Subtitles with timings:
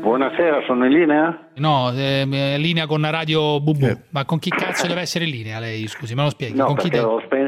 [0.00, 1.48] Buonasera, sono in linea?
[1.56, 3.86] No, eh, in linea con Radio Bubu.
[4.10, 5.86] Ma con chi cazzo deve essere in linea lei?
[5.86, 6.54] Scusi, me lo spieghi?
[6.56, 7.45] No, con chi perché deve- ho, spe-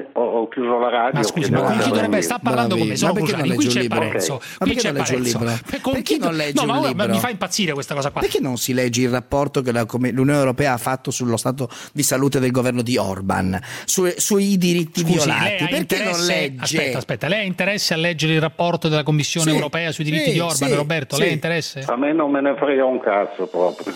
[0.49, 1.21] ho- chiuso la radio.
[1.21, 2.97] Ma scusi, ma con chi dovrebbe sta parlando con me?
[2.97, 3.99] Sono Ma perché non Cruciani, qui c'è un libro?
[3.99, 4.33] Parenzo.
[4.33, 5.81] Ma Qui perché c'è non leggi un Parenzo.
[5.83, 7.15] con Perché chi- non leggi no, ma un guarda, libro?
[7.15, 8.21] mi fa impazzire questa cosa qua.
[8.21, 11.69] Perché non si legge il rapporto che la- come l'Unione Europea ha fatto sullo stato
[11.93, 15.67] di salute del governo di Orban, su- sui diritti Scusi, violati?
[15.69, 16.63] Perché non legge?
[16.63, 20.25] Aspetta, aspetta, lei ha interesse a leggere il rapporto della Commissione Sì, europea sui diritti
[20.27, 21.15] sì, di Orban, sì, Roberto?
[21.17, 21.21] sì.
[21.23, 21.81] Lei ha interesse?
[21.87, 23.95] A me non me ne frega un cazzo proprio.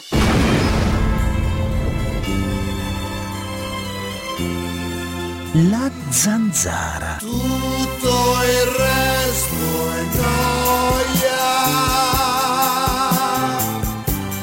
[5.55, 7.17] La zanzara.
[7.19, 11.41] Tutto il resto è gioia.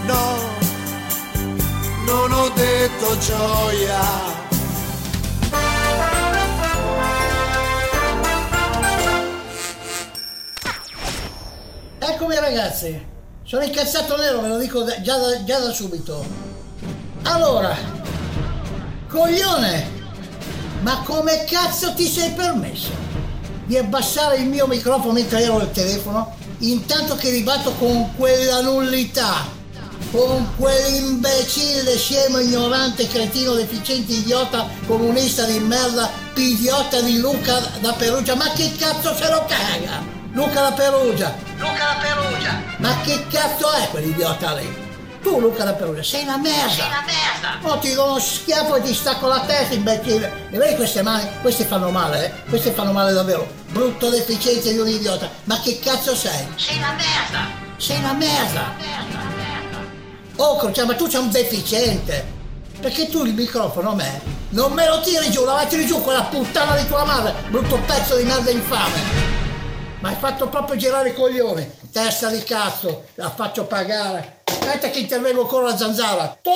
[0.05, 0.37] No,
[2.05, 4.27] non ho detto gioia.
[11.99, 13.05] Eccomi ragazzi,
[13.43, 16.25] sono incazzato nero, ve lo dico da- già da, già da subito.
[17.23, 17.75] Allora,
[19.07, 19.98] coglione,
[20.81, 22.89] ma come cazzo ti sei permesso
[23.65, 29.45] di abbassare il mio microfono mentre ero al telefono, intanto che ribatto con quella nullità,
[30.11, 38.33] con quell'imbecille, scemo, ignorante, cretino, deficiente, idiota, comunista di merda, idiota di Luca da Perugia,
[38.35, 40.17] ma che cazzo se lo caga?
[40.31, 41.35] Luca da Perugia!
[41.57, 42.63] Luca da Perugia!
[42.77, 44.88] Ma che cazzo è quell'idiota lì?
[45.21, 46.69] Tu Luca da Perugia, sei una merda!
[46.69, 47.69] Sei una merda!
[47.69, 50.47] Oh ti do uno schiaffo e ti stacco la testa imbecille!
[50.49, 51.27] E vedi queste mani?
[51.41, 52.49] Queste fanno male, eh?
[52.49, 53.47] Queste fanno male davvero!
[53.69, 55.29] Brutto deficiente di un idiota!
[55.43, 56.47] Ma che cazzo sei?
[56.55, 57.47] Sei una merda!
[57.77, 58.73] Sei una merda!
[60.37, 62.37] Oh Croce, ma tu sei un deficiente!
[62.79, 66.23] Perché tu il microfono a me non me lo tiri giù, la tiri giù quella
[66.23, 69.37] puttana di tua madre, brutto pezzo di merda infame!
[69.99, 71.69] Ma hai fatto proprio girare i coglioni.
[71.91, 74.38] Testa di cazzo, la faccio pagare.
[74.49, 76.37] Aspetta che intervengo con la zanzara.
[76.41, 76.49] Tu!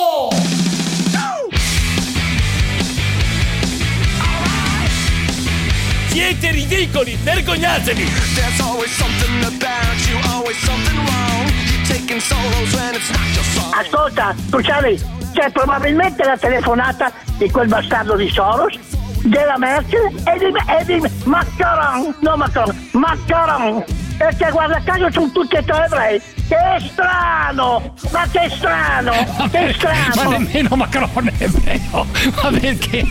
[6.08, 8.04] Siete ridicoli, vergognatevi!
[8.34, 11.48] There's always something about you, always something wrong.
[11.72, 13.72] You're taking solos when it's not your song.
[13.74, 14.96] Ascolta, Cruciani,
[15.32, 18.78] c'è probabilmente la telefonata di quel bastardo di Soros,
[19.24, 23.84] della Merkel e di, e di Macron, no Macron, Macron,
[24.16, 26.22] perché guarda caso sono tutti e tre ebrei.
[26.46, 26.56] Che
[26.90, 29.12] strano, ma che strano,
[29.50, 30.30] che Ma strano.
[30.30, 32.06] nemmeno Macron è ebreo.
[32.42, 33.06] Ma perché?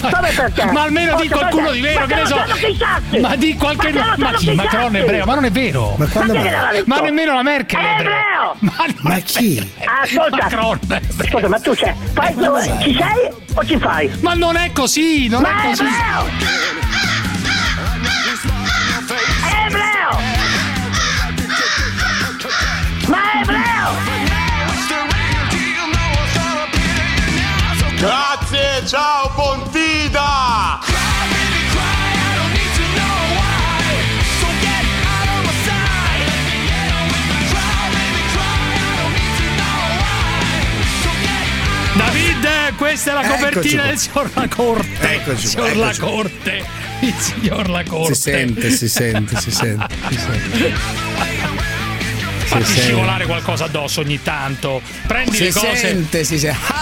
[0.00, 0.64] Ma, Come perché?
[0.72, 3.20] ma almeno di qualcuno di vero, Ma che ne so.
[3.20, 3.92] Ma di qualche.
[3.92, 4.54] Ma Ma chi?
[4.54, 5.24] Macron è ebreo?
[5.26, 5.94] Ma non è vero.
[5.98, 6.70] Ma quando Ma?
[6.86, 8.56] Ma nemmeno la Merkel è È ebreo.
[8.60, 9.72] Ma, Ma chi?
[10.02, 10.78] Ascolta, Macron.
[11.18, 12.34] Ascolta, ma tu c'è, fai,
[12.82, 14.10] ci sei o ci fai?
[14.22, 15.82] Ma non è così, non Ma è è così.
[15.82, 16.77] ebreo!
[43.08, 45.12] Questa è la copertina del signor La Corte.
[45.14, 46.10] Eccoci il qua, signor La eccoci qua.
[46.10, 46.64] Corte.
[47.00, 48.14] Il signor La Corte.
[48.14, 49.94] Si sente, si sente, si sente.
[50.08, 51.36] Si sente.
[52.48, 52.80] Fatti sente.
[52.82, 54.80] scivolare qualcosa addosso ogni tanto.
[55.06, 55.76] Prendi Si le cose.
[55.76, 56.56] sente, si sente.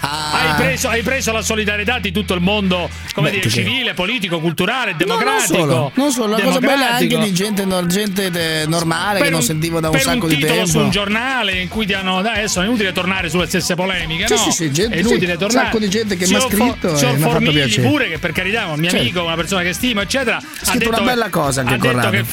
[0.00, 3.94] Hai preso, hai preso la solidarietà di tutto il mondo, come Beh, dire, che- civile,
[3.94, 5.56] politico, culturale, No, democratico.
[5.58, 9.14] non solo, non solo, la cosa bella è anche di gente, no- gente de- normale
[9.18, 10.68] Per che non un- sentivo da un sacco di titolo tempo.
[10.70, 14.26] su un giornale in cui ti hanno dai, adesso è inutile tornare sulle stesse polemiche
[14.26, 14.38] Sì, no?
[14.40, 16.88] sì, sì, gente- è inutile sì, un tornare sacco di gente che Signor m'ha scritto
[16.88, 17.88] e mi ha fatto Formigli piacere.
[17.88, 19.04] pure che per carità è un mio Certo.
[19.04, 21.76] amico una persona che stimo eccetera ha scritto detto una che- bella cosa anche ha
[21.78, 22.24] detto Corrado, che.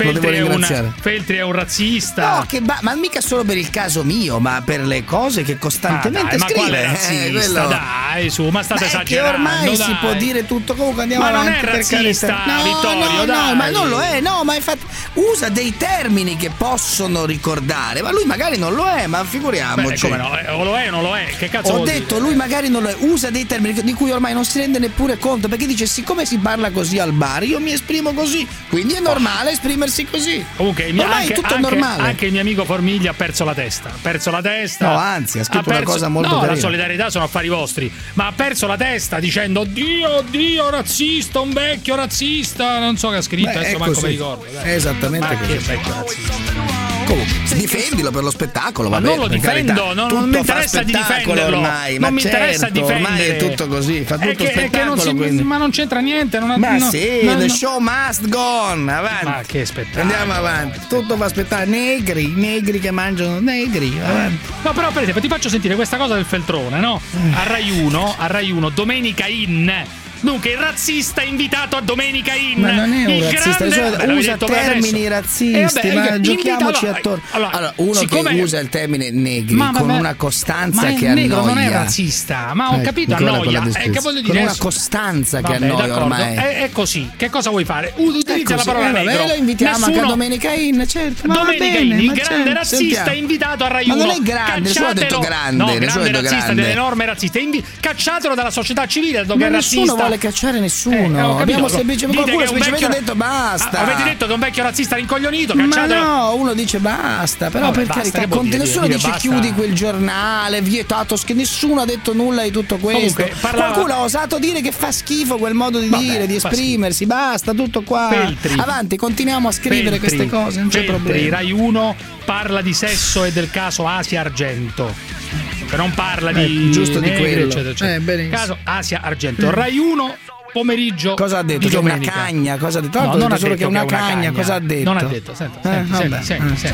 [1.02, 4.62] Feltri è un razzista No, che ba- ma mica solo per il caso mio, ma
[4.64, 6.78] per le cose che Ma costantemente dai, ma scrive.
[6.80, 7.30] eh, razzista?
[7.66, 9.50] quello- Dai, su, ma state Ma è che esagerando.
[9.50, 9.96] ormai si dai.
[10.00, 12.54] può dire tutto comunque andiamo Ma non avanti è per razzista, carità.
[12.58, 13.48] No, Vittorio, no, dai.
[13.50, 18.12] no, ma non lo è, no, ma infatti usa dei termini che possono ricordare, ma
[18.12, 20.02] lui magari non lo è, ma Beh, figuriamoci.
[20.06, 20.38] come no?
[20.38, 21.26] Eh, O lo è o non lo è?
[21.38, 22.20] Che cazzo Ho detto, dire?
[22.28, 25.18] lui magari non lo è, usa dei termini di cui ormai non si rende neppure
[25.18, 29.00] conto, perché dice siccome si parla così al bar, io mi esprimo così, quindi è
[29.00, 30.46] normale esprimersi così.
[30.58, 32.02] Comunque, mio- ormai anche, è tutto anche- normale.
[32.04, 33.90] anche il mio amico Formiglia ha perso la testa.
[33.90, 34.88] Ha perso la testa.
[34.92, 36.54] No, anzi, ha scritto una perso- cosa molto No, carina.
[36.54, 37.92] la solidarietà sono affari vostri.
[38.14, 42.80] Ma ha perso la testa dicendo: Dio, Dio, razzista, un vecchio razzista.
[42.80, 44.06] Non so che ha scritto, Beh, adesso è manco così.
[44.06, 44.46] mi ricordo.
[44.52, 44.64] dai.
[44.64, 45.52] È esattamente Ma così.
[45.52, 47.01] che vecchio razzista.
[47.16, 50.92] Comunque, difendilo per lo spettacolo, Ma non bene, lo difendo, non- non mi interessa di
[50.94, 51.58] spettacolo difenderlo.
[51.58, 53.38] ormai, Non ma mi interessa certo, Ormai difendere.
[53.38, 54.96] è tutto così, fa tutto che- spettacolo.
[54.96, 56.40] non si- ma non c'entra niente.
[56.40, 59.26] Non ha, Ma no, sì, no, the show must go on, avanti.
[59.26, 60.02] Ma che spettacolo.
[60.04, 61.66] Andiamo avanti, tutto fa aspettare.
[61.66, 64.40] Negri, negri che mangiano negri, avanti.
[64.64, 67.02] No, però per esempio ti faccio sentire questa cosa del feltrone, no?
[67.34, 69.72] A Rai 1, a Rai 1, Domenica In.
[70.22, 72.60] Dunque, il razzista invitato a Domenica In.
[72.62, 73.98] Ma non è un razzista, grande...
[73.98, 75.10] cioè, usa termini adesso.
[75.10, 77.24] razzisti, Eh, vabbè, ma invita- giochiamoci allora, attorno.
[77.32, 80.94] allora, Allora, uno siccome- che usa il termine negri Ma con vabbè, una costanza ma
[80.94, 81.54] che negro annoia.
[81.54, 83.60] non è razzista, ma ho Eh, capito, annoia.
[83.60, 83.90] Eh, descrizione.
[83.90, 86.36] che voglio dire con una costanza Vabbè, che annoia ormai.
[86.36, 87.10] È, è così.
[87.16, 87.94] Che cosa vuoi fare?
[87.96, 89.26] Utilizza È la parola Eh, vabbè, negro.
[89.28, 91.28] lo invitiamo anche a Nessuno- Domenica In, certo.
[91.28, 94.04] ma Domenica bene, In, il ma grande certo, razzista invitato a Rai Ma 1.
[94.06, 97.40] non è grande, nessuno ha detto grande, nessuno ha grande razzista, dell'enorme razzista.
[97.80, 100.10] Cacciatelo dalla società civile, che Ma è nessuno razzista.
[100.12, 100.96] Vuole cacciare nessuno.
[100.96, 101.42] Eh.
[101.42, 103.80] Abbiamo Dite qualcuno semplicemente vecchio- detto basta.
[103.80, 106.04] Ah, avete detto che un vecchio razzista rincoglionito, Ma cacciatelo.
[106.04, 108.58] no, uno dice basta, però Vabbè, per basta, carità, con- dire?
[108.58, 109.28] nessuno Dire dice basta?
[109.28, 113.00] chiudi quel giornale, vietato, che nessuno ha detto nulla di tutto questo.
[113.00, 116.36] Comunque, parlava- Qualcuno ha osato dire che fa schifo quel modo di Vabbè, dire, di
[116.36, 118.08] esprimersi, basta, tutto qua.
[118.12, 118.56] Feltri.
[118.60, 121.36] Avanti, continuiamo a scrivere Feltri, queste cose, non c'è Feltri, problema.
[121.38, 125.51] Rai 1 parla di sesso e del caso Asia Argento.
[125.72, 127.46] Che non parla di Eh, giusto di negri, quello.
[127.46, 128.22] eccetera, eccetera.
[128.24, 129.50] Eh, caso Asia Argento.
[129.52, 130.16] Rai 1
[130.52, 131.60] pomeriggio Cosa ha detto?
[131.60, 132.58] di Che una cagna?
[132.58, 133.00] Cosa ha detto?
[133.00, 134.84] No, non ha solo detto che è una cagna, cosa ha detto?
[134.92, 135.86] Non ha detto, senta, Eh,
[136.24, 136.74] senti.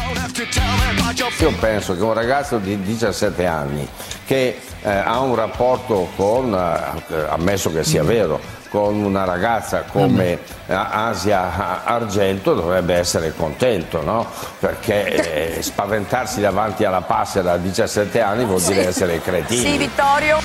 [1.39, 3.87] Io penso che un ragazzo di 17 anni
[4.25, 10.33] che eh, ha un rapporto con, eh, ammesso che sia vero, con una ragazza come
[10.33, 14.29] eh, Asia Argento dovrebbe essere contento, no?
[14.59, 19.61] Perché eh, spaventarsi davanti alla passera a 17 anni vuol dire essere cretini.
[19.61, 20.39] Sì, Vittorio.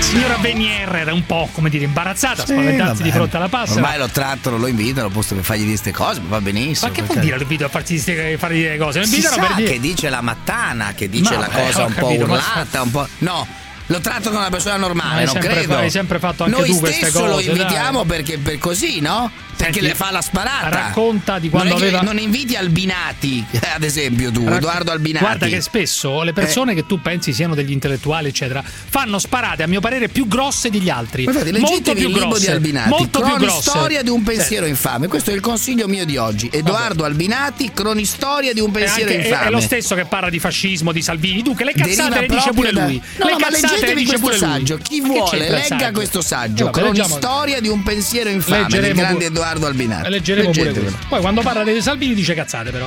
[0.00, 3.02] Signora Venier era un po', come dire, imbarazzata, Sì, spaventarsi vabbè.
[3.02, 3.80] di fronte alla passera.
[3.80, 6.88] Ormai lo trattano, lo invitano, posto per fargli dire queste cose, ma va benissimo.
[6.88, 8.98] Ma che vuol dire l'invito a farti ste- fare delle cose?
[9.00, 11.64] Lo Si invitano sa per dire che dice la mattana, che dice Ma la vabbè,
[11.66, 13.08] cosa un po' capito, ma- urlata, un po'.
[13.18, 13.46] No.
[13.88, 15.76] Lo tratto come una persona Ma normale, non credo.
[15.76, 19.30] hai sempre fatto anche Noi tu queste stesso lo cose, invitiamo perché per così, no?
[19.56, 20.68] Perché Senti, le fa la sparata.
[20.68, 23.44] racconta di quando non è che- aveva- Non inviti Albinati,
[23.74, 25.24] ad esempio tu, Racc- Edoardo Albinati.
[25.24, 26.74] Guarda che spesso le persone Eh.
[26.74, 30.88] che tu pensi siano degli intellettuali, eccetera, fanno sparate, a mio parere, più grosse degli
[30.90, 31.24] altri.
[31.24, 32.46] Ma infatti, molto più il libro grosse.
[32.46, 33.70] di Albinati, molto più grosse.
[33.70, 34.24] Cronistoria di un Sì.
[34.24, 35.06] pensiero infame.
[35.08, 36.48] Questo è il consiglio mio di oggi.
[36.52, 39.46] Edoardo Albinati, Cronistoria di un È, pensiero anche- è- infame.
[39.46, 41.42] è lo stesso che parla di fascismo, di Salvini.
[41.42, 43.00] Dunque, le cazzate Deriva le dice pure da- lui.
[43.18, 44.66] No, le no, cazzate le leggetevi dice questo pure lui.
[44.66, 44.78] saggio.
[44.82, 45.92] Chi vuole, legga saggio?
[45.92, 46.62] questo saggio.
[46.62, 50.10] Eh, vabbè, leggiamo- Cronistoria di un pensiero infame Leggeremo del grande pure- Edoardo Albinati.
[50.10, 50.90] Leggeremo pure Leggetevelo.
[50.92, 51.06] questo.
[51.08, 52.86] Poi quando parla dei Salvini dice cazzate però.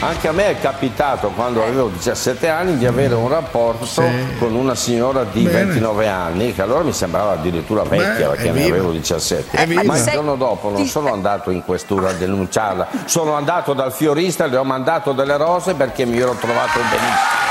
[0.00, 4.02] Anche a me è capitato quando avevo 17 anni di avere un rapporto
[4.38, 5.64] con una signora di Bene.
[5.64, 9.56] 29 anni che allora mi sembrava addirittura vecchia Beh, perché ne avevo 17.
[9.56, 9.82] Evviva.
[9.84, 14.44] Ma il giorno dopo non sono andato in questura a denunciarla, sono andato dal fiorista
[14.44, 17.43] e le ho mandato delle rose perché mi ero trovato benissimo.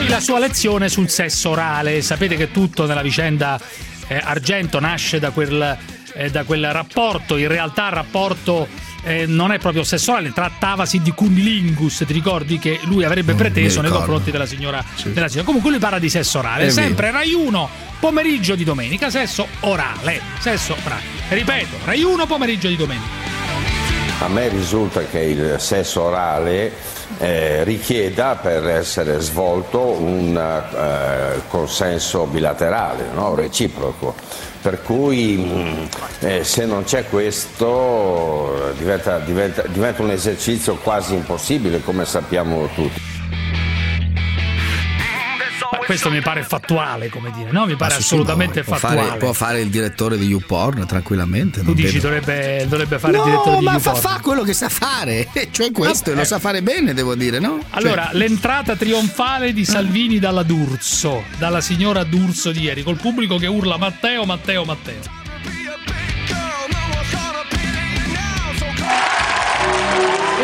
[0.00, 2.00] Poi la sua lezione sul sesso orale.
[2.00, 3.60] Sapete che tutto nella vicenda
[4.06, 5.76] eh, Argento nasce da quel,
[6.14, 7.36] eh, da quel rapporto.
[7.36, 8.66] In realtà il rapporto
[9.02, 12.04] eh, non è proprio sesso orale, trattavasi di cunnilingus.
[12.06, 15.44] Ti ricordi che lui avrebbe preteso mi nei confronti della signora, della signora.
[15.44, 16.64] Comunque lui parla di sesso orale.
[16.64, 17.68] È Sempre Rai 1,
[18.00, 20.18] pomeriggio di domenica, sesso orale.
[20.38, 21.02] Sesso orale.
[21.28, 23.18] Ripeto, Rai 1, pomeriggio di domenica.
[24.20, 26.72] A me risulta che il sesso orale
[27.20, 33.34] eh, richieda per essere svolto un eh, consenso bilaterale, no?
[33.34, 34.14] reciproco.
[34.62, 35.88] Per cui mh,
[36.20, 43.19] eh, se non c'è questo diventa, diventa- diventa un esercizio quasi impossibile, come sappiamo tutti.
[45.90, 47.66] Ma questo mi pare fattuale, come dire, no?
[47.66, 49.06] Mi pare Ma sì, assolutamente ma può fattuale.
[49.08, 51.64] fare, può fare il direttore di YouPorn tranquillamente.
[51.64, 54.14] Tu dici dovrebbe, dovrebbe fare il direttore No, di ma fa, YouPorn.
[54.14, 56.22] fa quello che sa fare, cioè questo, e Vabbè.
[56.22, 57.58] lo sa fare bene, devo dire, no?
[57.70, 63.36] Allora, Cioè, l'entrata trionfale di Salvini dalla D'Urso, dalla signora D'Urso di ieri, col pubblico
[63.36, 65.18] che urla Matteo, Matteo, Matteo.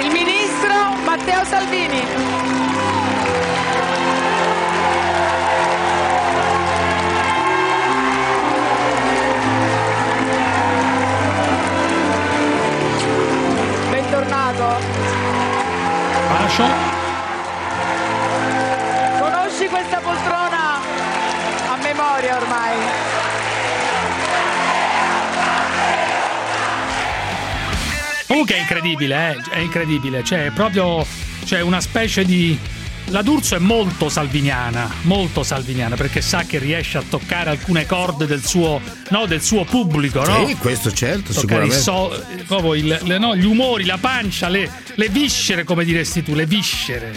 [0.00, 2.36] Il ministro Matteo Salvini.
[14.47, 14.87] Bentornato.
[16.29, 16.65] Bacio.
[19.19, 20.76] Conosci questa poltrona
[21.73, 22.79] a memoria ormai.
[28.29, 29.50] Comunque è incredibile, eh?
[29.50, 30.23] È incredibile.
[30.23, 31.05] C'è proprio
[31.45, 32.57] c'è una specie di
[33.10, 38.26] La D'Urso è molto salviniana, molto salviniana, perché sa che riesce a toccare alcune corde
[38.26, 40.44] del suo, no, del suo pubblico, no?
[40.46, 41.78] Sì, questo certo, Toccare sicuramente.
[41.78, 46.34] so- proprio il- le- no, gli umori, la pancia, le, le viscere, come diresti tu,
[46.34, 47.12] le viscere.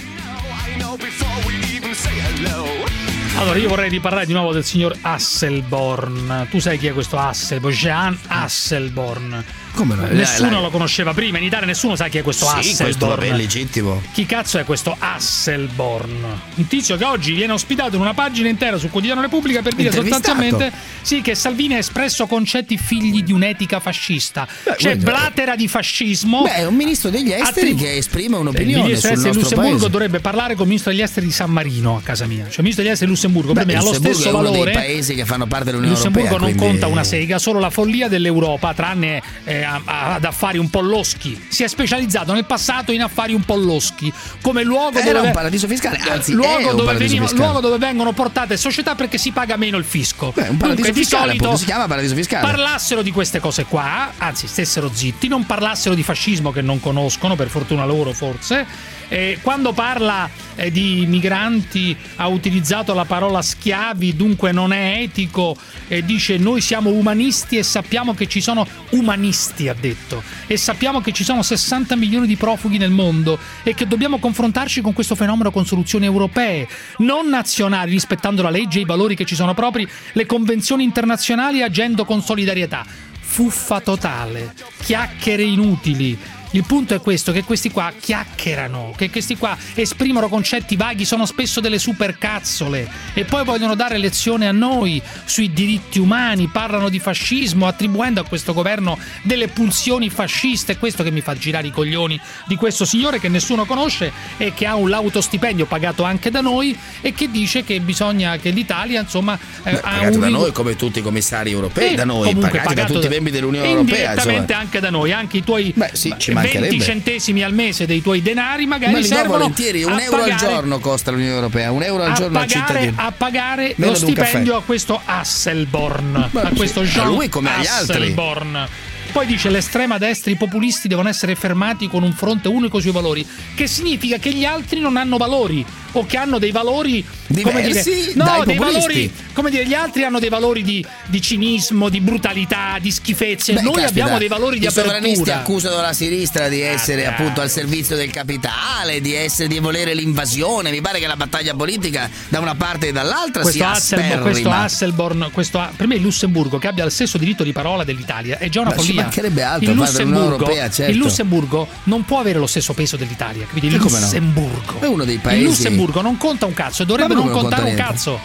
[3.38, 6.48] Allora, io vorrei riparlare di nuovo del signor Hasselborn.
[6.50, 7.74] Tu sai chi è questo Hasselborn?
[7.76, 9.44] Jean Hasselborn.
[9.74, 10.06] Come no?
[10.08, 12.84] Nessuno La- la- lo conosceva prima, in Italia nessuno sa chi è questo Sì, Hasselborn.
[12.84, 14.02] questo vabbè, è legittimo.
[14.12, 16.26] Chi cazzo è questo Hasselborn?
[16.56, 19.92] Un tizio che oggi viene ospitato in una pagina intera sul quotidiano Repubblica per dire
[19.92, 20.72] sostanzialmente
[21.02, 24.48] sì, che Salvini ha espresso concetti figli di un'etica fascista.
[24.78, 26.42] cioè guarda, blatera di fascismo.
[26.44, 29.34] Beh, è un ministro degli esteri Attribu- che esprime il un'opinione ministro sul degli esteri
[29.44, 29.90] Lussemburgo paese.
[29.90, 32.44] dovrebbe parlare con il ministro degli esteri di San Marino a casa mia.
[32.44, 34.42] Cioè, il ministro degli esteri di Lussemburgo per Beh, me ha lo stesso è uno
[34.44, 34.72] valore.
[34.72, 36.48] dei paesi che fanno parte Il dell'Unione Lussemburgo Europea.
[36.48, 40.58] non quindi- conta una sega, solo la follia dell'Europa, tranne eh, a- a- ad affari
[40.58, 41.40] un po' loschi.
[41.50, 44.12] Si è specializzato nel passato in affari un po' loschi,
[44.42, 47.44] come luogo Era dove un paradiso fiscale, anzi, è luogo dove, veniva- fiscale.
[47.44, 50.32] luogo dove vengono portate società perché si paga meno il fisco.
[50.34, 52.46] Beh, un paradiso Dunque, di fiscale, solito appunto, si chiama paradiso fiscale.
[52.46, 57.36] Parlassero di queste cose qua, anzi, stessero zitti, non parlassero di fascismo che non conoscono,
[57.36, 58.98] per fortuna loro forse.
[59.10, 65.58] Eh, quando parla eh, di migranti ha utilizzato la parola schiavi, dunque non è etico,
[65.88, 71.02] e dice noi siamo umanisti e sappiamo che ci sono umanisti, ha detto, e sappiamo
[71.02, 75.16] che ci sono 60 milioni di profughi nel mondo e che dobbiamo confrontarci con questo
[75.16, 79.56] fenomeno con soluzioni europee, non nazionali, rispettando la legge e i valori che ci sono
[79.56, 82.86] propri, le convenzioni internazionali e agendo con solidarietà.
[83.20, 86.18] Fuffa totale, chiacchiere inutili.
[86.52, 91.28] Il punto è questo, che questi qua chiacchierano, che questi qua esprimono concetti vaghi, sono
[91.28, 96.98] spesso delle supercazzole e poi vogliono dare lezione a noi sui diritti umani, parlano di
[96.98, 101.72] fascismo, attribuendo a questo governo delle pulsioni fasciste, è questo che mi fa girare i
[101.72, 106.32] coglioni di questo signore che nessuno conosce e che ha un lauto stipendio pagato anche
[106.32, 110.20] da noi e che dice che bisogna che l'Italia insomma eh, Beh, ha pagato un
[110.20, 113.32] da noi come tutti i commissari europei, eh, da noi, pagati da tutti i membri
[113.32, 113.96] dell'Unione e Europea.
[113.98, 114.60] Indirettamente insomma.
[114.60, 116.84] anche da noi, anche i tuoi Beh, sì, ci 20 mancherebbe.
[116.84, 120.52] centesimi al mese dei tuoi denari magari Ma servono volentieri, un a euro al pagare-
[120.54, 122.94] giorno costa l'Unione Europea, un euro al a giorno al pagare, cittadino.
[123.08, 127.30] a pagare Meno lo stipendio a questo Hasselborn, Beh, a questo sì, a Jean lui
[127.30, 127.96] come agli altri.
[127.98, 128.68] Hasselborn.
[129.12, 133.26] Poi dice l'estrema destra, i populisti devono essere fermati con un fronte unico sui valori,
[133.56, 137.04] che significa che gli altri non hanno valori o che hanno dei valori
[137.42, 138.82] come dire, Diversi no, dai dei populisti.
[138.82, 143.54] valori, come dire, gli altri hanno dei valori di, di cinismo, di brutalità, di schifezze.
[143.54, 145.38] Beh, Noi caspita, abbiamo dei valori di I sovranisti apertura.
[145.40, 147.12] accusano la sinistra di essere dai.
[147.12, 150.72] appunto al servizio del capitale, di, essere, di volere l'invasione.
[150.72, 154.50] Mi pare che la battaglia politica da una parte e dall'altra questo, sia Hasselborn, questo.
[154.50, 158.50] Hasselborn, questo, per me il Lussemburgo che abbia lo stesso diritto di parola dell'Italia è
[158.50, 159.02] già una Ma ci follia.
[159.04, 160.92] mancherebbe altro, il Lussemburgo, Europea, certo.
[160.92, 163.46] il Lussemburgo non può avere lo stesso peso dell'Italia.
[163.50, 164.06] Quindi il come no?
[164.06, 165.44] Lussemburgo È uno dei paesi-
[165.80, 168.20] Lussemburgo non conta un cazzo, e dovrebbe non contare un conta cazzo.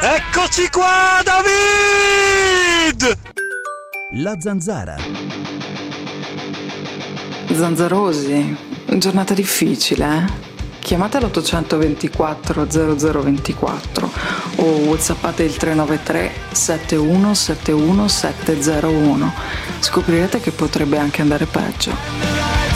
[0.00, 3.18] Eccoci qua, David!
[4.16, 4.96] La zanzara.
[7.50, 8.56] Zanzarosi,
[8.98, 10.46] giornata difficile, eh?
[10.80, 14.10] Chiamate l'824 0024
[14.56, 19.32] o whatsappate il 393 7171 701.
[19.80, 22.67] Scoprirete che potrebbe anche andare peggio.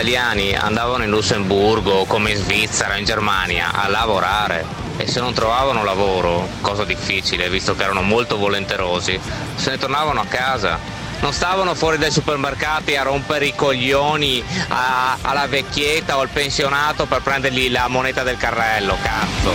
[0.00, 4.64] Italiani andavano in Lussemburgo, come in Svizzera, in Germania, a lavorare
[4.96, 9.20] e se non trovavano lavoro, cosa difficile visto che erano molto volenterosi,
[9.56, 10.78] se ne tornavano a casa.
[11.20, 17.04] Non stavano fuori dai supermercati a rompere i coglioni a- alla vecchietta o al pensionato
[17.04, 19.52] per prendergli la moneta del carrello, cazzo.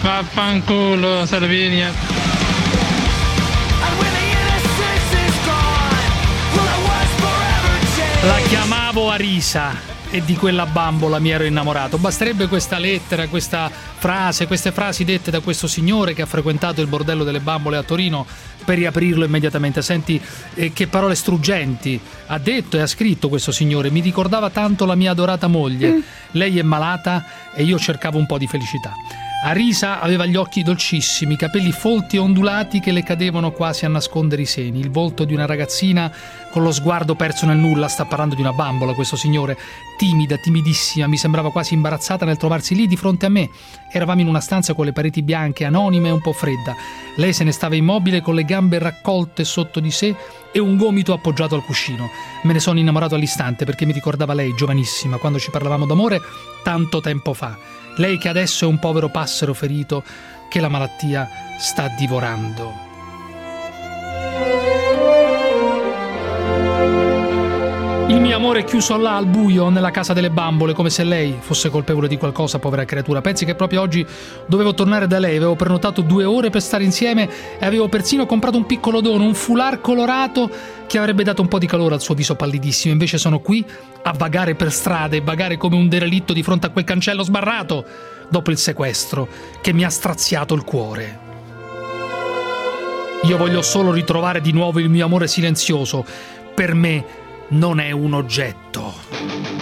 [0.00, 2.19] Vaffanculo Salvini.
[8.22, 9.72] La chiamavo Arisa
[10.10, 11.96] e di quella bambola mi ero innamorato.
[11.96, 16.86] Basterebbe questa lettera, questa frase, queste frasi dette da questo signore che ha frequentato il
[16.86, 18.26] bordello delle bambole a Torino
[18.62, 19.80] per riaprirlo immediatamente.
[19.80, 20.20] Senti
[20.54, 23.90] eh, che parole struggenti ha detto e ha scritto questo signore.
[23.90, 26.02] Mi ricordava tanto la mia adorata moglie.
[26.32, 27.24] Lei è malata
[27.54, 28.92] e io cercavo un po' di felicità.
[29.42, 33.88] Arisa aveva gli occhi dolcissimi, i capelli folti e ondulati che le cadevano quasi a
[33.88, 36.12] nascondere i seni, il volto di una ragazzina
[36.50, 39.56] con lo sguardo perso nel nulla, sta parlando di una bambola questo signore,
[39.96, 43.48] timida, timidissima, mi sembrava quasi imbarazzata nel trovarsi lì di fronte a me.
[43.90, 46.76] Eravamo in una stanza con le pareti bianche, anonime e un po' fredda.
[47.16, 50.14] Lei se ne stava immobile con le gambe raccolte sotto di sé
[50.52, 52.10] e un gomito appoggiato al cuscino.
[52.42, 56.20] Me ne sono innamorato all'istante perché mi ricordava lei, giovanissima, quando ci parlavamo d'amore
[56.62, 57.79] tanto tempo fa.
[57.96, 60.02] Lei che adesso è un povero passero ferito
[60.48, 61.28] che la malattia
[61.58, 62.89] sta divorando.
[68.10, 71.36] Il mio amore è chiuso là al buio nella casa delle bambole, come se lei
[71.38, 73.20] fosse colpevole di qualcosa, povera creatura.
[73.20, 74.04] Pensi che proprio oggi
[74.46, 78.56] dovevo tornare da lei, avevo prenotato due ore per stare insieme e avevo persino comprato
[78.56, 80.50] un piccolo dono, un foulard colorato
[80.88, 82.92] che avrebbe dato un po' di calore al suo viso pallidissimo.
[82.92, 83.64] Invece sono qui
[84.02, 87.84] a vagare per strade, vagare come un derelitto di fronte a quel cancello sbarrato
[88.28, 89.28] dopo il sequestro
[89.60, 91.18] che mi ha straziato il cuore.
[93.22, 96.04] Io voglio solo ritrovare di nuovo il mio amore silenzioso.
[96.52, 99.59] Per me non è un oggetto.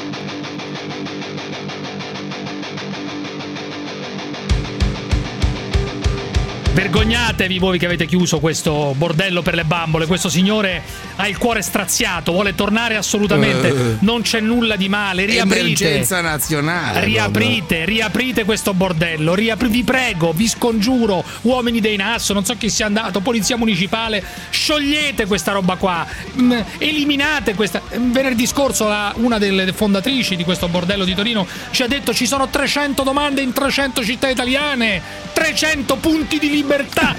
[6.79, 10.07] Vergognatevi voi che avete chiuso questo bordello per le bambole.
[10.07, 10.81] Questo signore
[11.17, 13.67] ha il cuore straziato, vuole tornare assolutamente.
[13.67, 13.97] Eh.
[13.99, 15.25] Non c'è nulla di male.
[15.25, 15.59] Riaprite.
[15.59, 17.05] Emergenza nazionale.
[17.05, 19.35] Riaprite, riaprite questo bordello.
[19.35, 24.23] Riapri- vi prego, vi scongiuro, uomini dei NAS, non so chi sia andato, polizia municipale,
[24.51, 26.07] sciogliete questa roba qua.
[26.41, 27.83] Mm, eliminate questa.
[27.97, 32.25] Venerdì scorso la- una delle fondatrici di questo bordello di Torino ci ha detto ci
[32.25, 36.67] sono 300 domande in 300 città italiane, 300 punti di libertà.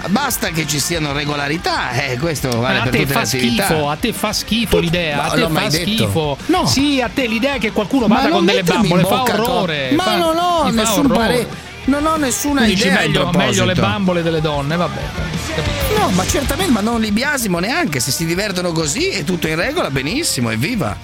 [0.07, 3.65] Basta che ci siano regolarità, eh, questo vale a per te tutte fa le attività.
[3.65, 6.37] schifo, a te fa schifo l'idea, Ma a te fa schifo.
[6.47, 6.65] No.
[6.65, 9.91] Sì, a te l'idea che qualcuno Ma vada con delle bambole fa orrore.
[9.91, 11.67] Ma fa- non ho nessun parere.
[11.85, 12.99] Non ho nessuna dici idea.
[12.99, 15.01] meglio, meglio le bambole delle donne, vabbè.
[15.97, 17.99] No, ma certamente, ma non li biasimo neanche.
[17.99, 20.95] Se si divertono così è tutto in regola, benissimo, evviva.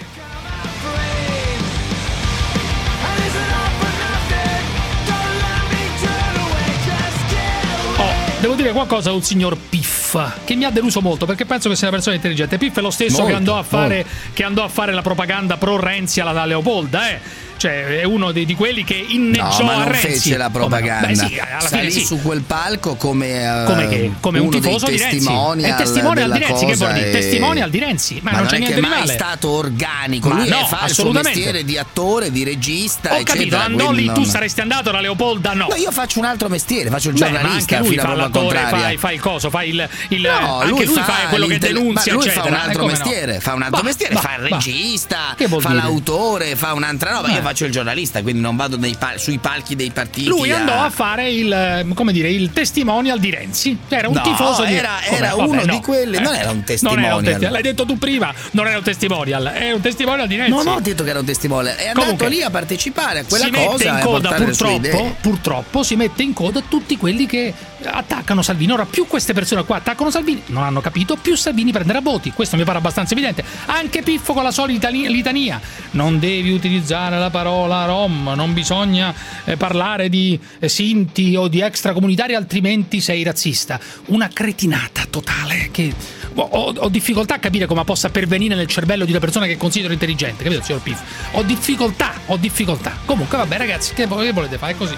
[8.46, 11.88] Devo dire qualcosa al signor Piff, che mi ha deluso molto perché penso che sia
[11.88, 12.60] una persona intelligente.
[12.60, 15.58] Piff è lo stesso Molto, che, andò a fare, che andò a fare la propaganda
[15.58, 17.20] pro Renzi alla da Leopolda, eh.
[17.57, 21.07] Cioè, è uno di, di quelli che inneggiò No, ma non fece la Come propaganda.
[21.07, 22.05] Beh, sì, alla Salì fine sì.
[22.05, 24.12] su quel palco come, eh, Come che?
[24.19, 25.63] Come un uno tifoso dei di Renzi.
[25.63, 27.07] È testimonial di Renzi, che vuol dire?
[27.07, 29.13] e- Testimonial di Renzi, ma non c'è è niente di è mai male.
[29.13, 30.27] stato organico.
[30.29, 33.13] Ma Lui no, fa il suo mestiere di attore, di regista.
[33.13, 35.53] Ho capito, eccetera, andò quindi lì, tu non- saresti andato alla Leopolda?
[35.53, 35.67] No.
[35.69, 38.89] No, io faccio un altro mestiere, faccio il ma giornalista fino a l'attore, contraria.
[38.89, 42.21] fa, fa il coso, fa il, il No, anche lui, fa, quello che denunzia, ma
[42.21, 45.74] lui fa un Eh, altro come mestiere, fa un altro mestiere, fa il regista, fa
[45.74, 47.45] l'autore, fa un'altra roba.
[47.46, 47.54] Io Eh.
[47.54, 50.28] faccio il giornalista, quindi non vado pal- sui palchi dei partiti.
[50.28, 53.77] Lui a- andò a fare il, eh, come dire, il testimonial di Renzi.
[53.88, 55.72] Era un No, tifoso di era- era Vabbè, uno no.
[55.74, 57.18] di quelli- non era un Non era un testimonial.
[57.24, 57.51] testimonial.
[57.51, 60.51] L'hai detto tu prima, non era un testimonial, è un testimonial di Renzi.
[60.51, 63.46] Non ho detto che era un testimone, è andato Comunque, lì a partecipare a quella
[63.46, 68.42] si cosa mette in coda purtroppo, purtroppo si mette in coda tutti quelli che attaccano
[68.42, 68.72] Salvini.
[68.72, 72.31] Ora più queste persone qua attaccano Salvini, non hanno capito, più Salvini prenderà voti.
[72.31, 73.44] Questo mi pare abbastanza evidente.
[73.66, 75.59] Anche Piffo con la solita li- litania.
[75.92, 81.61] Non devi utilizzare la parola rom, non bisogna eh, parlare di eh, sinti o di
[81.61, 83.79] extracomunitari altrimenti sei razzista.
[84.07, 85.94] Una cretinata totale che
[86.35, 89.57] ho, ho- ho difficoltà a capire come possa pervenire nel cervello di una persona che
[89.57, 91.00] considero intelligente, capito signor Piff?
[91.31, 92.98] Ho difficoltà, ho difficoltà.
[93.05, 94.74] Comunque vabbè ragazzi, che, che volete fare?
[94.74, 94.96] È così.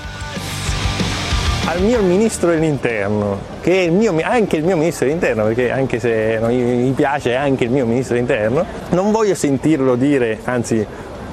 [1.68, 6.00] Al mio ministro dell'interno, che è il mio, anche il mio ministro dell'interno, perché anche
[6.00, 10.86] se non mi piace è anche il mio ministro dell'interno, non voglio sentirlo dire, anzi,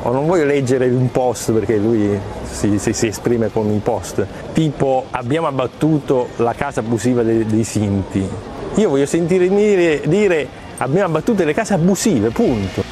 [0.03, 2.19] o non voglio leggere un post perché lui
[2.51, 7.63] si, si- si esprime con i post, tipo abbiamo abbattuto la casa abusiva dei, dei
[7.63, 8.29] Sinti.
[8.75, 12.83] Io voglio sentire dire, dire abbiamo abbattuto le case abusive, punto.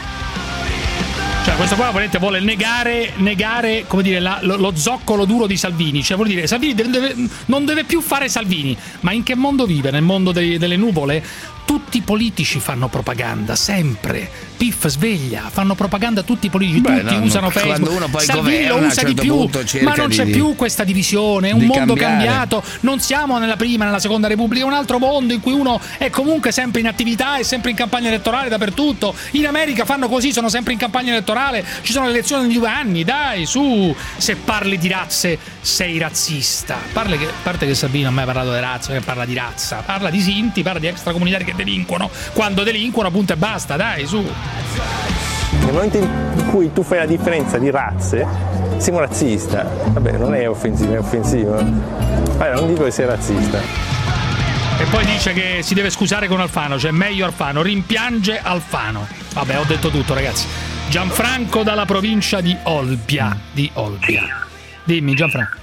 [1.45, 5.57] Cioè, questo qua volete, vuole negare, negare come dire, la- lo, lo zoccolo duro di
[5.57, 6.01] Salvini.
[6.03, 8.77] Cioè, vuol dire, Salvini deve- non deve più fare Salvini.
[9.01, 9.91] Ma in che mondo vive?
[9.91, 11.23] Nel mondo dei- delle nuvole?
[11.64, 14.29] Tutti i politici fanno propaganda, sempre.
[14.57, 17.90] Piff sveglia, fanno propaganda tutti i politici, Beh, tutti no, usano no, Facebook.
[17.96, 20.27] uno poi Salvini governa, a usa di certo più, punto cerca ma non di- c'è
[20.27, 22.27] più questa divisione, è un di mondo cambiare.
[22.27, 22.62] cambiato.
[22.81, 26.11] Non siamo nella prima, nella seconda repubblica, è un altro mondo in cui uno è
[26.11, 29.14] comunque sempre in attività, è sempre in campagna elettorale dappertutto.
[29.33, 32.68] In America fanno così, sono sempre in campagna elettorale, ci sono le elezioni ogni due
[32.68, 33.94] anni, dai, su.
[34.16, 36.77] Se parli di razze, sei razzista.
[36.92, 39.35] Parli che, a parte che Salvini non ha mai parlato di razza, che parla di
[39.35, 42.11] razza, parla di sinti, parla di extracomunitari che delinquono.
[42.33, 44.21] Quando delinquono, appunto, e basta, dai, su.
[44.21, 48.27] Nel momento in cui tu fai la differenza di razze,
[48.79, 49.62] sei un razzista.
[49.62, 51.53] Vabbè, non è offensivo, è offensivo.
[51.53, 53.61] Vabbè, non dico che sei razzista.
[54.79, 59.07] E poi dice che si deve scusare con Alfano, cioè meglio Alfano, rimpiange Alfano.
[59.35, 60.47] Vabbè, ho detto tutto, ragazzi.
[60.88, 63.37] Gianfranco dalla provincia di Olbia.
[63.53, 64.47] Di Olbia.
[64.83, 65.61] Dimmi, Gianfranco.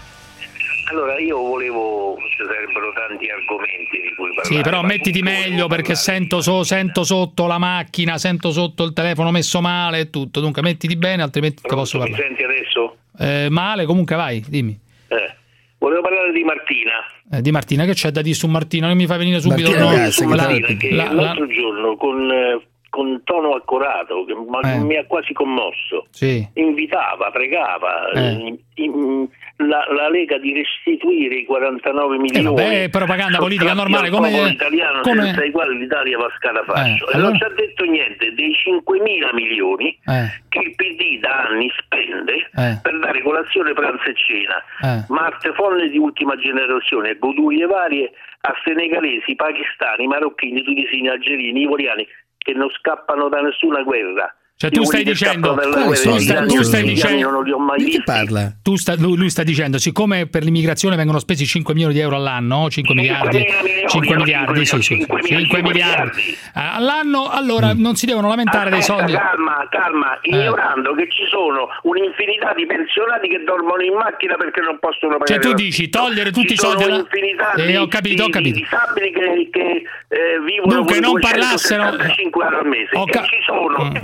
[0.91, 1.98] Allora io volevo,
[2.29, 4.55] ci sarebbero tanti argomenti di cui parlare.
[4.55, 9.31] Sì, però mettiti meglio perché sento, so- sento sotto la macchina, sento sotto il telefono
[9.31, 10.39] messo male e tutto.
[10.41, 12.23] Dunque mettiti bene, altrimenti ti posso Mi parlare.
[12.27, 12.97] senti adesso?
[13.17, 14.77] Eh, male, comunque vai, dimmi.
[15.07, 15.33] Eh.
[15.77, 16.91] Volevo parlare di Martina.
[17.31, 18.87] Eh, di Martina, che c'è da dire su Martina?
[18.87, 21.95] Non mi fai venire subito Martina, no, ragazzi, la- Martina che la- la- l'altro giorno
[21.95, 24.77] con eh, con tono accorato, che Eh.
[24.79, 26.07] mi ha quasi commosso.
[26.09, 26.45] Sì.
[26.55, 28.19] Invitava, pregava Eh.
[28.19, 29.27] eh, in-
[29.61, 32.61] la, la Lega di restituire i 49 milioni.
[32.61, 36.33] Eh, è propaganda politica normale, al come- italiano come- senza i quali l'Italia va a
[36.37, 37.07] scatafascio.
[37.07, 41.19] Eh, e allora- non ci ha detto niente dei 5.000 milioni Eh, che il PD
[41.19, 42.79] da anni spende Eh.
[42.81, 44.63] per dare colazione, pranzo e cena.
[44.81, 45.05] eh.
[45.09, 52.07] Marte folle di ultima generazione, godurie varie a senegalesi, pakistani, marocchini, tunisini, algerini, ivoriani
[52.49, 54.33] che non scappano da nessuna guerra.
[54.61, 56.53] Cioè, tu stai dicendo- Tu stai gli dicendo-
[56.91, 58.03] iraniani non li ho mai Di chi visti.
[58.03, 58.51] parla?
[58.61, 62.17] Tu sta- lui, lui sta dicendo, siccome per l'immigrazione vengono spesi 5 milioni di euro
[62.17, 66.35] all'anno, 5 miliardi, 5.000 milioni, 5 no, miliardi, sì, sì, 5.000 5 miliardi eh,
[66.75, 69.13] all'anno, allora non si devono lamentare dei Aspetta, soldi.
[69.13, 70.27] Calma, calma, Eh.
[70.29, 75.39] ignorando che ci sono un'infinità di pensionati che dormono in macchina perché non possono pagare.
[75.39, 78.29] Cioè tu dici togliere tutti Ci i soldi alla- un'infinità Eh, di, ho capito, ho
[78.29, 78.55] capito.
[78.59, 82.89] di disabili che, che eh, vivono Dunque, con non parlassero- 275 euro al mese.
[82.97, 83.95] Ho ca- e ci sono, Mm,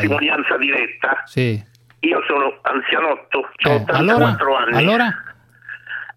[0.00, 1.22] testimonianza diretta.
[1.24, 1.62] Sì.
[2.00, 4.76] Io sono anzianotto, ho Eh, 84 allora, anni.
[4.76, 5.22] allora?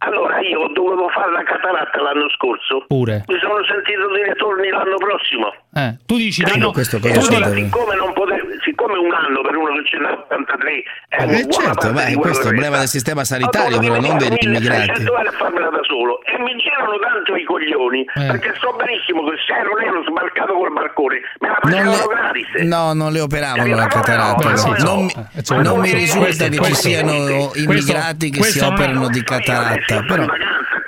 [0.03, 2.85] Allora io dovevo fare la cataratta l'anno scorso.
[2.87, 3.23] Pure.
[3.27, 5.53] Mi sono sentito dire torni l'anno prossimo.
[5.73, 9.39] Eh, tu dici danno, questo cosa tu dici- Allora, siccome, non potevo, siccome un anno
[9.41, 12.77] per uno che ce n'ha 83 è Eh, certo, beh, questo è che un problema
[12.79, 14.91] del sistema sanitario, però non degli immigrati.
[14.99, 18.25] 1600 euro a farmela da solo e mi girano tanto i coglioni Eh.
[18.27, 22.15] perché so benissimo che se ero nero sbarcato col barcone me la Non facevano le,
[22.19, 22.47] gratis.
[22.67, 24.49] no, non le operavano la cataratta.
[24.51, 24.95] Beh, sì, non, no.
[25.07, 28.35] mi- Eh, cioè, non no, mi questo- risulta che ci questo- siano questo- immigrati che
[28.35, 30.03] si questo non è- operano di cataratta.
[30.03, 30.80] Però, vacanza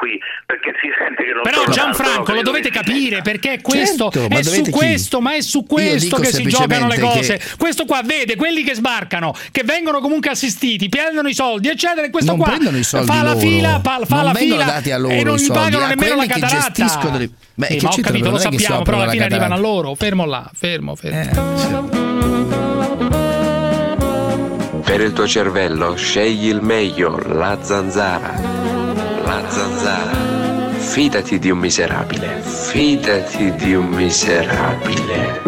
[0.54, 4.44] perché si sente che non Però Gianfranco lo dovete capire perché è questo Certo, è
[4.44, 4.70] su chi?
[4.72, 7.38] questo, ma è su questo che si giocano le cose.
[7.38, 12.06] che- Questo qua vede quelli che sbarcano, che vengono comunque assistiti, prendono i soldi, eccetera,
[12.06, 13.39] e questo non qua prendono i soldi fa la loro.
[13.39, 16.26] fila, fa, fa non la fila dati a loro e non gli pagano nemmeno la
[16.26, 16.72] cataratta.
[16.72, 19.58] gestiscono le- Beh, Sì, che ma ho capito, lo sappiamo, però alla fine arrivano a
[19.58, 19.96] loro.
[19.96, 21.20] Fermo là, fermo, fermo.
[21.20, 22.32] Eh,
[24.84, 28.34] Per il tuo cervello scegli il meglio, la zanzara.
[29.26, 30.23] La zanzara.
[30.93, 32.39] Fidati di un miserabile.
[32.43, 35.41] Fidati di un miserabile.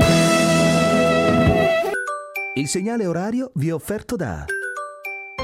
[2.55, 4.43] Il segnale orario vi è offerto da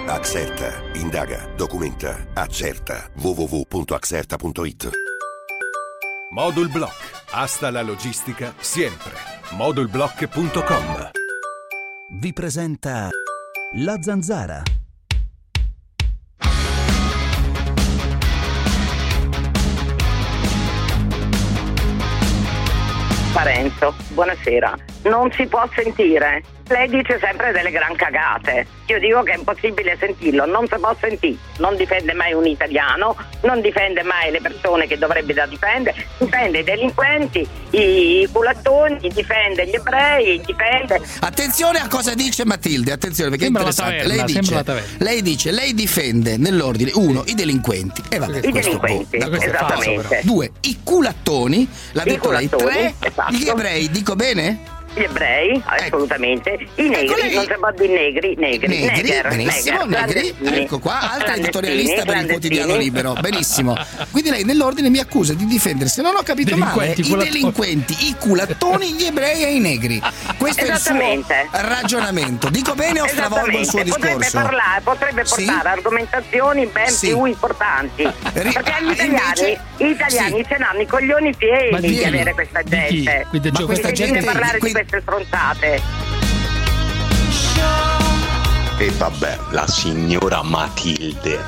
[0.08, 3.12] Accerta, indaga, documenta, accerta.
[3.14, 4.90] www.accerta.it
[6.32, 7.24] Modul Block.
[7.30, 9.14] Hasta la logistica siempre.
[9.52, 11.12] Modulblock.com.
[12.20, 13.10] vi presenta
[13.74, 14.64] La Zanzara.
[23.34, 24.78] Parenzo, buonasera.
[25.04, 26.44] Non si può sentire.
[26.72, 28.66] Lei dice sempre delle gran cagate.
[28.86, 31.36] Io dico che è impossibile sentirlo, non si può sentire.
[31.58, 36.60] Non difende mai un italiano, non difende mai le persone che dovrebbe da difendere, difende
[36.60, 41.02] i delinquenti, i culattoni, difende gli ebrei, difende.
[41.20, 44.06] Attenzione a cosa dice Matilde, attenzione perché Sembra è interessante.
[44.06, 48.78] taverna, lei, dice, lei dice, lei difende nell'ordine uno i delinquenti e vabbè, I questo
[48.80, 50.22] delinquenti, boh, esattamente.
[50.24, 53.34] Due, i culattoni, l'ha I detto lei, culattoni, tre, esatto.
[53.34, 54.80] gli ebrei, dico bene?
[54.94, 56.58] Gli ebrei, assolutamente.
[56.76, 60.80] I negri, lei- non si può dire negri, negri, Negri, neger, benissimo, neger, negri, ecco
[60.80, 63.78] qua, altra editorialista per il quotidiano libero, benissimo.
[64.12, 68.16] Quindi lei nell'ordine mi accusa di difendere, se non ho capito male, i delinquenti, i
[68.20, 70.02] culattoni, gli ebrei e i negri.
[70.38, 71.00] Questo è il suo
[71.52, 72.50] ragionamento.
[72.50, 74.08] Dico bene o stravolgo il suo discorso?
[74.18, 75.46] Potrebbe, parlare, potrebbe Sì?
[75.46, 77.08] portare argomentazioni ben Sì.
[77.08, 78.10] più importanti.
[78.34, 82.34] Perché ah, gli italiani, invece- gli italiani ce l'hanno i coglioni pieni di di, avere
[82.34, 83.26] questa Di gente.
[83.30, 85.82] Quindi, Ma questa gente- parlare di queste stronzate.
[88.78, 91.40] E vabbè, la signora Matilde.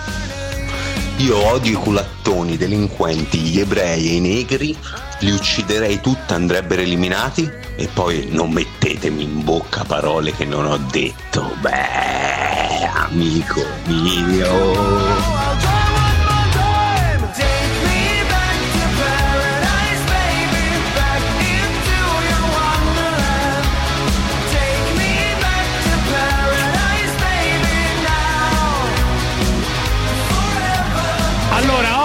[1.17, 4.77] Io odio i culattoni, i delinquenti, gli ebrei e i negri,
[5.19, 10.77] li ucciderei tutti, andrebbero eliminati e poi non mettetemi in bocca parole che non ho
[10.77, 11.55] detto.
[11.59, 15.42] Beh, amico mio.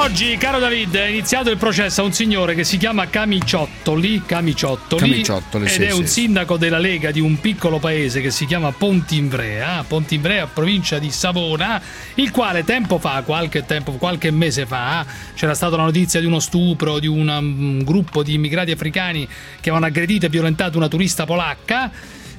[0.09, 5.11] Oggi, caro David, è iniziato il processo a un signore che si chiama Camiciottoli, Camiciottoli,
[5.11, 6.23] Camiciottoli, ed sì, è un sì.
[6.23, 11.81] sindaco della Lega di un piccolo paese che si chiama Pontinvrea, Pontinvrea, provincia di Savona,
[12.15, 16.41] il quale tempo fa, qualche tempo, qualche mese fa, c'era stata la notizia di uno
[16.41, 21.27] stupro di una- un gruppo di immigrati africani che avevano aggredito e violentato una turista
[21.27, 21.91] polacca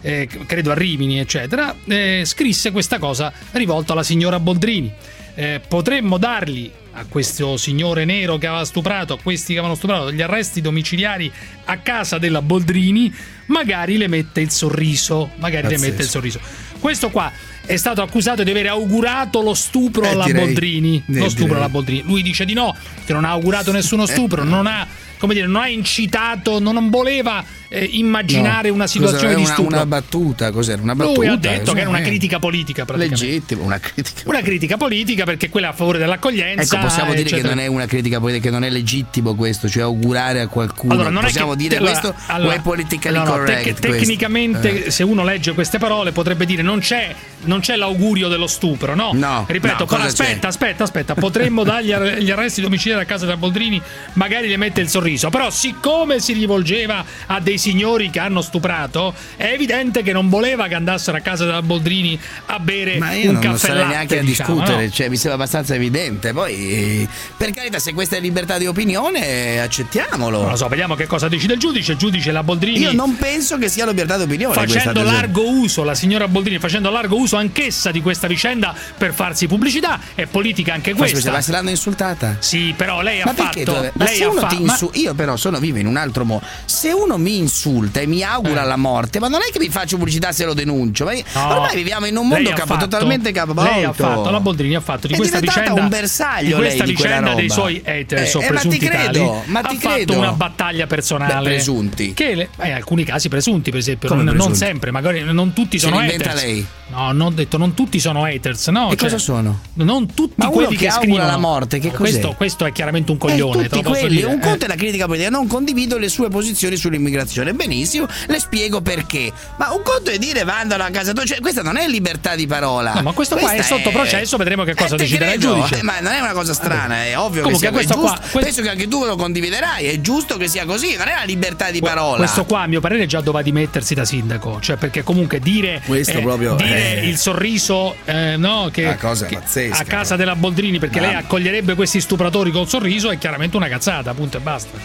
[0.01, 4.91] eh, credo a Rimini, eccetera, eh, scrisse questa cosa rivolta alla signora Boldrini.
[5.39, 10.12] Eh, potremmo dargli a questo signore nero che aveva stuprato, a questi che avevano stuprato,
[10.12, 11.32] gli arresti domiciliari
[11.65, 13.13] a casa della Boldrini,
[13.45, 15.89] magari le mette il sorriso, magari le Pazzesco.
[15.89, 16.39] mette il sorriso.
[16.80, 17.32] Questo qua
[17.65, 20.43] è stato accusato di aver augurato lo stupro Eh, alla direi.
[20.45, 21.04] Boldrini.
[21.08, 21.60] Eh, Lo stupro direi.
[21.62, 22.02] alla Boldrini.
[22.04, 22.75] Lui dice di no,
[23.06, 24.86] che non ha augurato nessuno stupro, non ha,
[25.19, 28.75] come dire, non ha incitato, non, non voleva eh, immaginare No.
[28.75, 29.36] una situazione Cos'era?
[29.36, 29.75] di una, stupro.
[29.75, 30.82] Una battuta, cos'era?
[30.82, 31.17] Una battuta.
[31.19, 32.03] Lui ha detto che era una Eh.
[32.03, 33.25] critica politica praticamente.
[33.25, 34.21] Legittimo, una critica.
[34.29, 36.75] Una critica politica perché quella a favore dell'accoglienza.
[36.77, 37.49] Ecco, possiamo dire eccetera.
[37.49, 40.93] che non è una critica politica, che non è legittimo questo, cioè augurare a qualcuno.
[40.93, 43.63] Allora, non possiamo è che, dire allora, questo allora, o è politically no, correct?
[43.63, 44.91] tec- tecnicamente, Eh.
[44.91, 49.12] se uno legge queste parole, potrebbe dire non c'è, non c'è l'augurio dello stupro, no?
[49.13, 53.38] No, Ripeto, no, aspetta, aspetta, aspetta, potremmo dargli ar- gli arresti domiciliari a casa della
[53.38, 53.82] Boldrini,
[54.13, 55.08] magari le mette il sorriso.
[55.17, 60.67] Però, siccome si rivolgeva a dei signori che hanno stuprato, è evidente che non voleva
[60.67, 63.81] che andassero a casa della Boldrini a bere Ma io un non, non caffè sarei
[63.81, 64.91] latte, neanche a diciamo, discutere, no?
[64.91, 66.33] cioè, mi sembra abbastanza evidente.
[66.33, 70.41] Poi, per carità, se questa è libertà di opinione, accettiamolo.
[70.41, 71.93] Non lo so, vediamo che cosa decide il giudice.
[71.93, 72.79] Il giudice la Boldrini.
[72.79, 74.53] Io non penso che sia libertà di opinione.
[74.53, 75.03] facendo esempio.
[75.03, 79.99] largo uso, la signora Boldrini facendo largo uso anch'essa di questa vicenda per farsi pubblicità,
[80.15, 81.31] è politica anche questa.
[81.31, 82.37] ma se l'hanno insultata?
[82.39, 83.91] Sì, però lei Ma ha fatto.
[83.93, 86.25] Ma lei ha uno fa- ti ma- insulta, io però sono vivo in un altro
[86.25, 86.45] modo.
[86.65, 88.67] Se uno mi insulta e mi augura Eh.
[88.67, 91.05] la morte, ma non è che mi faccio pubblicità se lo denuncio.
[91.05, 91.53] Ma No.
[91.55, 93.71] ormai viviamo in un mondo capo, fatto- totalmente capovolto.
[93.71, 96.83] Lei ha fatto, la Boldrini ha fatto di È questa vicenda un bersaglio di questa
[96.83, 97.53] lei di vicenda dei roba.
[97.53, 100.17] suoi haters Eh, o eh, ma ti credo, tali, ma ti ha fatto credo.
[100.17, 101.33] una battaglia personale.
[101.35, 102.13] Beh, presunti.
[102.13, 104.57] Che le- eh, in alcuni casi presunti, per esempio, non, non presunti?
[104.57, 106.43] sempre, magari non tutti Se sono inventa haters.
[106.43, 106.65] lei.
[106.91, 108.88] No, non ho detto non tutti sono haters, no?
[108.88, 109.59] E cioè, cosa sono?
[109.73, 111.97] Non tutti Ma quelli che che, augura scrivono la morte, che cos'è?
[111.99, 114.39] questo, questo è chiaramente un Eh, coglione, te tutti quelli, un eh.
[114.39, 117.54] conto è la critica politica, non condivido le sue posizioni sull'immigrazione.
[117.54, 119.32] Benissimo, le spiego perché.
[119.58, 122.47] Ma un conto è dire vandano a casa tua, cioè, questa non è libertà di
[122.47, 122.93] parola.
[122.93, 125.80] No, ma questo qua è Questa sotto processo, vedremo che cosa Eh, deciderà il giudice.
[125.80, 128.12] eh, ma non è una cosa strana, è ovvio Comunque, che sia questo è giusto.
[128.12, 131.13] qua- questo- Penso che anche tu lo condividerai, è giusto che sia così, non è
[131.15, 132.17] la libertà di parola.
[132.17, 134.60] Questo qua, a mio parere, già doveva dimettersi da sindaco.
[134.60, 137.08] Cioè, perché comunque dire, eh, proprio, dire eh.
[137.08, 141.19] il sorriso, eh, no, che, che pazzesca, a casa della Boldrini, perché lei Mamma.
[141.21, 144.78] accoglierebbe questi stupratori col sorriso, è chiaramente una cazzata, punto e basta.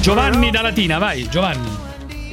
[0.00, 1.68] Giovanni da Latina, vai, Giovanni.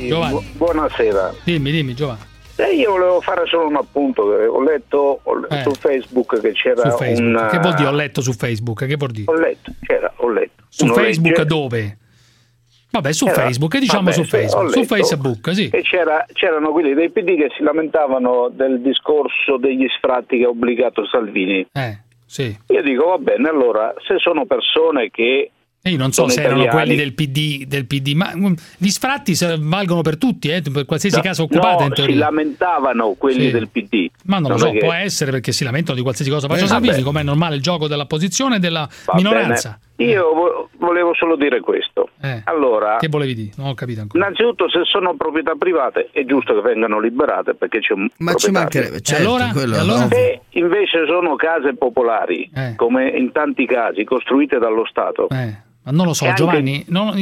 [0.07, 0.33] Giovanni.
[0.33, 1.33] Bu- buonasera.
[1.43, 2.21] Dimmi, dimmi, Giovanni.
[2.55, 4.23] Eh, io volevo fare solo un appunto.
[4.23, 5.61] Ho letto ho- Eh.
[5.63, 7.19] su Facebook che c'era Facebook.
[7.41, 7.47] un.
[7.51, 7.87] Che vuol dire?
[7.89, 8.85] Ho letto su Facebook.
[8.85, 9.31] Che vuol dire?
[9.31, 10.63] Ho letto, c'era, ho letto.
[10.67, 11.97] Su Uno Facebook legge- dove?
[12.91, 14.71] Vabbè, su Era- Facebook, diciamo vabbè, su Facebook.
[14.71, 14.83] Su.
[14.85, 15.69] Facebook, sì.
[15.71, 20.49] E c'era- c'erano quelli dei PD che si lamentavano del discorso degli sfratti che ha
[20.49, 21.67] obbligato Salvini.
[21.71, 22.57] Eh, sì.
[22.67, 25.51] Io dico, va bene, allora, se sono persone che.
[25.81, 28.89] E io non so se erano italiani- quelli del PD, del PD, ma mm, gli
[28.89, 33.51] sfratti valgono per tutti, eh, per qualsiasi No, casa occupata no, si lamentavano quelli Sì.
[33.51, 34.09] del PD.
[34.25, 36.47] Ma non lo Non so, è che- può essere perché si lamentano di qualsiasi cosa
[36.49, 37.03] faccia Eh, Salvini, vabbè.
[37.03, 39.69] come è normale il gioco della posizione e della Va minoranza.
[39.79, 39.87] bene.
[39.99, 42.09] Io vo- volevo solo dire questo.
[42.21, 42.41] Eh.
[42.45, 43.51] Allora, Che volevi dire?
[43.57, 44.23] Non ho capito ancora.
[44.23, 48.49] innanzitutto, se sono proprietà private è giusto che vengano liberate perché c'è un Ma ci
[48.51, 49.49] mancherebbe, certo, allora?
[49.51, 50.07] quello allora?
[50.07, 52.73] Se invece sono case popolari, Eh.
[52.75, 55.53] come in tanti casi costruite dallo Stato, Eh,
[55.89, 57.13] ma non lo so, E anche- Giovanni, non,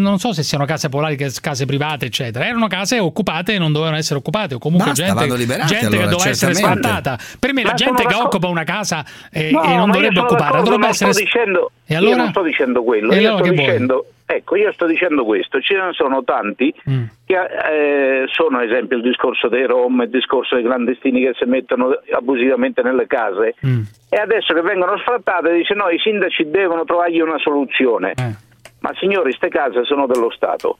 [0.00, 2.46] non so se siano case polari, che case private, eccetera.
[2.46, 5.86] Erano case occupate e non dovevano essere occupate, o comunque Basta, gente, vanno liberate, gente
[5.86, 6.88] allora, che doveva essere certamente.
[6.88, 7.18] sfrattata.
[7.38, 9.92] Per me la Ma gente sono che occupa una casa eh, No, e non io
[9.92, 11.12] dovrebbe d'accordo, dovrebbe non essere.
[11.12, 12.16] sto dicendo, E Io allora?
[12.16, 15.74] non sto dicendo quello, E io allora sto dicendo, ecco, io sto dicendo questo, ce
[15.74, 17.04] ne sono tanti Mm.
[17.26, 21.44] che eh, sono, ad esempio, il discorso dei rom, il discorso dei clandestini che si
[21.44, 23.82] mettono abusivamente nelle case Mm.
[24.10, 28.12] e adesso che vengono sfrattate dice no, i sindaci devono trovargli una soluzione.
[28.16, 28.34] Eh.
[28.80, 30.76] Ma signori, queste case sono dello Stato.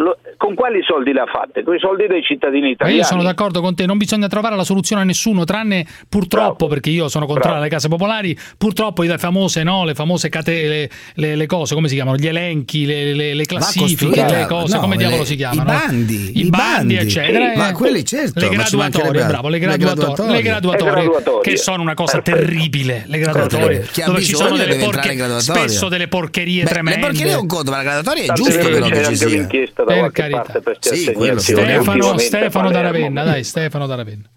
[0.00, 1.62] Lo- con quali soldi le ha fatte?
[1.62, 2.98] Con i soldi dei cittadini Ma italiani.
[3.00, 6.88] io sono d'accordo con te, non bisogna trovare la soluzione a nessuno, tranne purtroppo, perché
[6.88, 7.64] io sono contrario Bravo.
[7.64, 11.88] alle case popolari, purtroppo le famose, no, le famose cate, le, le- le cose, come
[11.88, 12.16] si chiamano?
[12.16, 15.70] Gli elenchi, le, le- le classifiche, le cose, no, come le- diavolo si chiamano?
[15.70, 16.96] i bandi, I, i bandi, bandi.
[16.96, 17.52] eccetera.
[17.56, 21.10] Ma eh, quelli certo, Le ma graduatorie, bravo, le graduatorie, le graduatorie,
[21.42, 22.46] che sono una cosa Perfetto.
[22.46, 27.00] terribile, le graduatorie, dove ci sono delle porche, spesso delle porcherie Beh, tremende.
[27.00, 29.48] Le porcherie è un conto, ma la graduatoria è giusto però che ci anche sia.
[29.94, 30.40] Da Per qualche carità.
[30.42, 30.96] parte per Sì.
[30.96, 32.80] Stefano, Stefano da.
[32.82, 34.28] Ravenna, dai, Stefano da Ravenna.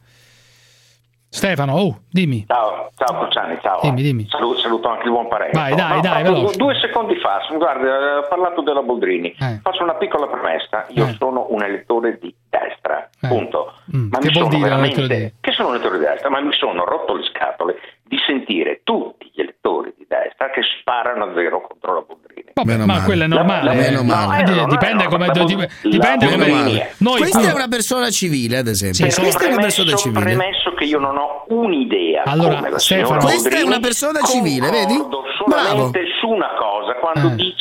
[1.29, 2.45] Stefano, oh, dimmi.
[2.45, 3.79] Ciao, ciao Cruciani, ciao.
[3.81, 4.27] Dimmi, dimmi.
[4.29, 5.57] Saluto, saluto anche il buon Parenzo.
[5.59, 6.57] Vai, dai, No, dai, veloce.
[6.57, 9.35] Due secondi fa, guarda, ho parlato della Boldrini.
[9.39, 9.59] Eh.
[9.63, 10.85] Faccio una piccola premessa.
[10.89, 11.15] Io Eh.
[11.17, 13.27] sono un elettore di destra, Eh.
[13.27, 13.73] punto.
[13.95, 16.05] Mm, Ma che mi vuol sono dire veramente, elettore di- che sono un elettore di
[16.05, 20.61] destra, ma mi sono rotto le scatole di sentire tutti gli elettori di destra che
[20.79, 22.22] sparano a zero contro la Boldrini.
[22.55, 23.73] Vabbè, ma quello è normale.
[23.73, 24.43] Meno male.
[24.43, 26.93] Di- dipende come dip- dipende come male.
[26.97, 29.09] noi Questa qui- è una persona civile, ad esempio.
[29.09, 30.21] Sì, Questa è una persona premesso, civile.
[30.23, 34.93] premesso che io non ho un'idea Allora, Stefano- Questa è Boldrini, una persona civile, vedi?
[34.97, 35.63] concordo Bravo.
[35.67, 37.35] solamente su una cosa quando Eh.
[37.35, 37.52] dice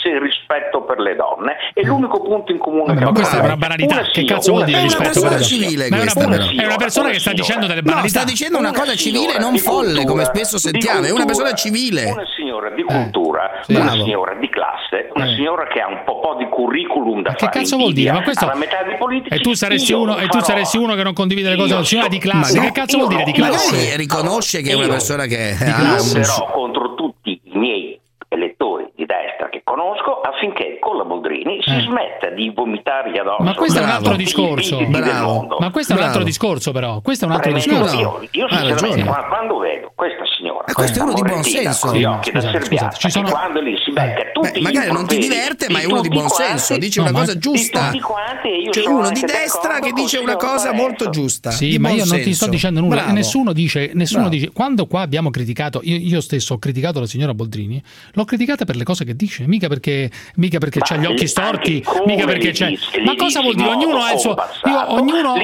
[1.02, 3.94] le donne è l'unico punto in comune che ma questa è una banalità.
[4.00, 5.42] Una Che cazzo vuol dire una rispetto donne?
[5.42, 6.44] civile Ma è una, però.
[6.50, 8.08] è una persona che sta dicendo delle No, banalità.
[8.20, 10.98] sta dicendo una cosa civile, non folle, come cultura, spesso sentiamo.
[11.06, 12.04] È una cultura, persona civile.
[12.10, 13.74] Una signora di cultura, sì.
[13.74, 15.34] una signora di classe, una Eh.
[15.34, 17.58] signora che ha un po', po' di curriculum da Che fare.
[17.58, 18.12] cazzo vuol dire?
[18.12, 18.50] Ma questo
[19.28, 22.08] e tu saresti uno e tu saresti uno che non condivide le cose della signora
[22.08, 22.54] di classe.
[22.58, 23.46] Ma Che no, cazzo vuol dire di no.
[23.46, 23.96] classe?
[23.96, 27.91] Riconosce che è una persona che ha un contro tutti i miei
[30.42, 33.42] affinché con la Boldrini si smetta di vomitargli addosso.
[33.42, 34.80] Ma questo è un altro discorso.
[34.80, 37.00] Ma questo è un altro discorso, però.
[37.00, 37.96] Questo è un altro Premesso, discorso.
[37.96, 40.24] Io, io Ha sinceramente quando vedo questa
[40.62, 41.86] signora Ma questo è uno di buon senso.
[41.92, 45.68] da Scusate, ci sono- che quando lì si becca tutti Beh, magari non ti diverte,
[45.70, 47.90] ma è uno di buon quanti, senso, dice No, una cosa giusta.
[47.92, 51.50] io Cioè uno di destra che dice una cosa molto giusta.
[51.50, 52.96] Sì, di ma io non ti sto dicendo nulla.
[52.96, 53.12] Bravo.
[53.12, 54.50] Nessuno dice, nessuno dice.
[54.52, 58.76] Quando qua abbiamo criticato, io, io stesso ho criticato la signora Boldrini, l'ho criticata per
[58.76, 62.72] le cose che dice, mica perché, mica perché c'ha gli occhi storti, mica perché c'è.
[63.04, 63.68] Ma cosa vuol dire?
[63.68, 64.34] Ognuno ha il suo.
[64.64, 65.34] Io, ognuno.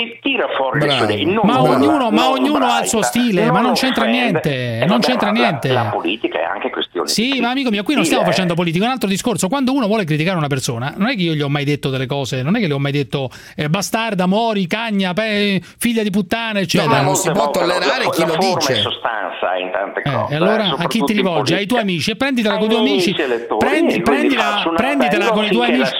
[0.78, 1.06] Bravo.
[1.44, 5.32] Ma ognuno, ma ognuno ha il suo stile, ma non c'entra niente, non c'entra la-
[5.32, 5.68] niente.
[5.72, 8.26] La, politica è anche questione di Sì, ma amico mio, qui non stiamo eh.
[8.26, 9.48] facendo politica, è un altro discorso.
[9.48, 12.06] Quando uno vuole criticare una persona, non è che io gli ho mai detto delle
[12.06, 16.10] cose, non è che le ho mai detto eh, bastarda, mori, cagna, pe- figlia di
[16.10, 16.90] puttana, eccetera.
[16.90, 18.72] ma non si può la- tollerare la- chi la lo forma dice.
[18.72, 20.32] e sostanza in tante Eh, cose.
[20.32, 21.54] e allora eh, a chi ti in rivolgi?
[21.54, 23.14] Ai tuoi amici e prenditela Ai con i tuoi amici.
[23.58, 25.92] Prendi, prenditela appello con i tuoi amici.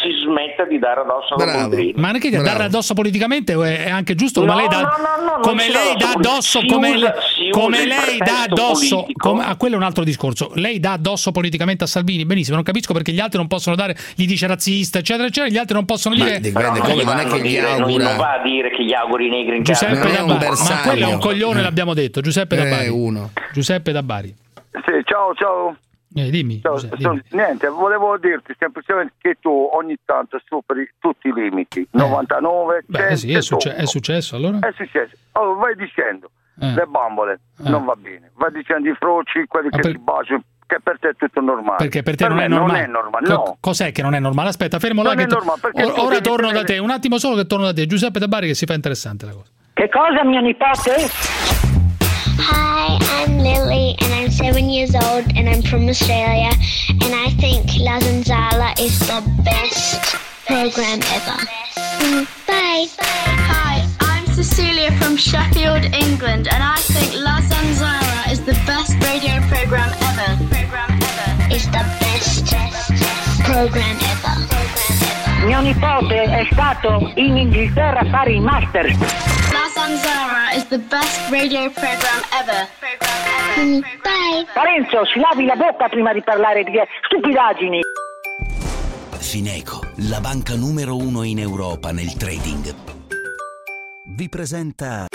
[0.58, 1.68] Smetta di dare addosso Bravo.
[1.68, 1.92] Boldrini.
[1.96, 2.44] Ma non è che Bravo.
[2.44, 5.96] darla addosso politicamente è è anche giusto come No, lei dà, no, no, come lei
[5.96, 7.14] dà addosso, come, usa-
[7.50, 10.50] come lei dà addosso, come- a quello è un altro discorso.
[10.54, 13.96] Lei dà addosso politicamente a Salvini, benissimo, non capisco perché gli altri non possono dare,
[14.14, 16.50] gli dice razzista, eccetera, eccetera, gli altri non possono Ma dire.
[16.52, 18.04] come, non è vanno che a gli dire- non- augura.
[18.08, 21.08] Non va a dire che gli auguri i negri in Giuseppe da Bari, ma quello
[21.08, 21.62] è un coglione, Eh.
[21.62, 22.20] l'abbiamo detto.
[22.20, 22.88] Giuseppe da Eh, Bari.
[22.88, 23.30] uno.
[23.52, 24.34] Giuseppe da Bari.
[24.72, 25.76] Sì, ciao, ciao.
[26.14, 26.60] Eh, dimmi.
[26.60, 27.42] Giuseppe, sono- dimmi.
[27.42, 31.86] niente, volevo dirti semplicemente che tu ogni tanto superi tutti i limiti.
[31.90, 32.82] 99, Eh.
[32.86, 33.82] Beh, 100, sì, è, succe- 100.
[33.82, 34.58] è successo allora?
[34.60, 35.16] È successo.
[35.32, 36.72] Allora vai dicendo Eh.
[36.74, 37.68] le bambole, Eh.
[37.68, 38.30] non va bene.
[38.36, 41.40] Vai dicendo i froci, quelli Ma che per- si baciano, che per te è tutto
[41.40, 41.76] normale.
[41.76, 42.72] Perché per te non, me è normale.
[42.80, 43.56] Non è normale, Co- no.
[43.60, 44.48] Cos'è che non è normale?
[44.48, 45.12] Aspetta, fermo là.
[45.12, 47.86] Non che to- Or- ora torno da te, un attimo solo che torno da te.
[47.86, 49.50] Giuseppe da Bari che si fa interessante la cosa.
[49.74, 50.94] Che cosa, mia nipote?
[52.40, 56.50] Hi, I'm Lily and I'm seven years old and I'm from Australia
[57.02, 60.14] and I think La Zanzala is the best
[60.46, 61.38] program ever.
[62.46, 62.86] Bye.
[63.00, 69.42] Hi, I'm Cecilia from Sheffield, England, and I think La Zanzara is the best radio
[69.50, 70.30] program ever.
[70.54, 71.54] Program ever.
[71.54, 72.46] Is the best
[73.44, 74.57] program ever.
[75.48, 78.84] Mio nipote è stato in Inghilterra a fare il master.
[78.84, 82.68] La Zanzara is the best radio program ever.
[82.78, 83.80] Program ever.
[84.02, 84.46] Bye.
[84.52, 86.72] Parenzo, si lavi la bocca prima di parlare di
[87.06, 87.80] stupidaggini.
[89.16, 89.80] Fineco,
[90.10, 92.74] la banca numero uno in Europa nel trading.
[94.04, 95.06] Vi presenta.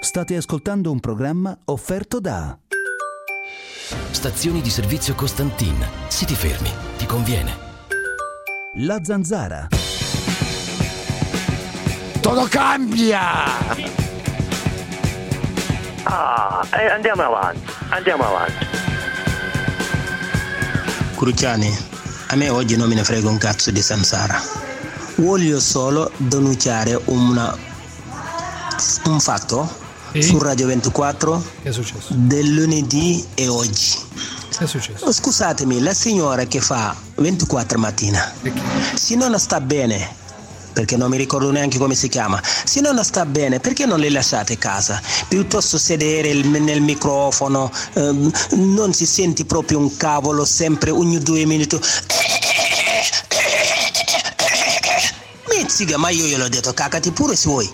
[0.00, 2.56] State ascoltando un programma offerto da.
[4.12, 5.84] Stazioni di servizio Costantin.
[6.06, 7.67] Siti fermi, ti conviene.
[8.74, 9.68] La Zanzara.
[12.20, 13.20] Todo cambia!
[16.04, 18.66] Ah, eh, andiamo avanti, andiamo avanti.
[21.16, 21.76] Cruciani,
[22.28, 24.40] a me oggi non me ne frega un cazzo di Samsara.
[25.16, 27.56] Voglio solo denunciare una-
[29.04, 29.68] un fatto
[30.20, 32.06] su Radio 24 Che è successo?
[32.14, 33.98] del lunedì e oggi.
[34.58, 35.04] È successo?
[35.04, 38.32] Oh, Scusatemi, la signora che fa 24 mattina,
[38.94, 40.16] se non sta bene,
[40.72, 44.10] perché non mi ricordo neanche come si chiama, se non sta bene, perché non le
[44.10, 45.00] lasciate a casa?
[45.28, 51.78] Piuttosto sedere nel microfono, ehm, non si sente proprio un cavolo sempre ogni due minuti.
[55.48, 57.70] Mizziga, ma io gliel'ho detto, cacati pure se vuoi.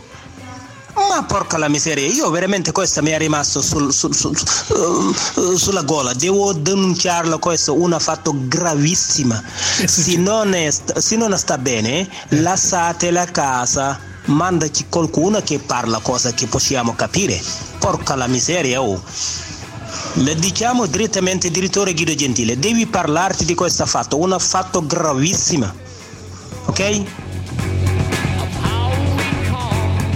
[1.15, 5.83] Ma porca la miseria, io veramente questa mi è rimasto sul- sul- sul- eh, sulla
[5.83, 9.41] gola, devo denunciarlo, questo un fatto gravissimo.
[9.87, 16.33] Se non, è se non sta bene, lasciatela a casa, mandaci qualcuno che parla cosa
[16.33, 17.41] che possiamo capire.
[17.79, 19.01] Porca la miseria, oh.
[20.15, 25.73] Le diciamo direttamente direttore Guido Gentile, devi parlarti di questo fatto, un fatto gravissimo.
[26.67, 27.03] Ok?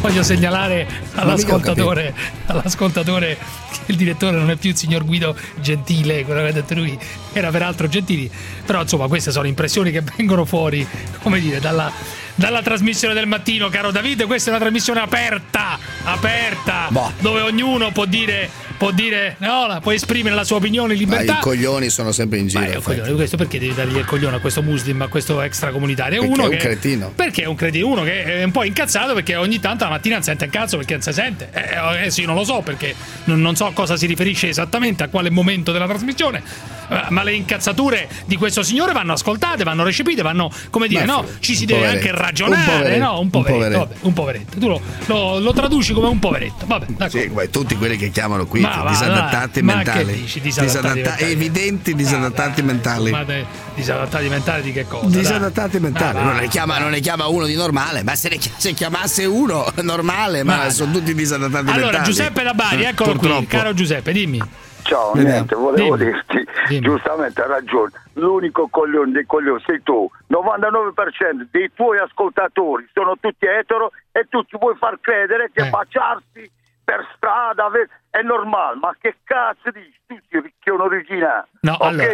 [0.00, 2.14] Voglio segnalare all'ascoltatore,
[2.46, 3.36] all'ascoltatore
[3.84, 6.98] che il direttore non è più il signor Guido Gentile, quello che ha detto lui,
[7.32, 8.30] era peraltro Gentili,
[8.64, 10.86] però insomma queste sono impressioni che vengono fuori,
[11.22, 11.90] come dire, dalla,
[12.34, 17.12] dalla trasmissione del mattino, caro Davide, questa è una trasmissione aperta, aperta, Boh.
[17.20, 21.16] dove ognuno può dire, può dire, no, la- può esprimere la sua opinione in Ma
[21.18, 21.40] libertà.
[21.40, 22.60] i coglioni sono sempre in giro.
[22.60, 26.20] Ma coglione, questo perché devi dargli il coglione a questo muslim, a questo extracomunitario?
[26.20, 27.12] Perché uno è un che, cretino.
[27.14, 30.22] Perché è un cretino, uno che è un po' incazzato perché ogni tanto la mattina
[30.22, 31.50] sente un cazzo perché non si sente.
[31.52, 35.02] Eh, adesso io non lo so perché non, non so a cosa si riferisce esattamente,
[35.02, 36.42] a quale momento della trasmissione.
[36.90, 41.12] Eh, Ma le incazzature di questo signore vanno ascoltate, vanno recepite, vanno, come dire, Ma
[41.14, 42.06] no, ci si un deve poveretto.
[42.08, 43.12] anche Un ragionare, poveretto, no?
[43.12, 43.78] Un un poveretto, poveretto.
[43.78, 44.58] vabbè, un poveretto.
[44.58, 47.40] Tu lo, lo- lo traduci come un poveretto, vabbè, d'accordo.
[47.40, 50.04] Sì, tutti quelli che chiamano qui Ma va, disadattati ma mentali.
[50.06, 51.30] che dici, disadattati Disadatta- mentali?
[51.32, 53.10] evidenti disadattati mentali.
[53.10, 55.06] Ma dai, disadattati mentali di che cosa?
[55.06, 55.80] Disadattati dai?
[55.80, 56.18] mentali.
[56.18, 59.24] Ma Non ne, chiama, non ne chiama uno di normale, ma se ne se chiamasse
[59.24, 61.82] uno normale, ma, Ma- sono tutti disadattati mentali.
[61.82, 63.46] Allora, Giuseppe da Bari, eccolo qui, purtroppo.
[63.48, 64.40] caro Giuseppe, dimmi.
[64.88, 65.26] Ciao, Dimmi.
[65.26, 66.10] niente, volevo Dimmi.
[66.12, 73.14] dirti, giustamente hai ragione, l'unico coglione dei coglioni sei tu, 99% dei tuoi ascoltatori sono
[73.20, 75.68] tutti etero e tu ci vuoi far credere che Eh.
[75.68, 76.50] baciarsi
[76.82, 77.68] per strada
[78.08, 79.92] è normale, ma che cazzo dici?
[80.06, 81.48] Tu sei ricchione originale.
[81.60, 81.82] No, ok?
[81.82, 82.06] allora,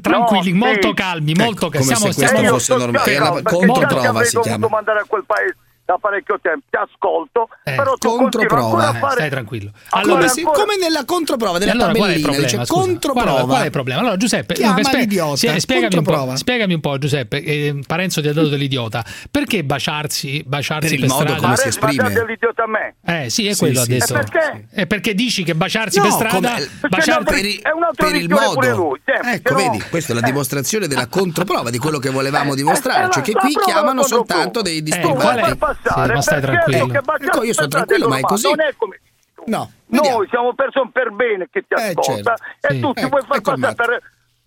[0.00, 0.94] tranquilli, No, molto sì.
[0.94, 1.84] calmi, molto Ecco, calmi.
[1.84, 3.12] come Stiamo, se questo fosse normale.
[3.12, 4.68] Già ti avrei si dovuto chiama.
[4.70, 5.56] mandare a quel paese
[5.92, 8.88] da parecchio tempo, ti ascolto, Eh, però tu controprova.
[8.88, 9.14] a Eh, fare...
[9.14, 9.70] stai tranquillo.
[9.90, 12.44] Allora, Come, si- ancora- come nella controprova della allora, qual è il problema?
[12.44, 12.72] dice scusa?
[12.72, 13.30] controprova.
[13.32, 14.00] Qual è, qual è il problema?
[14.00, 17.42] Allora, Giuseppe, Chiama dunque, spie- l'idiota, sì, spiegami, un po', spiegami un po', Giuseppe.
[17.42, 19.04] Eh, Parenzo ti ha dato dell'idiota.
[19.30, 21.40] Perché baciarsi, baciarsi Per per, il modo strada?
[21.40, 22.12] come si esprime.
[22.12, 22.94] dell'idiota a me.
[23.04, 24.06] Eh sì, è Sì, quello sì, adesso.
[24.06, 24.12] sì.
[24.12, 24.66] E perché?
[24.70, 26.56] È perché dici che baciarsi No, per strada,
[26.88, 28.96] baciarsi per- è un altro per il modo.
[29.24, 30.24] ecco, vedi, questa è la Eh.
[30.24, 34.62] dimostrazione della controprova di quello che volevamo Eh, dimostrare, eh, cioè che qui chiamano soltanto
[34.62, 35.58] dei Eh, disturbati.
[35.82, 36.08] Passare?
[36.08, 36.92] Sì, ma stai tranquillo.
[36.94, 38.48] Ecco, io sono tranquillo, ma è così.
[38.48, 39.00] Non è come.
[39.44, 40.16] No, vediamo.
[40.18, 42.66] Noi siamo persone per bene che ti Eh, ascolta certo.
[42.68, 42.80] e Sì.
[42.80, 44.02] tu ti Ecco, vuoi far ecco passare per,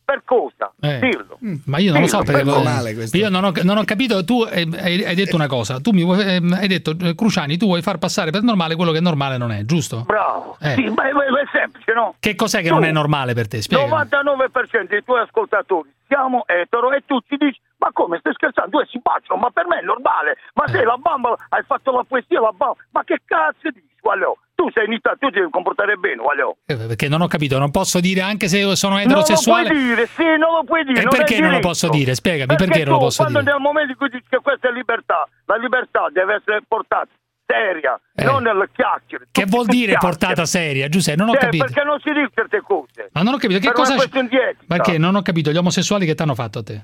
[0.06, 0.72] per cosa?
[0.80, 1.00] Eh.
[1.00, 1.38] Dirlo.
[1.66, 3.18] Ma io non lo so perché per normale questo.
[3.18, 4.24] io non ho, non ho capito.
[4.24, 5.82] Tu eh, hai, hai detto una cosa.
[5.82, 8.94] Tu mi vuoi, ehm, hai detto, eh, Cruciani, tu vuoi far passare per normale quello
[8.94, 10.04] che normale non è, giusto?
[10.06, 10.56] Bravo.
[10.62, 10.76] Eh.
[10.76, 12.16] Sì, ma è, è semplice, no?
[12.18, 13.62] Che cos'è che Tu, non è normale per te?
[13.62, 13.90] Spiegami.
[13.92, 18.69] 99% dei tuoi ascoltatori siamo etero e tu ci dici ma come stai scherzando?
[18.71, 20.38] Due si baciano, ma per me è normale.
[20.53, 20.69] Ma Eh.
[20.71, 23.93] se la bamba hai fatto la poesia, la bamba, ma che cazzo dici?
[24.01, 24.36] Guagliò?
[24.55, 26.55] Tu sei in Italia, tu ti devi comportare bene, guagliò.
[26.65, 29.67] Eh, Perché non ho capito, non posso dire anche se sono Non eterosessuale.
[29.67, 30.99] lo puoi dire, sì, non lo puoi dire.
[30.99, 32.13] E non perché non lo posso dire?
[32.15, 33.51] Spiegami, perché non lo tu, posso quando dire?
[33.51, 37.07] nel momento in cui dici che questa è libertà, la libertà deve essere portata
[37.47, 38.23] seria, Eh.
[38.23, 39.28] non nel chiacchiere.
[39.32, 40.15] Che vuol dire chiacchiere.
[40.17, 40.88] portata seria?
[40.88, 41.65] Giuseppe, non ho Eh, capito.
[41.65, 43.09] Perché non si dicono certe cose.
[43.11, 43.95] Ma non ho capito che Per cosa.
[43.95, 44.26] etica.
[44.67, 46.82] Perché non ho capito gli omosessuali che ti hanno fatto a te?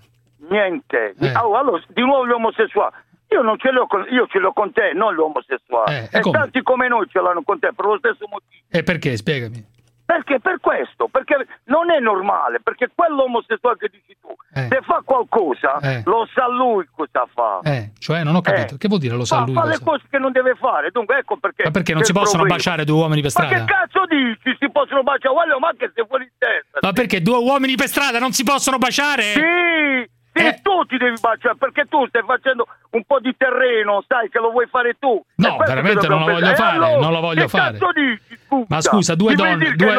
[0.51, 1.15] Niente.
[1.19, 1.35] Eh.
[1.37, 2.93] Oh, allora, di nuovo gli omosessuali.
[3.29, 5.95] Io non ce l'ho con, io ce l'ho con te, non gli omosessuali.
[5.95, 6.37] Eh, e come?
[6.37, 8.63] tanti come noi ce l'hanno con te per lo stesso motivo.
[8.69, 9.15] E perché?
[9.15, 9.65] Spiegami.
[10.03, 11.07] Perché per questo?
[11.09, 11.37] Perché
[11.71, 14.67] non è normale, perché quell'omosessuale che dici tu, Eh.
[14.69, 16.01] se fa qualcosa, Eh.
[16.03, 17.61] lo sa lui cosa fa.
[17.63, 18.75] Eh, cioè, non ho capito.
[18.75, 18.77] Eh.
[18.77, 19.53] Che vuol dire lo sa fa, lui?
[19.53, 19.83] fa le cosa?
[19.85, 21.63] cose che non deve fare, dunque ecco perché.
[21.63, 22.57] Ma perché non si possono problema.
[22.57, 23.63] baciare due uomini per Ma strada?
[23.63, 24.57] che cazzo dici?
[24.59, 25.33] Si possono baciare?
[25.33, 26.79] Guarda, ma che sei fuori testa.
[26.81, 29.21] Ma perché due uomini per strada non si possono baciare?
[29.21, 30.59] Sì, sì, Eh.
[30.61, 34.51] tu ti devi baciare perché tu stai facendo un po' di terreno, sai che lo
[34.51, 35.21] vuoi fare tu.
[35.35, 36.55] No, veramente non lo voglio pensare.
[36.55, 37.77] fare, allora, non lo voglio che fare.
[37.93, 38.65] dici, scusa?
[38.69, 39.93] Ma scusa, due donne, due,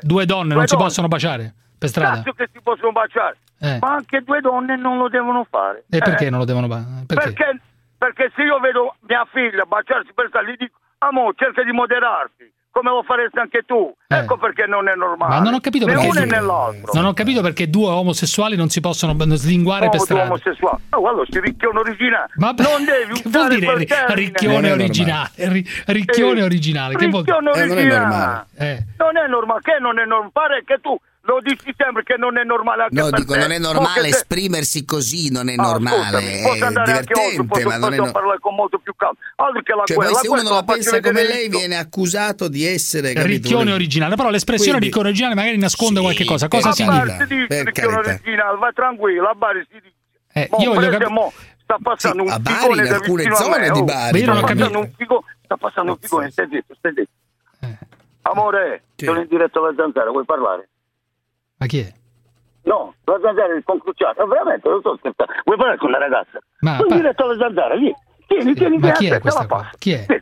[0.00, 0.84] due donne Due non si donne.
[0.84, 2.16] possono baciare per strada?
[2.16, 3.36] Cazzo che si possono baciare.
[3.60, 3.78] Eh.
[3.80, 5.84] Ma anche due donne non lo devono fare.
[5.90, 7.04] E perché Eh, non lo devono baciare?
[7.06, 7.32] Perché?
[7.32, 7.60] Perché?
[7.98, 12.52] perché se io vedo mia figlia baciarsi per strada, gli dico, amore, cerca di moderarti,
[12.72, 13.92] come lo faresti anche tu.
[14.08, 14.16] Eh.
[14.16, 15.34] Ecco perché non è normale.
[15.36, 16.08] Ma non ho capito né perché.
[16.08, 16.90] uno e nell'altro.
[16.94, 20.24] Non ho capito perché due omosessuali non si possono slinguare per Uomo, tu strada.
[20.30, 20.78] omosessuale.
[20.90, 22.26] Oh, guarda, si ricchione originale.
[22.36, 23.74] Ma non devi che vuol dire
[24.14, 25.30] ricchione originale?
[25.36, 27.36] Ri- ricchione Eh, originale, che vuol dire?
[27.38, 28.06] ricchione Eh, non è originale.
[28.06, 28.46] normale.
[28.58, 28.84] Eh.
[28.96, 30.30] Non è normale, che non è normale?
[30.32, 33.38] Pare che tu lo dici sempre che non è normale anche No, per dico, te.
[33.38, 36.90] non è normale che se- esprimersi così, non è Ah, normale, scusami, posso è andare
[36.92, 39.14] anche oltre, divertente, posso, ma non è no- parlare con molto più calma.
[39.36, 40.14] Altro che la Cioè, guerra.
[40.14, 41.58] se uno non la pensa come lei io.
[41.58, 46.24] viene accusato di essere Ricchione originale, però l'espressione Quindi- ricchione originale magari nasconde Sì, qualche
[46.24, 46.48] cosa.
[46.48, 47.16] per Cosa significa?
[47.18, 49.94] Si dice ricchione originale, vai tranquillo, a Bari si dice.
[50.34, 52.84] Eh, Mo, io voglio per capi- esempio, mo, sta passando Sì, un a Bari, in
[52.88, 53.84] da alcune zone di oh.
[53.84, 54.64] Bari, io non ho sta capito.
[54.64, 57.10] passando un figo- sta passando un figone, stai zitto, stai zitto.
[58.22, 59.04] Amore, Sì.
[59.04, 60.68] sono in diretta alla zanzara, vuoi parlare?
[61.62, 61.92] Ma chi è?
[62.64, 65.32] No, la zanzara è concruciata, veramente, lo sto scherzando.
[65.44, 66.40] Vuoi parlare con la ragazza?
[66.60, 67.94] Ma sono pa- in diretta alla zanzara, vieni,
[68.26, 69.70] tieni, tieni, Ma tieni, chi è questa qua?
[69.78, 70.04] Chi è?
[70.08, 70.18] Sì.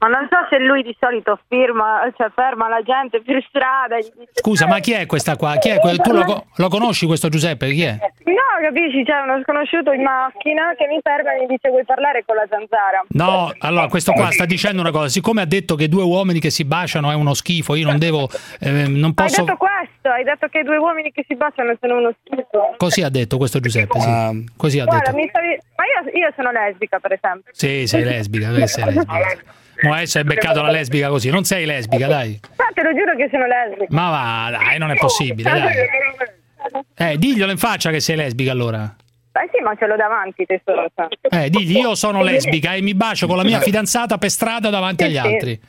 [0.00, 3.98] Ma non so se lui di solito firma, cioè ferma la gente per strada.
[3.98, 5.56] gli dice- Scusa, ma chi è questa qua?
[5.58, 7.70] Chi è que- tu lo, lo conosci questo Giuseppe?
[7.72, 7.98] Chi è?
[8.24, 9.04] No, capisci?
[9.04, 12.46] C'è uno sconosciuto in macchina che mi ferma e mi dice vuoi parlare con la
[12.48, 13.04] zanzara?
[13.10, 15.08] No, allora questo qua sta dicendo una cosa.
[15.08, 18.26] Siccome ha detto che due uomini che si baciano è uno schifo, io non devo.
[18.60, 19.44] eh, non Hai posso.
[19.44, 22.74] detto questo, hai detto che due uomini che si baciano sono uno schifo.
[22.78, 24.08] Così ha detto questo Giuseppe, sì.
[24.08, 24.30] Ah.
[24.56, 25.16] Così ha Guarda, detto.
[25.22, 25.58] mi stavi...
[25.76, 27.52] ma io, io sono lesbica per esempio.
[27.52, 29.58] Sì, sei lesbica, perché sei lesbica.
[29.82, 32.38] Ma adesso hai beccato la lesbica così, non sei lesbica, dai.
[32.56, 33.86] Ma te lo giuro che sono lesbica.
[33.90, 37.12] Ma va, dai, non è possibile, dai.
[37.12, 38.94] Eh, diglielo in faccia che sei lesbica allora.
[39.32, 40.90] Beh sì, ma ce l'ho davanti tesoro.
[40.94, 41.08] sa.
[41.30, 45.04] Eh, digli io sono lesbica e mi bacio con la mia fidanzata per strada davanti
[45.04, 45.60] agli altri.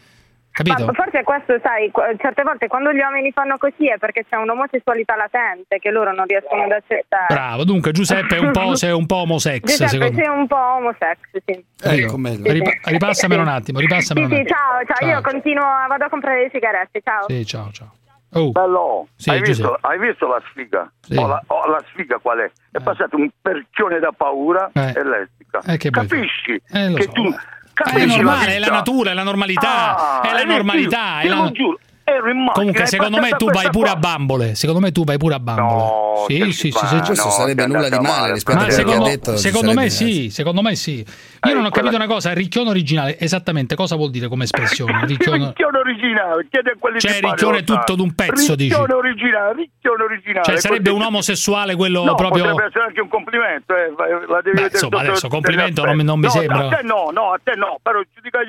[0.52, 0.86] Capito?
[0.86, 5.16] Ma forse questo, sai, certe volte quando gli uomini fanno così è perché c'è un'omosessualità
[5.16, 7.28] latente che loro non riescono ad accettare.
[7.34, 10.56] Bravo, dunque Giuseppe è un po', sei un po' homosex, Giuseppe, secondo sei un po'
[10.58, 11.66] homosex, sì.
[11.84, 14.58] Ecco, ripa- ripassamelo un attimo, ripassamelo Sì, un sì, attimo.
[14.58, 15.32] ciao, ciao, io Ciao.
[15.32, 17.24] continuo, vado a comprare le sigarette, ciao.
[17.28, 17.94] Sì, ciao, ciao.
[18.34, 18.52] Oh.
[18.52, 20.90] Bello, Sì, hai, visto, hai visto la sfiga?
[21.02, 21.18] Sì.
[21.18, 22.52] Oh, la, oh, la sfiga qual è?
[22.72, 24.94] È passato un perchione da paura Eh.
[24.96, 25.60] e lesbica.
[25.68, 26.62] Eh, che Capisci?
[26.72, 27.12] Eh, lo che so.
[27.12, 27.36] tu Eh,
[27.84, 31.20] è normale, la è la natura, è la normalità, Ah, è la normalità.
[31.20, 31.80] è Te la- giuro,
[32.16, 34.56] ero in macchina, Comunque, secondo me tu vai pure a bambole.
[34.56, 36.26] Secondo me tu vai pure a bambole.
[36.28, 37.00] sì, sì, sì, sì.
[37.06, 39.38] Questo sarebbe nulla di male rispetto a Ma quello che ha secondo, detto.
[39.38, 41.06] secondo me sì, secondo me sì.
[41.48, 45.06] Io non ho capito una cosa, ricchione originale, esattamente cosa vuol dire come espressione?
[45.08, 45.48] Ricchione...
[45.48, 48.70] Ricchione originale, chiede a quelli Cioè, ricchione tutto d'un pezzo, dici?
[48.70, 50.46] Ricchione originale, ricchione originale.
[50.46, 52.44] Cioè, sarebbe un omosessuale quello no, proprio...
[52.44, 53.94] potrebbe essere anche un complimento, eh,
[54.28, 56.06] la devi Beh, insomma, adesso complimento non mi- aspetti.
[56.06, 56.68] non mi No, sembra.
[56.68, 58.40] A te no, no, a te no, però giudica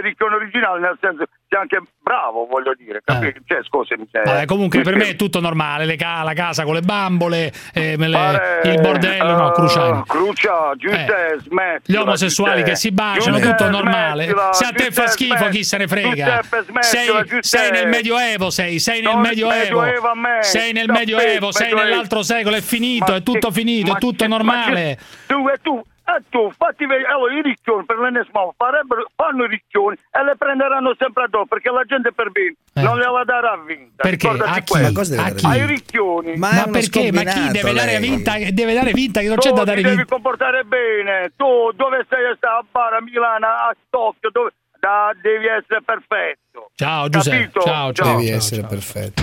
[0.00, 3.40] ricchione originale, nel senso sei anche bravo, voglio dire, capisci?
[3.46, 4.06] Cioè, scusami.
[4.10, 7.52] cioè, Vabbè, comunque per me è tutto normale, le ca- la casa con le bambole,
[7.72, 10.02] eh, le- Pare- il bordello, no, eh, Cruciani.
[10.06, 12.70] Crucia, Giuseppe, smettila, Gli omosessuali Giuseppe.
[12.70, 14.24] che si baciano, Giuseppe, tutto normale.
[14.24, 16.42] smettila, Se a te fa schifo, chi se ne frega?
[16.42, 17.08] Smettila, Sei,
[17.40, 19.80] sei nel Medioevo, sei, sei nel Medioevo.
[20.14, 20.38] Me.
[20.42, 24.24] Sei nel Medioevo, sei nell'altro secolo, è finito, Ma è tutto che- finito, è tutto
[24.24, 24.98] che- ma normale.
[25.26, 29.48] Tu e tu, e tu, fatti vedere, allora i ricchioni per l'ennesimo farebbero, fanno i
[29.48, 33.46] ricchioni e le prenderanno sempre addosso perché la gente per bene non le va dare
[33.48, 34.02] a vinta.
[34.02, 34.10] Eh.
[34.10, 34.28] Perché?
[34.28, 34.64] A chi?
[34.68, 34.88] questo.
[34.88, 35.46] Ma cosa deve dare a chi?
[35.46, 36.36] Ai ricchioni.
[36.36, 37.10] Ma, perché?
[37.12, 38.32] Ma chi deve dare vinta?
[38.50, 40.12] Deve dare vinta che non c'è Tu da ti dare devi vinta.
[40.12, 41.32] comportare bene.
[41.36, 44.52] Tu dove sei a stare a Bara, a Milano, a Tokyo, dove...
[44.78, 46.70] da- devi essere perfetto.
[46.74, 47.60] Ciao Giuseppe, Capito?
[47.62, 48.16] ciao, ciao.
[48.16, 48.68] Devi ciao, essere ciao.
[48.70, 49.22] perfetto.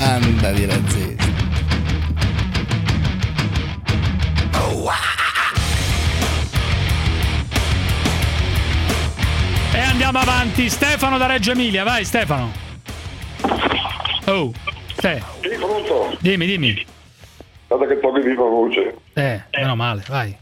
[0.00, 0.66] Anda di
[9.74, 10.68] E andiamo avanti.
[10.68, 12.50] Stefano da Reggio Emilia, vai Stefano.
[14.26, 14.52] Oh,
[14.96, 15.22] te.
[15.40, 16.16] Sì, pronto?
[16.20, 16.86] Dimmi, dimmi.
[17.68, 18.96] Guarda che togli viva voce.
[19.14, 20.36] Eh, meno male, vai.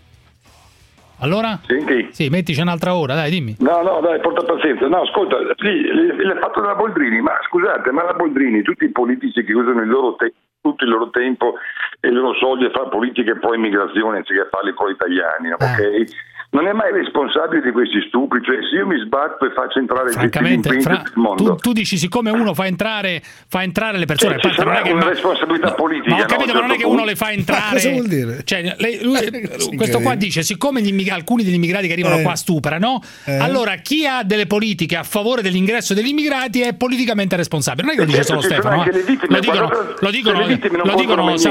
[1.23, 1.61] Allora?
[1.67, 2.09] Senti?
[2.13, 3.55] Sì, mettici un'altra ora, dai, dimmi.
[3.59, 4.89] No, no, dai, porta pazienza.
[4.89, 8.91] No, ascolta, sì, l- l'hai fatto della Boldrini, ma scusate, ma la Boldrini, tutti i
[8.91, 11.55] politici che usano il loro te- tutto il loro tempo
[12.01, 15.53] e i loro soldi a fare politica e poi immigrazione anziché farli con gli italiani,
[15.53, 16.30] ok?
[16.53, 20.11] Non è mai responsabile di questi stupri, cioè se io mi sbatto e faccio entrare
[20.11, 21.55] Francamente, imprinter Fra- mondo.
[21.55, 24.65] tu, tu dici siccome uno fa entrare, fa entrare le persone, Eh, a ci parte
[24.65, 26.11] non è che una ma- responsabilità politica.
[26.11, 27.71] Ma ho no, capito, a ma non è che certo uno le fa entrare.
[27.75, 28.41] cosa vuol dire?
[28.43, 29.47] Cioè, lei- lui-
[29.79, 32.23] questo qua dice: siccome gli immig- alcuni degli immigrati che arrivano Eh.
[32.23, 33.37] qua stuprano, Eh.
[33.39, 37.85] allora chi ha delle politiche a favore dell'ingresso degli immigrati è politicamente responsabile.
[37.87, 38.85] Non è che lo dice Certo, solo Stefano.
[38.87, 38.91] eh.
[38.91, 39.71] vittime, Lo dicono,
[40.01, 40.69] lo dicono, lo niente,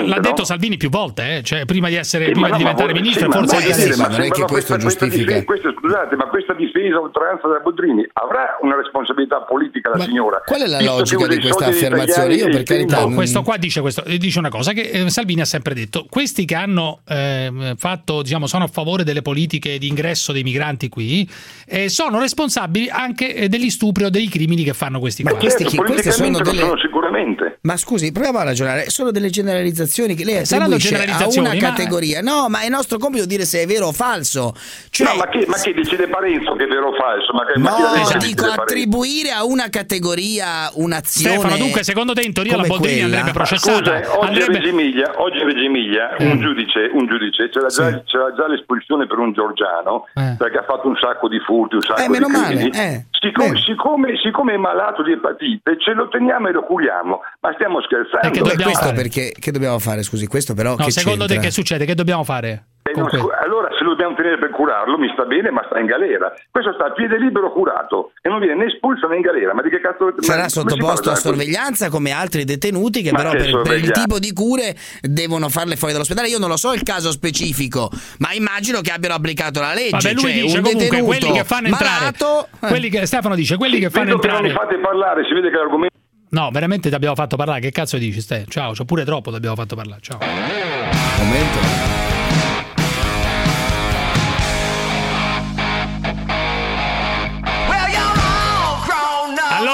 [0.05, 0.43] l'ha detto no?
[0.43, 3.57] Salvini più volte, eh, cioè, prima di, essere, prima ma di no, diventare ministro, forse
[3.59, 5.39] è che questo questa- questa giustifica.
[5.39, 10.03] difesa- questa- scusate, ma questa difesa a oltranza della Boldrini avrà una responsabilità politica la
[10.03, 10.41] signora?
[10.45, 12.33] qual è la logica di questa affermazione?
[12.35, 15.45] Io, per carità, No, questo qua dice, questo, dice una cosa che eh, Salvini ha
[15.45, 20.31] sempre detto: questi che hanno eh, fatto, diciamo, sono a favore delle politiche di ingresso
[20.31, 21.27] dei migranti qui,
[21.67, 25.39] eh, sono responsabili anche eh, degli stupri o dei crimini che fanno questi Ma qua.
[25.39, 27.59] questi chi- queste sono delle- sono sicuramente.
[27.61, 28.89] Ma scusi, proviamo a ragionare.
[28.89, 32.21] Sono delle generalizzazioni che lei attribuisce a una ma- categoria.
[32.21, 34.53] No, ma è nostro compito dire se è vero o falso.
[34.89, 37.31] Cioè, no, ma che, ma che decide Parenzo che è vero o falso?
[37.33, 41.37] Ma che, ma chi No, che dico attribuire a una categoria un'azione.
[41.37, 43.17] Stefano, dunque, secondo te in teoria la Boldrini quella?
[43.17, 43.77] andrebbe processata?
[44.03, 46.29] Scusa, oggi, Andrebbe- a Reggio Emilia, oggi a Reggio Emilia Mm.
[46.31, 50.35] un giudice, un giudice c'era, già, c'era già l'espulsione per un georgiano Eh.
[50.37, 52.69] perché ha fatto un sacco di furti, un sacco Eh, di meno crimini.
[52.69, 53.05] male, eh.
[53.19, 53.61] Siccome, Bene.
[53.65, 58.27] siccome- siccome è malato di epatite, ce lo teniamo e lo curiamo, ma stiamo scherzando.
[58.27, 58.95] Eh, che Beh, dobbiamo questo fare?
[58.95, 60.03] perché che dobbiamo fare?
[60.03, 61.47] Scusi, questo però No, che secondo te c'entra?
[61.47, 61.85] che succede?
[61.85, 62.63] Che dobbiamo fare?
[62.89, 65.79] E non scu- allora se lo dobbiamo tenere per curarlo mi sta bene ma sta
[65.79, 69.21] in galera questo sta a piede libero curato e non viene né espulso né in
[69.21, 73.17] galera ma di che cazzo Sarà ma- sottoposto a sorveglianza come altri detenuti che Ma
[73.19, 76.27] però che per, per il tipo di cure devono farle fuori dall'ospedale.
[76.27, 79.91] Io non lo so il caso specifico, ma immagino che abbiano applicato la legge.
[79.91, 81.99] Vabbè, lui cioè, dice un comunque detenuto quelli che fanno entrare.
[81.99, 82.67] malato, eh.
[82.67, 84.67] quelli che, Stefano dice quelli che fanno Vedo che non entrare.
[84.67, 85.97] fate parlare si vede che l'argomento
[86.31, 87.59] No, veramente ti abbiamo fatto parlare.
[87.59, 88.45] Che cazzo dici, Ste?
[88.47, 90.01] Ciao, c'ho pure troppo ti abbiamo fatto parlare.
[90.01, 90.19] Ciao.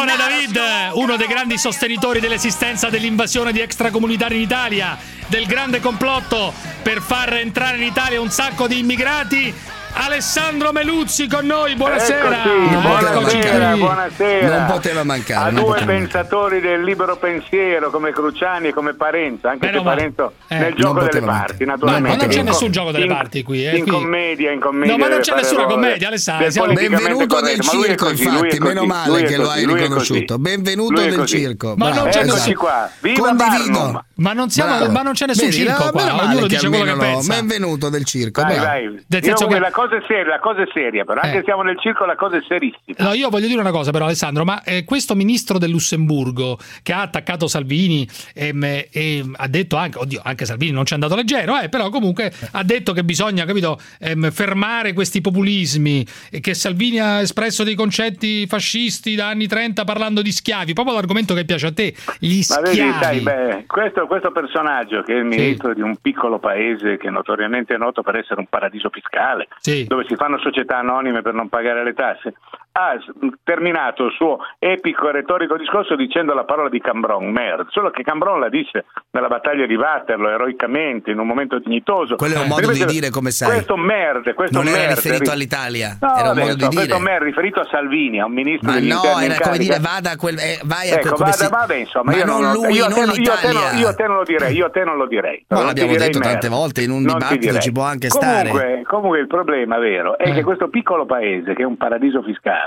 [0.08, 0.60] Allora David,
[0.94, 4.96] uno dei grandi sostenitori dell'esistenza dell'invasione di extracomunitari in Italia,
[5.26, 6.54] del grande complotto
[6.84, 9.52] per far entrare in Italia un sacco di immigrati,
[9.98, 12.44] Alessandro Meluzzi con noi, buonasera.
[12.44, 14.58] Eccoci, buonasera, buonasera.
[14.58, 18.94] Non poteva mancare, A non due poteva pensatori del libero pensiero come Cruciani e come
[18.94, 19.84] Parenzo, anche Meno se.
[19.86, 20.58] Parenzo Eh.
[20.58, 21.66] nel gioco delle parti, mancare.
[21.66, 22.10] naturalmente.
[22.10, 24.96] Ma non c'è In- nessun gioco delle parti qui, eh, In qui- commedia, in commedia.
[24.98, 25.74] No, ma non c'è nessuna errore.
[25.76, 29.58] commedia, Alessandro, siamo- Benvenuto corretto, nel circo, così, infatti, così, meno male che lo così,
[29.60, 30.38] hai lui è riconosciuto.
[30.40, 31.74] Benvenuto nel circo.
[31.78, 32.90] Ma non c'è Eccoci nessun- qua.
[33.00, 33.80] Viva Condivido.
[33.80, 34.04] Barnum.
[34.18, 36.92] Ma non, siamo, ma non c'è nessun Vedi, circo no, qua, ognuno dice quello che
[36.92, 37.34] lo- pensa.
[37.34, 38.42] Benvenuto del circo.
[38.42, 38.66] Vai, bravo.
[38.68, 38.84] vai.
[38.84, 41.44] Nel Io senso che- la cosa è seria, la cosa è seria, però anche Eh.
[41.44, 42.96] siamo nel circo la cosa è serissima.
[42.98, 46.94] No, io voglio dire una cosa però Alessandro, ma eh, questo ministro del Lussemburgo che
[46.94, 51.16] ha attaccato Salvini ehm, e ha detto anche, oddio, anche Salvini non ci è andato
[51.16, 56.54] leggero, eh, però comunque ha detto che bisogna, capito, ehm, fermare questi populismi e che
[56.54, 61.46] Salvini ha espresso dei concetti fascisti da anni 30 parlando di schiavi, proprio l'argomento che
[61.46, 63.04] piace a te, gli Ma vedi, schiavi.
[63.04, 67.74] sai, beh, questo, questo personaggio che è il ministro di un piccolo paese che notoriamente
[67.76, 69.75] è noto per essere un paradiso fiscale, Sì.
[69.84, 72.36] Dove si fanno società anonime per non pagare le tasse,
[72.78, 72.98] ha
[73.44, 78.04] terminato il suo epico e retorico discorso dicendo la parola di Cambron, merde, solo che
[78.04, 82.16] Cambron la disse nella battaglia di Waterloo eroicamente, in un momento dignitoso.
[82.16, 83.52] Quello è un modo di Ripeto, dire, come sai.
[83.54, 86.66] Questo merde, questo Non era merde, riferito ri- all'Italia, No, era un vabbè, modo di
[86.66, 87.00] questo dire.
[87.00, 89.80] merde riferito a Salvini, a un ministro Ma degli no, interni in era come dire
[89.80, 92.42] vada a quel, eh, vai a Ecco, quel vada, si- vabbè, insomma, ma io non
[92.42, 93.72] non, lui, io, a te, non te l'Italia.
[93.80, 95.46] io te non lo direi, io a te non lo direi.
[95.48, 96.50] No, Non l'abbiamo detto tante merda.
[96.50, 98.84] volte, in un Non ti dibattito ci può anche comunque, stare.
[98.84, 100.34] Comunque il problema vero è Eh.
[100.34, 102.64] che questo piccolo paese, che è un paradiso fiscale,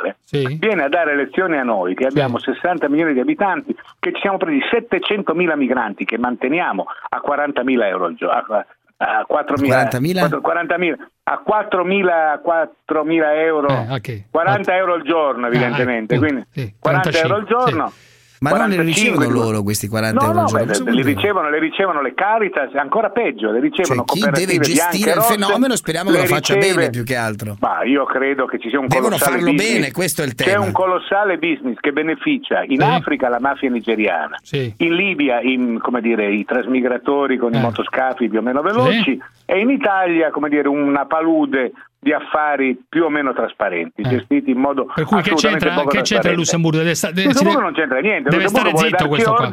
[0.58, 4.36] viene a dare lezioni a noi, che abbiamo 60 milioni di abitanti, che ci siamo
[4.38, 8.54] presi 700 mila migranti che manteniamo a 40 mila euro al giorno.
[8.54, 8.66] A,
[9.00, 10.40] a 4.000 40.000?
[10.40, 14.22] 4- 40.000 a 4.000 a 4.000 euro Eh, ok.
[14.30, 17.92] 40 euro al giorno evidentemente Ah, quindi sì, 40 euro al 45, giorno
[18.40, 18.84] Ma non li 45,
[19.24, 20.92] ricevono loro questi 40 No, euro no, al giorno?
[20.94, 25.16] le, ricevono, le ricevono le Caritas, ancora peggio, le ricevono Cioè, chi deve gestire il
[25.16, 27.56] rosse, fenomeno speriamo che le lo faccia riceve- bene più che altro.
[27.60, 29.72] Ma io credo che ci sia un Devono colossale farlo business.
[29.74, 30.64] bene, questo è il C'è tema.
[30.64, 34.72] un colossale business che beneficia in Africa la mafia nigeriana, Sì.
[34.78, 37.58] in Libia in, come dire, i trasmigratori con Eh.
[37.58, 42.80] i motoscafi più o meno veloci e in Italia come dire, una palude di affari
[42.88, 44.92] più o meno trasparenti, gestiti in modo Eh.
[44.94, 46.36] Per cui che c'entra, che c'entra il.
[46.36, 46.78] Lussemburgo?
[46.78, 49.44] Deve sta- deve- Lussemburgo non c'entra niente, Deve Lussemburgo stare vuole zitto darci questo qua.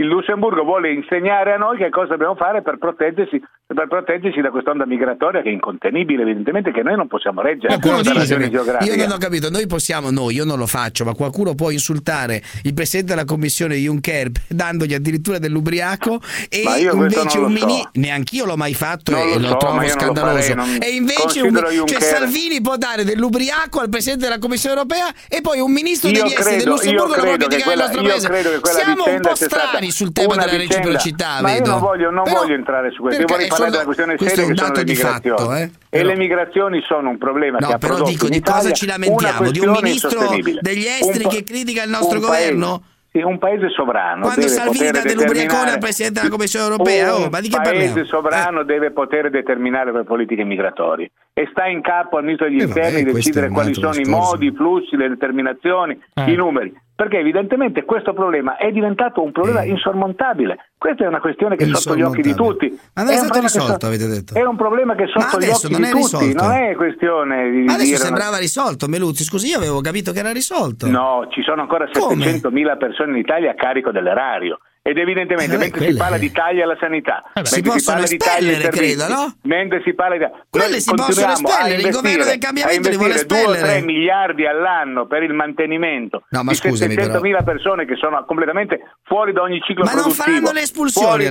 [0.00, 4.50] Il Lussemburgo vuole insegnare a noi che cosa dobbiamo fare per proteggersi, per proteggersi da
[4.50, 8.34] quest'onda migratoria che è incontenibile evidentemente che noi non possiamo reggere Qualcuno dice,
[8.80, 12.42] io non ho capito, noi possiamo, no, io non lo faccio, ma qualcuno può insultare
[12.62, 17.90] il presidente della commissione Juncker dandogli addirittura dell'ubriaco e invece un lo so.
[17.92, 20.54] neanch'io l'ho mai fatto Non e lo so, trovo non lo scandaloso.
[20.54, 25.08] farei, non- e invece un, cioè Salvini può dare dell'ubriaco al presidente della commissione europea
[25.28, 28.52] e poi un ministro Io degli esteri del Lussemburgo lo che criticare il nostro paese.
[28.62, 31.70] Siamo un po' strani sul tema della vicenda- reciprocità, ma io vedo.
[31.70, 34.42] non voglio, non voglio entrare su questo, io vorrei parlare sono- della questione questo seria
[34.44, 35.38] è un che sono dato le di migrazioni.
[35.38, 35.70] fatto, eh?
[36.00, 39.50] E le migrazioni sono un problema No, che ha però dico, di cosa ci lamentiamo?
[39.50, 40.20] Di un ministro
[40.60, 42.82] degli esteri Un pa- che critica il nostro un paese- governo?
[43.12, 47.16] Sì, un paese sovrano Quando deve Salvini poter dà dell'ubriacone al presidente della Commissione europea,
[47.16, 47.92] oh, ma di che un parliamo?
[47.92, 52.60] paese sovrano deve poter determinare le politiche migratorie e sta in capo al ministro degli
[52.60, 54.30] Eh, vabbè, interni questo decidere un quali sono i discorso.
[54.30, 56.30] modi, i flussi, le determinazioni, Eh.
[56.30, 56.72] i numeri.
[57.00, 59.68] Perché evidentemente questo problema è diventato un problema Eh.
[59.70, 60.72] insormontabile.
[60.76, 62.68] Questa è una questione che è sotto gli occhi di tutti.
[62.92, 64.34] Ma non è un stato risolto, so- avete detto.
[64.34, 66.42] È un problema che è sotto gli occhi di è tutti, risolto.
[66.44, 69.24] non è questione di Ma adesso dire una- sembrava risolto, Meluzzi.
[69.24, 70.90] Scusi, io avevo capito che era risolto.
[70.90, 72.26] No, ci sono ancora Come?
[72.26, 74.58] 700.000 persone in Italia a carico dell'erario.
[74.90, 77.44] Ed evidentemente, Eh, mentre si parla di tagli alla sanità, Eh.
[77.44, 79.34] Si possono parla di tagli ai espellere, credo, no?
[79.42, 83.12] Mentre si parla di Quelle noi si possono espellere, il governo del cambiamento li vuole
[83.12, 83.78] investire 2 o espellere.
[83.78, 88.80] 3 miliardi all'anno per il mantenimento No, ma di scusami, 700.000 persone che sono completamente
[89.04, 90.24] fuori da ogni ciclo Ma non produttivo.
[90.24, 91.26] faranno le espulsioni, Fuori-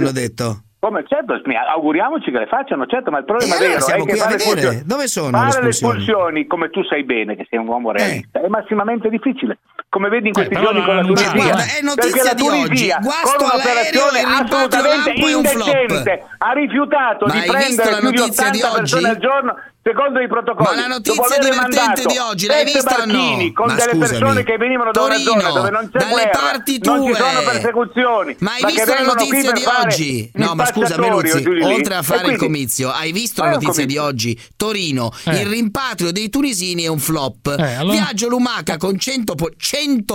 [0.79, 1.33] come certo,
[1.73, 5.31] auguriamoci che le facciano, certo, ma il problema allora vero è che fare, le espulsioni,
[5.31, 8.45] fare le espulsioni, come tu sai bene che sei un uomo realista, eh.
[8.45, 9.57] è massimamente difficile.
[9.89, 12.89] Come vedi in questi eh, giorni no, con la Tunisia, guarda, è notizia di oggi.
[12.91, 19.55] Con un'operazione assolutamente indecente, ha rifiutato ma di prendere più di 80 persone al giorno
[19.81, 20.75] secondo i protocolli.
[20.75, 23.51] Ma la notizia divertente di oggi l'hai vista o no?
[23.53, 23.97] Con ma delle scusami.
[23.97, 26.97] persone che venivano da Torino, una zona dove non c'è dalle parti tue.
[26.97, 28.35] non ci sono persecuzioni.
[28.39, 30.31] Ma hai ma visto la notizia di oggi?
[30.35, 33.97] No, ma scusa Meluzzi, oltre a fare quindi, il comizio, hai visto la notizia di
[33.97, 34.39] oggi?
[34.55, 35.39] Torino, eh.
[35.39, 37.55] il rimpatrio dei tunisini è un flop.
[37.57, 37.93] Eh, allora...
[37.93, 39.49] Viaggio Lumaca con 100, po-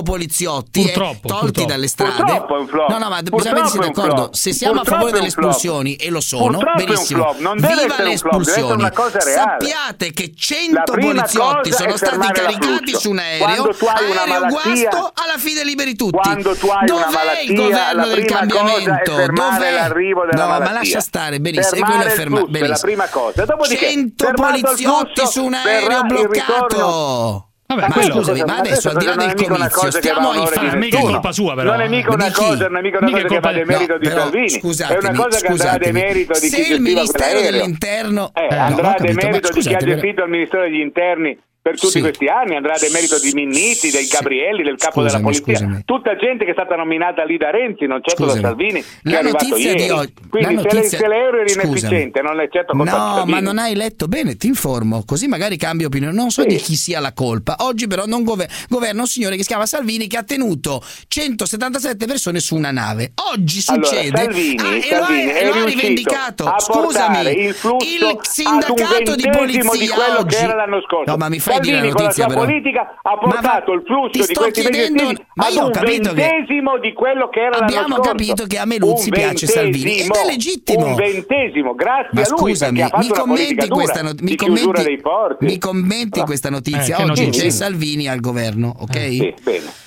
[0.02, 1.64] poliziotti eh, tolti purtroppo.
[1.64, 2.16] dalle strade.
[2.16, 2.88] Purtroppo è un flop.
[2.90, 4.28] No, no, ma bisogna mettersi d'accordo.
[4.32, 7.34] Se siamo a favore delle espulsioni, e lo sono, benissimo.
[7.34, 8.82] Viva le espulsioni.
[8.82, 9.53] ma cosa reale?
[9.58, 15.94] sappiate che 100 poliziotti sono stati caricati su un aereo, aereo guasto, alla fine liberi
[15.94, 16.42] tutti.
[16.42, 19.12] Dov'è il governo del cambiamento?
[19.32, 19.88] Dov'è?
[20.32, 21.86] No, ma lascia stare, benissimo.
[21.86, 22.74] Fermare e ferma- flusso, benissimo.
[22.74, 23.46] la prima cosa.
[23.46, 27.48] 100 poliziotti flusso, su un aereo bloccato.
[27.66, 30.90] Vabbè, ma scusami, ma adesso, adesso al di là del comizio, stiamo ai fatti.
[30.90, 31.70] Colpa sua, però.
[31.70, 33.50] Non è mica una cosa, non è mica una mica cosa colpa...
[33.50, 34.50] che va demerito no, di però, Salvini.
[34.50, 36.66] Scusatemi, è una cosa che andrà a demerito di chi gestiva quell'aereo.
[36.66, 38.30] Se il Ministero dell'Interno...
[38.34, 41.80] Eh, eh, andrà no, a demerito di chi ha gestito il Ministero degli Interni per
[41.80, 42.00] tutti sì.
[42.00, 45.82] questi anni, andrà del merito di Minniti, del Gabrielli, del capo scusami, della polizia, scusami.
[45.86, 48.42] tutta gente che è stata nominata lì da Renzi, non certo scusami.
[48.42, 49.88] da Salvini, la che è arrivato ieri.
[49.88, 50.04] Ho...
[50.28, 50.98] Quindi notizia...
[50.98, 53.30] se, l'euro era inefficiente, non è certo colpa No, Salvini.
[53.30, 56.48] ma non hai letto bene, ti informo, così magari cambio opinione, non so sì.
[56.48, 57.56] di chi sia la colpa.
[57.60, 62.04] Oggi però non gover- governa un signore che si chiama Salvini che ha tenuto 177
[62.04, 63.12] persone su una nave.
[63.32, 69.30] Oggi succede allora, Salvini, ah, Salvini e lo ha rivendicato, scusami, il, il sindacato di
[69.30, 69.88] polizia di
[70.18, 70.36] oggi.
[70.36, 71.10] che era l'anno scorso.
[71.10, 72.40] No, ma mi fai dire la notizia, però.
[72.40, 75.12] politica ha portato il flusso di questi chiedendo...
[75.34, 76.44] ma io ho capito che
[76.80, 80.94] di quello che era abbiamo capito che a Meluzzi piace Salvini ed è legittimo un
[80.94, 83.68] ventesimo grazie ma a lui scusami mi commenti ah.
[83.68, 85.00] questa eh, notizia mi commenti,
[85.40, 86.24] mi commenti no.
[86.24, 89.82] questa notizia eh, oggi c'è Salvini al governo eh, ok eh, sì, bene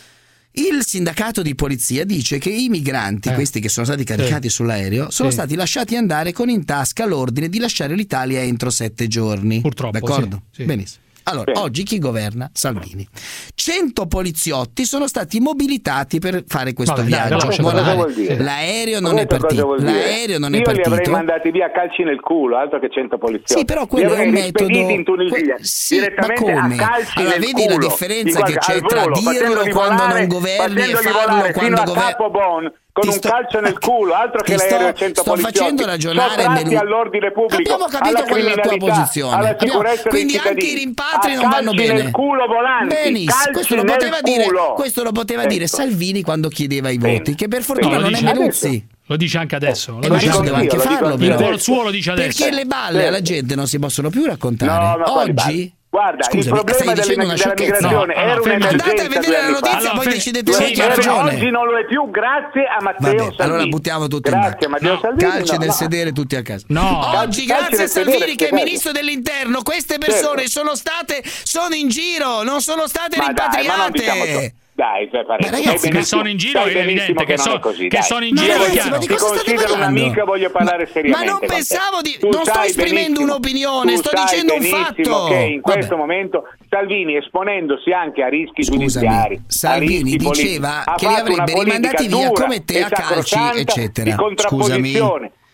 [0.57, 3.33] il sindacato di polizia dice che i migranti, eh.
[3.35, 4.55] questi che sono stati caricati sì.
[4.55, 5.35] sull'aereo, sono sì.
[5.35, 9.61] stati lasciati andare con in tasca l'ordine di lasciare l'Italia entro sette giorni.
[9.61, 9.99] Purtroppo.
[9.99, 10.41] D'accordo?
[10.49, 10.63] Sì.
[10.63, 11.05] Benissimo.
[11.29, 11.59] Allora, Beh.
[11.59, 12.49] oggi chi governa?
[12.53, 13.05] Salvini.
[13.53, 17.61] 100 poliziotti sono stati mobilitati per fare questo Vabbè, viaggio.
[17.61, 18.37] Volare.
[18.37, 19.75] L'aereo non è partito.
[19.75, 20.89] L'aereo non Io è partito.
[20.89, 23.59] Io li avrei mandati via calci nel culo, altro che 100 poliziotti.
[23.59, 26.75] Sì, però quello è un metodo in Tunisia, que- sì, ma come?
[26.77, 27.67] a allora, vedi culo.
[27.67, 32.71] la differenza che c'è volo, tra dirlo quando volare, non governi e farlo quando governi
[33.01, 33.27] con sto...
[33.27, 36.75] un calcio nel culo, altro che l'aereo sto, 100 sto facendo ragionare nel...
[36.75, 39.49] all'ordine pubblico, Abbiamo capito qual è la tua posizione.
[39.49, 39.81] Abbiamo...
[40.07, 41.93] Quindi anche i rimpatri non vanno bene.
[42.03, 44.45] Nel culo volante, Benissimo, questo lo poteva, dire,
[44.75, 48.87] questo lo poteva dire, Salvini quando chiedeva i voti, che per fortuna non è Menuzzi.
[49.09, 49.99] Lo dice anche adesso.
[50.01, 51.49] Eh, lo dice anche anche farlo, però.
[51.51, 52.43] Il suo lo dice adesso.
[52.43, 54.97] Perché le balle alla gente non si possono più raccontare.
[54.97, 58.67] No, Oggi Guarda, Scusami, il problema della, della migrazione no, era allora, un'emergenza.
[58.67, 61.33] Andate a vedere la notizia, allora, poi fe- decidete sì, chi ha ragione.
[61.33, 63.41] Oggi non lo è più, grazie a Matteo Vabbè, Salvini.
[63.41, 64.99] Allora buttiamo tutti grazie in Matteo no.
[64.99, 65.31] Salvini.
[65.31, 65.73] Calci no, nel no.
[65.73, 66.65] sedere tutti a casa.
[66.67, 66.99] No.
[67.19, 70.49] Oggi, Calci grazie a Salvini sedere, che è ministro dell'interno, queste persone certo.
[70.49, 73.91] sono state sono in giro, non sono state ma rimpatriate.
[73.91, 77.59] Diciamo dai, dai, cioè, ma ragazzi, che sono in giro è evidente che, so, è
[77.59, 78.57] così, che sono in ma giro.
[78.59, 80.01] Ragazzi, ma di cosa state parlando?
[80.01, 81.25] Amico, voglio parlare ma, seriamente.
[81.25, 82.15] Ma non pensavo di.
[82.19, 85.25] Tu non sto esprimendo un'opinione, sto dicendo un fatto.
[85.29, 85.61] Che in Vabbè.
[85.61, 89.41] questo momento Salvini esponendosi anche a rischi Scusami, giudiziari.
[89.47, 94.15] Salvini rischi diceva che li avrebbe rimandati via come te a calci, eccetera.
[94.35, 94.93] Scusami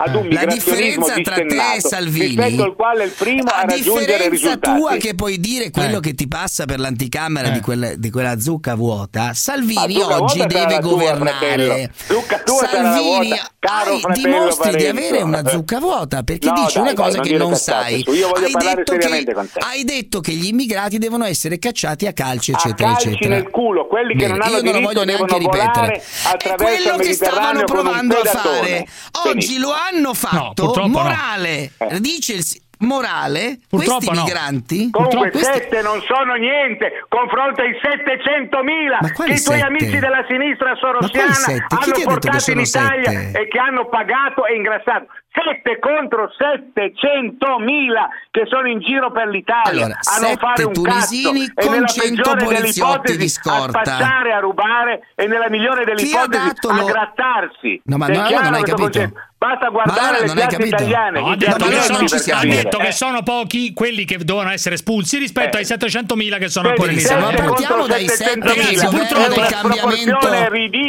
[0.04, 0.18] ad eh.
[0.18, 4.30] un la differenza tra te e Salvini rispetto al quale il primo a, a raggiungere
[4.30, 4.80] risultati.
[4.80, 6.02] tua che puoi dire quello eh.
[6.02, 7.52] che ti passa per l'anticamera eh.
[7.52, 11.92] di, quella, di, quella, zucca vuota Salvini oggi deve governare.
[12.06, 14.78] tua, zucca tua Salvini hai, dimostri parezzo.
[14.78, 17.58] di avere una zucca vuota perché no, dici dai, una cosa dai, che non, non
[17.58, 18.06] sai.
[18.06, 19.26] hai detto che,
[19.60, 23.36] hai detto che gli immigrati devono essere cacciati a calci eccetera a calci eccetera.
[23.36, 26.04] nel culo quelli che non hanno io non lo voglio neanche ripetere.
[26.58, 28.86] quello che stavano provando a fare.
[29.28, 32.00] oggi lo hanno hanno fatto no, morale, no.
[32.00, 32.44] dice il,
[32.84, 34.24] morale purtroppo questi no.
[34.24, 35.54] migranti comunque questi...
[35.54, 42.04] sette non sono niente confronta i 700.000 che i tuoi amici della sinistra sorossiana hanno
[42.04, 43.40] portato in Italia sette?
[43.40, 49.86] e che hanno pagato e ingrassato 7 contro 700.000 che sono in giro per l'Italia
[49.86, 53.18] Allora, a non sette fare un tunisini cazzo e con nella 100 peggiore delle poliziotti
[53.18, 53.84] di ipotesi a scorta.
[53.84, 57.82] spacciare, a rubare e nella migliore delle Chi ha ipotesi a lo- grattarsi.
[57.86, 58.76] No, ma no, non hai capito.
[58.76, 59.20] concetto?
[59.44, 62.42] Basta Ma guardare le piazze italiane, No, ha detto, che sono, non per ci siamo.
[62.42, 65.60] ha detto che sono pochi quelli che devono essere espulsi rispetto Eh.
[65.60, 67.28] ai 700.000 che sono ancora in ma Italia.
[67.28, 68.48] sette partiamo dai sette 700.000.
[68.48, 70.18] Ragazzi, del governo purtroppo la cambiamento.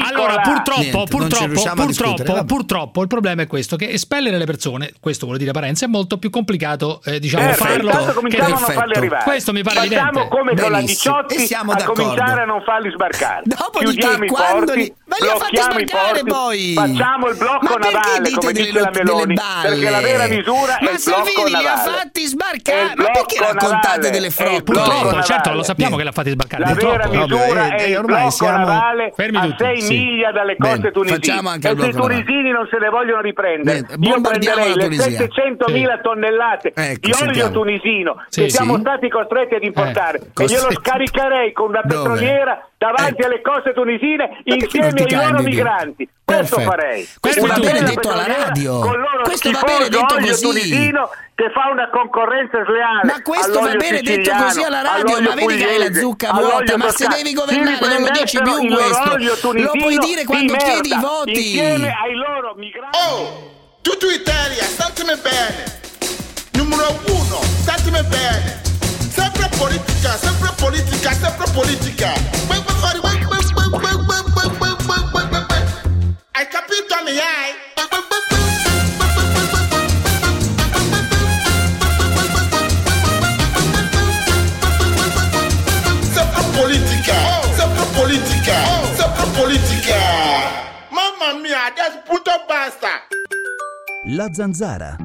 [0.07, 5.39] Allora, purtroppo, purtroppo, purtroppo, purtroppo il problema è questo: che espellere le persone, questo vuole
[5.41, 7.91] dire Parenza, è molto più complicato, eh, diciamo, Certo, farlo.
[7.91, 8.73] intanto che- a Perfetto.
[8.73, 9.25] farli arrivare.
[9.25, 10.29] Questo mi pare Facciamo evidente.
[10.29, 12.03] come con la Benissimo, 18 e siamo a d'accordo.
[12.03, 13.43] cominciare a non farli sbarcare.
[13.47, 16.73] Dopodiché, Chiudiamo i porti, li- ma li ha fatti porti, poi!
[16.75, 19.69] Facciamo il blocco Ma navale, dite come delle dice la Meloni, balle?
[19.69, 21.91] perché la vera misura è Ma il blocco Salvini li ha navale.
[21.99, 24.63] fatti È sbarcare, ma perché raccontate navale, delle è frotte?
[24.63, 25.23] Purtroppo, navale.
[25.25, 26.65] certo, lo sappiamo che l'ha fatti sbarcare.
[26.65, 29.99] La vera misura è eh, il ormai blocco siamo- navale Fermi a tutti, 6 sì.
[29.99, 31.19] miglia dalle coste tunisine.
[31.19, 31.93] e se i navale.
[31.93, 35.19] tunisini non se ne vogliono riprendere, io prenderei le Tunisia.
[35.27, 37.51] 700.000 tonnellate Ecco, di olio sentiamo.
[37.51, 43.21] tunisino che siamo stati costretti ad importare Eh, e glielo scaricherei con una petroliera davanti
[43.21, 43.27] Ecco.
[43.27, 45.49] alle coste tunisine insieme ai loro candidi?
[45.49, 46.09] migranti.
[46.25, 46.71] Questo Perfetto.
[46.71, 47.09] farei.
[47.21, 48.79] Questo Una va bene detto alla radio.
[48.81, 50.43] Con loro Questo va bene detto così.
[50.43, 53.01] tunisino che fa una concorrenza sleale.
[53.05, 56.77] Ma questo va bene detto così alla radio, ma vedi che hai la zucca vuota,
[56.77, 59.53] ma se devi governare non lo dici più questo.
[59.53, 61.31] Lo puoi dire di quando chiedi i voti.
[61.33, 62.99] Insieme ai loro migranti.
[63.11, 63.51] Oh,
[63.83, 65.83] tutto Italia, statemi bene.
[66.53, 68.63] Numero uno, statemi bene
[69.59, 72.13] politica, sempre politica, sempre politica.
[76.33, 77.53] Hai capito, mi hai?
[86.13, 87.19] Sempre politica,
[87.57, 88.57] sempre politica,
[88.97, 90.01] sempre politica.
[90.91, 93.07] Mamma mia, adesso puto basta.
[94.07, 94.97] La zanzara.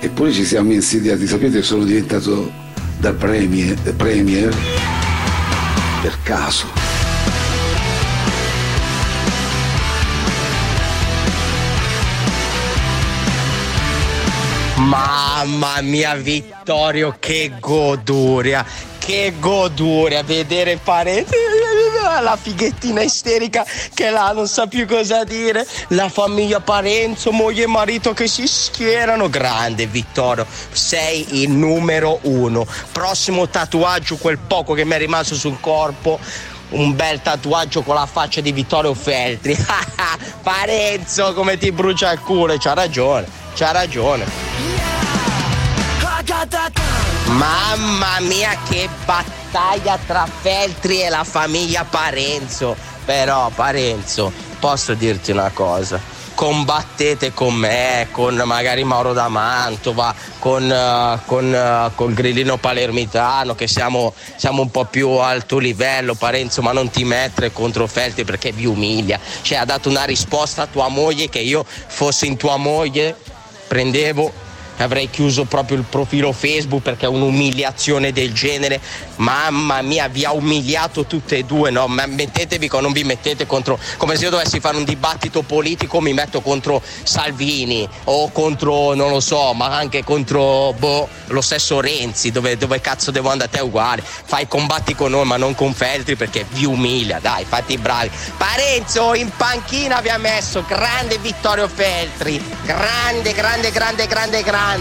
[0.00, 4.54] E poi ci siamo insidiati, sapete, sono diventato da premier, premier
[6.02, 6.66] per caso.
[14.76, 18.64] Mamma mia Vittorio, che goduria,
[18.98, 21.36] che goduria vedere parenti,
[22.20, 27.66] la fighettina isterica che là non sa più cosa dire, la famiglia Parenzo, moglie e
[27.66, 34.84] marito che si schierano, grande Vittorio, sei il numero uno, prossimo tatuaggio, quel poco che
[34.84, 36.18] mi è rimasto sul corpo.
[36.70, 39.54] Un bel tatuaggio con la faccia di Vittorio Feltri.
[40.42, 44.24] Parenzo, come ti brucia il culo, c'ha ragione, c'ha ragione.
[47.26, 48.88] Mamma mia che
[49.52, 52.74] battaglia tra Feltri e la famiglia Parenzo.
[53.04, 56.00] Però Parenzo, posso dirti una cosa.
[56.34, 63.54] Combattete con me, con magari Mauro da Mantova, con, eh, con, eh, col grillino palermitano,
[63.54, 67.86] che siamo, siamo un po' più al tuo livello, Parenzo, ma non ti mettere contro
[67.86, 69.20] Feltri perché vi umilia.
[69.42, 73.14] Cioè, ha dato una risposta a tua moglie che io fossi in tua moglie,
[73.68, 74.41] prendevo
[74.82, 78.80] avrei chiuso proprio il profilo Facebook perché è un'umiliazione del genere.
[79.16, 81.86] Mamma mia, vi ha umiliato tutte e due, no?
[81.86, 83.78] Ma mettetevi non vi mettete contro.
[83.96, 89.10] Come se io dovessi fare un dibattito politico, mi metto contro Salvini o contro, non
[89.10, 93.50] lo so, ma anche contro boh, lo stesso Renzi, dove, dove cazzo devo andare?
[93.50, 94.02] Te è uguale.
[94.02, 98.10] Fai combatti con noi, ma non con Feltri perché vi umilia, dai, fatti bravi.
[98.36, 102.42] Parenzo in panchina vi ha messo, grande Vittorio Feltri.
[102.64, 104.71] Grande, grande, grande, grande, grande.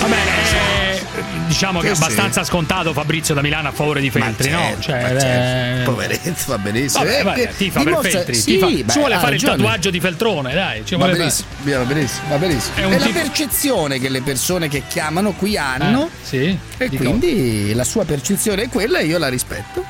[0.00, 1.02] Vabbè, eh,
[1.46, 2.02] diciamo che è Sì, sì.
[2.02, 4.64] abbastanza scontato Fabrizio da Milano a favore di Feltri, Ma no?
[4.64, 5.80] certo, Cioè, ma certo.
[5.80, 7.04] eh, Poveretto, va benissimo.
[7.04, 8.66] Vabbè, Eh, vabbè, eh, tifa per Feltri, sì, tifa.
[8.66, 9.56] beh, ci vuole fare il ragione.
[9.56, 10.84] tatuaggio di Feltrone, dai.
[10.84, 12.74] Ci Va benissimo, va benissimo, va benissimo.
[12.76, 16.06] È È, un la percezione che le persone che chiamano qui hanno.
[16.06, 19.84] Eh, sì, E dico- quindi la sua percezione è quella e io la rispetto.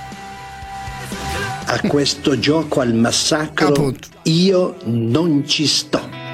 [1.69, 3.93] A questo gioco al massacro
[4.25, 6.25] io non ci sto.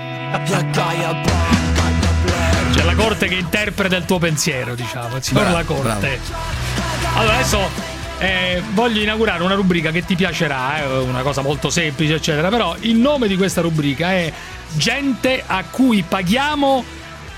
[2.72, 5.16] C'è la corte che interpreta il tuo pensiero, diciamo.
[5.16, 6.20] Il signor la corte.
[6.22, 7.18] bravo.
[7.18, 7.70] Allora, adesso
[8.18, 12.48] eh, voglio inaugurare una rubrica che ti piacerà, è una cosa molto semplice, eccetera.
[12.48, 14.32] Però il nome di questa rubrica è
[14.74, 16.84] Gente a cui paghiamo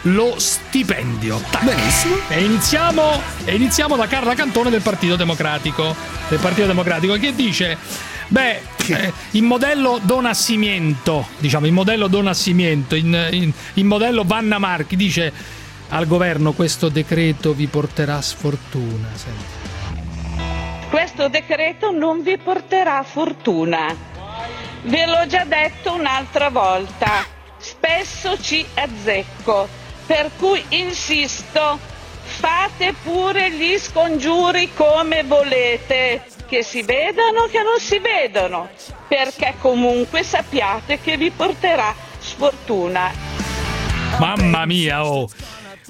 [0.03, 1.41] lo stipendio.
[1.51, 1.65] Tac.
[1.65, 2.17] Benissimo.
[2.29, 5.97] E iniziamo, e iniziamo da Carla Cantone del Partito Democratico.
[6.29, 7.77] Del Partito Democratico che dice.
[8.29, 14.97] Beh, eh, in modello Donascimento, diciamo, in modello Donascimento, in, in, in modello Vanna Marchi,
[14.97, 15.33] dice
[15.89, 19.09] al governo questo decreto vi porterà sfortuna.
[19.15, 19.45] Senti.
[20.91, 23.95] Questo decreto non vi porterà fortuna.
[24.83, 27.25] Ve l'ho già detto un'altra volta,
[27.59, 29.67] spesso ci azzecco,
[30.07, 31.79] per cui insisto,
[32.23, 36.23] fate pure gli scongiuri come volete,
[36.55, 38.69] che si vedano che non si vedono,
[39.09, 43.11] perché comunque sappiate che vi porterà sfortuna.
[44.21, 45.29] Mamma mia, oh.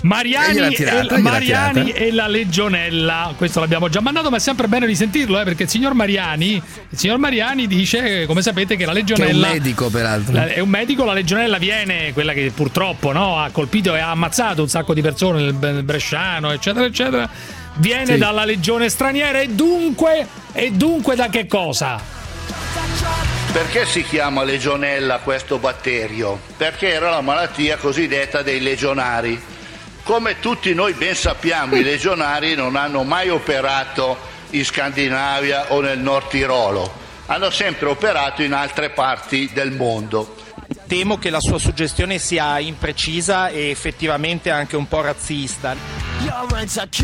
[0.05, 4.67] Mariani, e, tirata, gliel'ha Mariani e la Legionella, questo l'abbiamo già mandato, ma è sempre
[4.67, 8.93] bene risentirlo, eh, perché il signor Mariani, il signor Mariani dice, come sapete, che la
[8.93, 10.33] Che è un Legionella medico, peraltro.
[10.33, 14.11] la- è un medico, la Legionella viene, quella che purtroppo no, ha colpito e ha
[14.11, 17.63] ammazzato un sacco di persone nel Bresciano, eccetera, eccetera.
[17.77, 18.19] Viene Sì.
[18.19, 22.01] dalla legione straniera e dunque, e dunque da che cosa?
[23.53, 26.41] Perché si chiama legionella questo batterio?
[26.57, 29.41] Perché era la malattia cosiddetta dei legionari.
[30.03, 34.19] Come tutti noi ben sappiamo, i legionari non hanno mai operato
[34.51, 36.93] in Scandinavia o nel Nord Tirolo,
[37.27, 40.34] hanno sempre operato in altre parti del mondo.
[40.87, 45.75] Temo che la sua suggestione sia imprecisa e effettivamente anche un po' razzista.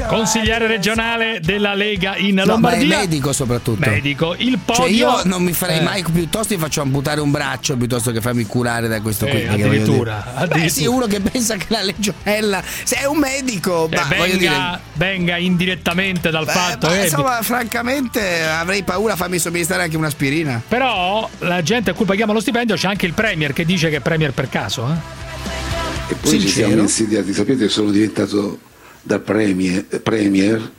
[0.09, 2.99] Consigliere regionale della Lega in No, ma è Lombardia.
[2.99, 3.89] medico soprattutto.
[3.89, 4.83] Medico, il podio.
[4.83, 5.83] Cioè io non mi farei Eh.
[5.83, 9.47] mai piuttosto mi faccio amputare un braccio piuttosto che farmi curare da questo Eh, qui.
[9.47, 10.59] addirittura, addirittura.
[10.61, 14.37] Beh, sì, uno che pensa che la legionella se è un medico, Eh, ma voglio
[14.37, 19.39] dire venga, venga indirettamente dal Beh, fatto ma che insomma, francamente avrei paura a farmi
[19.39, 20.63] somministrare anche un'aspirina.
[20.67, 23.97] Però la gente a cui paghiamo lo stipendio c'è anche il Premier che dice che
[23.97, 24.85] è Premier per caso.
[24.89, 26.13] eh.
[26.13, 28.59] E poi ci siamo insidiati, sapete, sono diventato
[29.01, 30.71] da premier, premier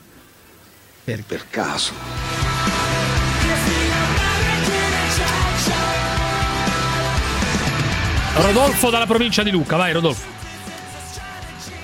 [1.05, 1.93] per, caso.
[8.35, 10.27] Rodolfo dalla provincia di Lucca, vai Rodolfo.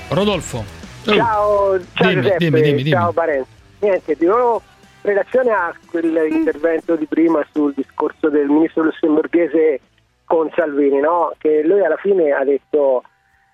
[0.10, 0.66] Rodolfo.
[1.04, 2.90] Ciao, ciao Dimmi, Giuseppe, dimmi, dimmi, dimmi.
[2.92, 3.48] ciao Parenzo.
[3.80, 4.62] Niente, di nuovo
[5.04, 9.80] in relazione a quell'intervento di prima sul discorso del ministro lussemburghese
[10.28, 11.32] con Salvini, no?
[11.40, 13.02] che lui alla fine ha detto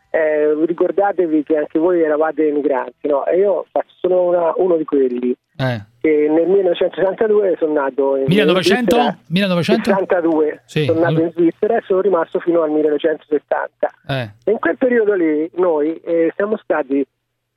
[0.10, 3.26] eh, ricordatevi che anche voi eravate emigranti, no?
[3.26, 3.66] e io
[4.00, 5.82] solo una- uno di quelli Eh.
[6.02, 8.96] che nel 1962 sono nato in 1900?
[8.96, 9.18] Svizzera.
[9.28, 9.84] 1900?
[9.92, 10.86] 62 Sì.
[10.86, 14.30] sono nato in Svizzera e sono rimasto fino al 1970 Eh.
[14.46, 17.04] e in quel periodo lì noi eh, siamo stati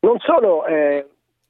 [0.00, 1.06] non solo eh,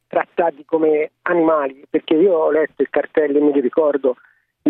[0.09, 4.17] trattati come animali, perché io ho letto il cartello e mi ricordo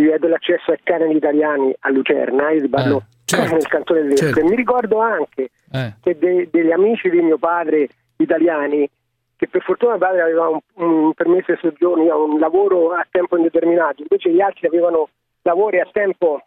[0.01, 3.03] vi vedo l'accesso ai canali italiani a Lucerna, io ti parlo
[3.51, 4.41] nel cantone del certo.
[4.41, 5.95] e mi ricordo anche Eh.
[6.03, 7.89] che de- degli amici di mio padre
[8.19, 8.89] italiani,
[9.37, 13.37] che per fortuna mio padre aveva un, un permesso di soggiorno, un lavoro a tempo
[13.37, 15.09] indeterminato, invece gli altri avevano
[15.43, 16.43] lavori a tempo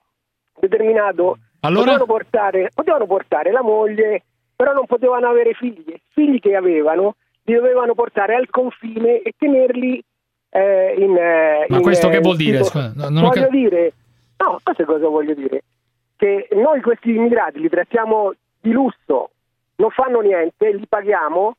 [0.59, 1.81] determinato, Allora?
[1.85, 4.23] potevano, portare, potevano portare la moglie,
[4.55, 5.95] però non potevano avere figli.
[6.09, 10.03] Figli che avevano li dovevano portare al confine e tenerli
[10.49, 11.15] eh, in...
[11.15, 12.57] eh, Ma in, questo che eh, vuol dire?
[12.61, 13.93] tipo- Scusa, no- ho voglio cap- dire,
[14.37, 15.63] no, sai cosa voglio dire?
[16.15, 19.29] Che noi questi immigrati li trattiamo di lusso,
[19.75, 21.55] non fanno niente, li paghiamo,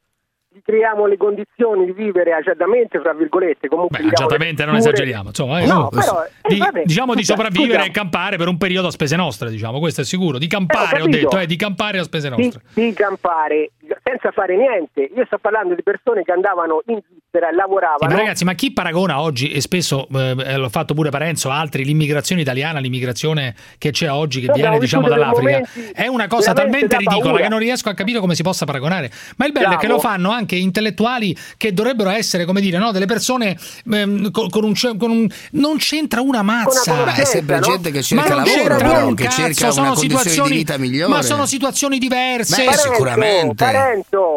[0.53, 5.61] gli creiamo le condizioni di vivere agiatamente, fra virgolette, comunque Beh, agiatamente non esageriamo, insomma,
[5.61, 7.86] eh, No, oh, però, eh, di- vabbè, diciamo di sopravvivere scusa.
[7.88, 11.05] e campare per un periodo a spese nostre, diciamo, questo è sicuro, di campare ho,
[11.05, 11.16] capito.
[11.16, 12.62] detto, eh, di campare a spese di, nostre.
[12.74, 13.70] di campare
[14.03, 15.11] senza fare niente.
[15.14, 18.12] Io sto parlando di persone che andavano in Svizzera e Sì, lavoravano.
[18.12, 22.41] ma ragazzi, ma chi paragona oggi, e spesso eh, l'ho fatto pure Parenzo, altri, l'immigrazione
[22.43, 25.62] italiana, l'immigrazione che c'è oggi, che Noi viene diciamo dall'Africa,
[25.93, 27.43] è una cosa talmente ridicola paura.
[27.43, 29.11] che non riesco a capire come si possa paragonare.
[29.36, 29.95] Ma il bello è che Bravo.
[29.95, 33.57] lo fanno anche intellettuali che dovrebbero essere, come dire, no, delle persone
[33.91, 36.95] ehm, con, con un, con un- Non c'entra una mazza.
[36.95, 40.76] Ma è sempre gente che cerca lavoro, però, che cazzo, cerca una condizione di vita
[40.78, 41.12] migliore.
[41.12, 42.64] Ma sono situazioni diverse.
[42.64, 43.64] Beh, sicuramente.
[43.64, 43.80] Parenzo,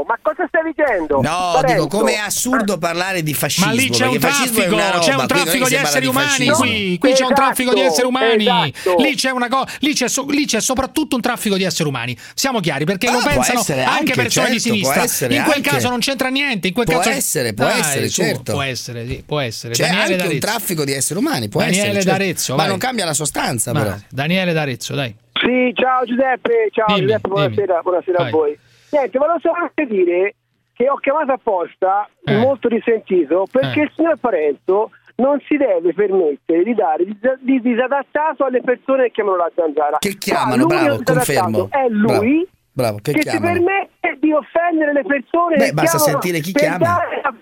[0.08, 1.22] ma cosa stai dicendo?
[1.22, 1.74] No, Parenzo?
[1.84, 3.68] dico come è assurdo parlare di fascismo.
[3.68, 6.56] Ma lì c'è un traffico, roba, c'è un traffico di esseri umani fascismo.
[6.58, 8.96] qui, qui c'è un Esatto, traffico di esseri umani, esatto.
[9.02, 12.18] lì c'è una cosa, lì c'è, so- lì c'è soprattutto un traffico di esseri umani.
[12.34, 15.34] Siamo chiari perché Ah, lo pensano anche, anche, persone di certo, può sinistra.
[15.36, 15.70] in quel anche.
[15.70, 18.52] caso non c'entra niente, in quel Può caso essere, può Dai, essere, certo.
[18.54, 19.74] Può essere, sì, può essere.
[19.74, 22.02] C'è Daniele anche un traffico di esseri umani, può Daniele essere.
[22.04, 22.18] certo.
[22.18, 23.96] D'Arezzo, ma non cambia la sostanza, però.
[24.10, 25.16] Daniele D'Arezzo, dai.
[25.34, 28.28] Sì, ciao Giuseppe, ciao Dimmi, Giuseppe, buonasera, buonasera Vai.
[28.28, 28.58] a voi.
[28.94, 30.36] Niente, volevo solamente dire
[30.74, 32.38] che ho chiamato apposta, Eh.
[32.38, 33.84] molto risentito, perché Eh.
[33.84, 39.12] il signor Parenzo non si deve permettere di dare di, di disadattato alle persone che
[39.12, 39.98] chiamano la zanzara.
[40.00, 41.70] Che chiamano, Ah, l'unico bravo, disadattato confermo.
[41.70, 43.54] È lui Bravo, che che si chiamano.
[43.54, 46.78] permette di offendere le persone Beh, basta chiamano sentire chi per chiama.
[46.86, 47.36] dare la-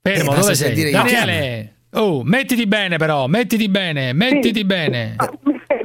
[0.00, 0.90] Fermo, Eh, dove sei?
[0.90, 5.16] Daniele, oh, mettiti bene però, mettiti bene, mettiti bene.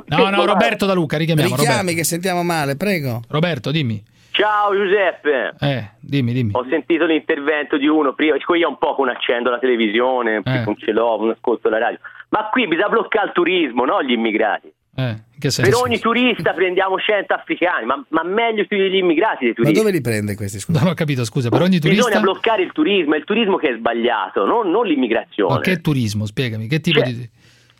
[0.07, 1.95] No, no, Roberto da Luca, richiamiamo Richiami Roberto.
[1.97, 3.21] che sentiamo male, prego.
[3.29, 4.01] Roberto, dimmi.
[4.39, 6.51] Ciao Giuseppe, Eh, dimmi, dimmi.
[6.53, 10.63] ho sentito l'intervento di uno prima, siccome io un po' non accendo la televisione, Eh.
[10.63, 14.11] non ce l'ho, non ascolto la radio, ma qui bisogna bloccare il turismo, no gli
[14.13, 14.71] immigrati.
[14.95, 19.49] Eh, in che Per ogni turista prendiamo 100 africani, ma, ma meglio sugli immigrati dei
[19.49, 19.77] Ma turisti.
[19.77, 20.59] dove li prende questi?
[20.59, 20.79] Scusa.
[20.81, 22.19] Non ho capito, scusa, per ogni Bisogna turista...
[22.19, 25.53] bloccare il turismo, è il turismo che è sbagliato, non, non l'immigrazione.
[25.53, 26.25] Ma che turismo?
[26.25, 27.29] Spiegami, che tipo Cioè, di...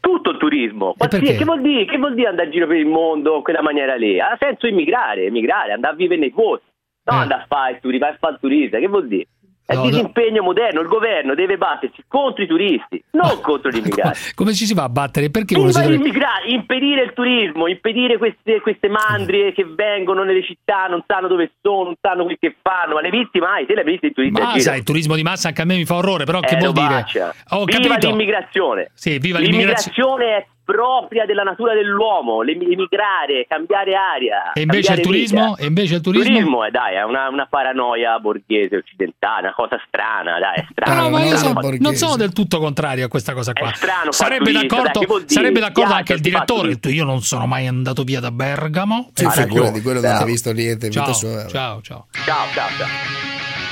[0.10, 0.96] Tutto il turismo.
[0.98, 3.94] Che, vuol dire, che vuol dire andare in giro per il mondo in quella maniera
[3.96, 4.20] lì?
[4.20, 6.66] Ha senso immigrare, emigrare, andare a vivere nei posti.
[7.04, 9.28] No, andare a fare il a fare il turista, che vuol dire?
[9.70, 9.76] È.
[9.76, 9.90] No, no.
[9.90, 14.34] disimpegno moderno, il governo deve battersi contro i turisti, non contro gli immigrati.
[14.34, 15.30] Come ci si va a battere?
[15.30, 16.02] Perché uno si dovrebbe...
[16.02, 21.52] immigrare, impedire il turismo, impedire queste, queste mandrie che vengono nelle città, non sanno dove
[21.62, 23.68] sono, non sanno quel che fanno, ma le visti mai?
[23.68, 25.76] Te le hai viste i turisti Ma sai, il turismo di massa anche a me
[25.76, 27.06] mi fa orrore, però che Eh, vuol dire?
[27.50, 28.08] Ho viva capito.
[28.08, 28.90] l'immigrazione.
[28.96, 29.94] Sì, viva l'immigrazione.
[29.96, 34.54] L'immigrazione è propria della natura dell'uomo, emigrare, cambiare aria.
[34.54, 35.50] E invece il turismo?
[35.56, 35.64] vita.
[35.64, 36.64] E invece il turismo?
[36.66, 41.02] eh, dai, è una, una paranoia borghese occidentale, una cosa strana, dai, è strano.
[41.02, 41.76] No, ma io È so- strano.
[41.80, 43.72] non sono del tutto contrario a questa cosa qua.
[43.74, 46.62] strano far Sarebbe turista, d'accordo, dai, sarebbe d'accordo anche il direttore.
[46.62, 46.90] turista.
[46.90, 49.10] Io non sono mai andato via da Bergamo.
[49.14, 49.82] Sì, figurati, ragione.
[49.82, 50.22] quello non Ciao.
[50.22, 51.48] ha visto niente Ciao, sua.
[51.48, 52.06] ciao, ciao.
[52.12, 53.69] Ciao, ciao, ciao.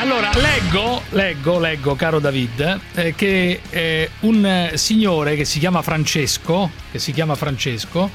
[0.00, 6.70] Allora, leggo, leggo, leggo, caro David, eh, che eh, un signore che si chiama Francesco,
[6.90, 8.10] che si chiama Francesco,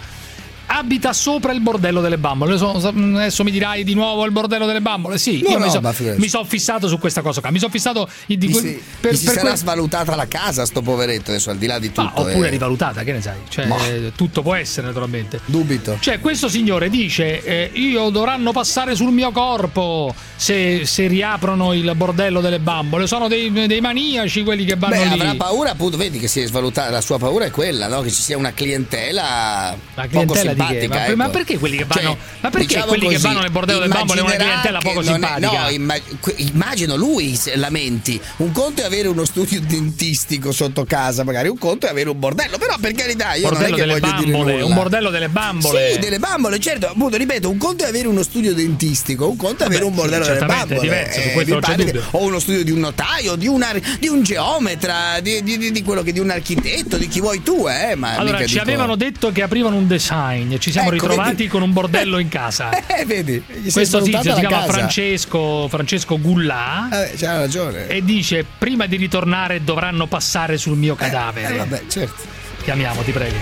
[0.78, 2.58] abita sopra il bordello delle bambole.
[2.58, 5.18] So- so- adesso mi dirai di nuovo il bordello delle bambole?
[5.18, 7.50] Sì, No, io no, mi, so- ma mi sono fissato su questa cosa qua.
[7.52, 10.66] Mi sono fissato di, di si, per, gli si per sarà quel- svalutata la casa,
[10.66, 12.02] sto poveretto, adesso al di là di tutto.
[12.02, 12.52] Ah, oppure eh.
[12.52, 13.38] rivalutata, che ne sai?
[13.48, 13.78] Cioè, Ma-
[14.16, 15.40] tutto può essere, naturalmente.
[15.46, 15.98] Dubito.
[16.00, 21.92] Cioè, questo signore dice: eh, Io dovranno passare sul mio corpo se, se riaprono il
[21.96, 23.08] bordello delle bambole.
[23.08, 25.14] Sono dei, dei maniaci quelli che vanno Beh, lì.
[25.22, 28.02] avrà paura, appunto, vedi che si è svalutata, la sua paura è quella, no?
[28.02, 30.65] Che ci sia una clientela, La clientela di?
[30.68, 30.96] Simpatica.
[30.98, 31.16] Ma, ecco.
[31.16, 33.80] ma perché quelli che vanno, Cioè, ma perché diciamo quelli che così, vanno nel bordello
[33.80, 35.62] delle bambole è una clientela poco che non è- simpatica?
[35.64, 35.96] no, imma-
[36.38, 38.20] immagino lui se lamenti.
[38.38, 42.20] Un conto è avere uno studio dentistico sotto casa, magari un conto è avere un
[42.20, 44.66] bordello, però per carità, io non è bordello che delle voglio dire bambole, nulla.
[44.66, 45.92] un bordello delle bambole.
[45.94, 49.64] Sì, delle bambole, certo, appunto, ripeto, un conto è avere uno studio dentistico, un conto
[49.64, 50.88] è avere un sì, bordello delle certamente, è bambole.
[50.90, 52.04] diverso, su Eh, questo che- dubbio.
[52.12, 55.84] O uno studio di un notaio, di un, ar- di un geometra, di, di- di-
[55.84, 59.32] quello che di un architetto, di chi vuoi tu, eh, ma Allora, ci avevano detto
[59.32, 61.48] che aprivano un design e ci siamo Ecco, ritrovati vedi?
[61.48, 62.70] con un bordello in casa.
[62.96, 64.72] Eh, vedi, Questo tizio si chiama casa.
[64.72, 67.88] Francesco, Francesco Gullà Eh, c'ha ragione.
[67.88, 71.54] e dice: Prima di ritornare dovranno passare sul mio cadavere.
[71.56, 72.24] Eh, vabbè, certo.
[72.64, 73.36] Chiamiamo, ti prego.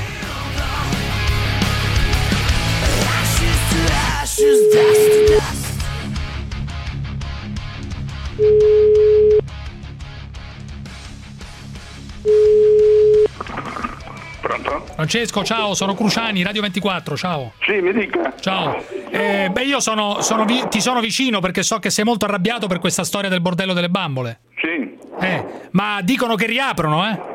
[14.62, 14.86] Pronto?
[14.94, 17.54] Francesco, ciao, sono Cruciani, Radio 24, ciao.
[17.66, 18.34] Sì, mi dica.
[18.40, 18.84] Ciao.
[19.10, 22.68] Eh, beh, io sono, sono vi- ti sono vicino perché so che sei molto arrabbiato
[22.68, 24.42] per questa storia del bordello delle bambole.
[24.62, 24.96] Sì.
[25.20, 27.32] Eh, ma dicono che riaprono, eh?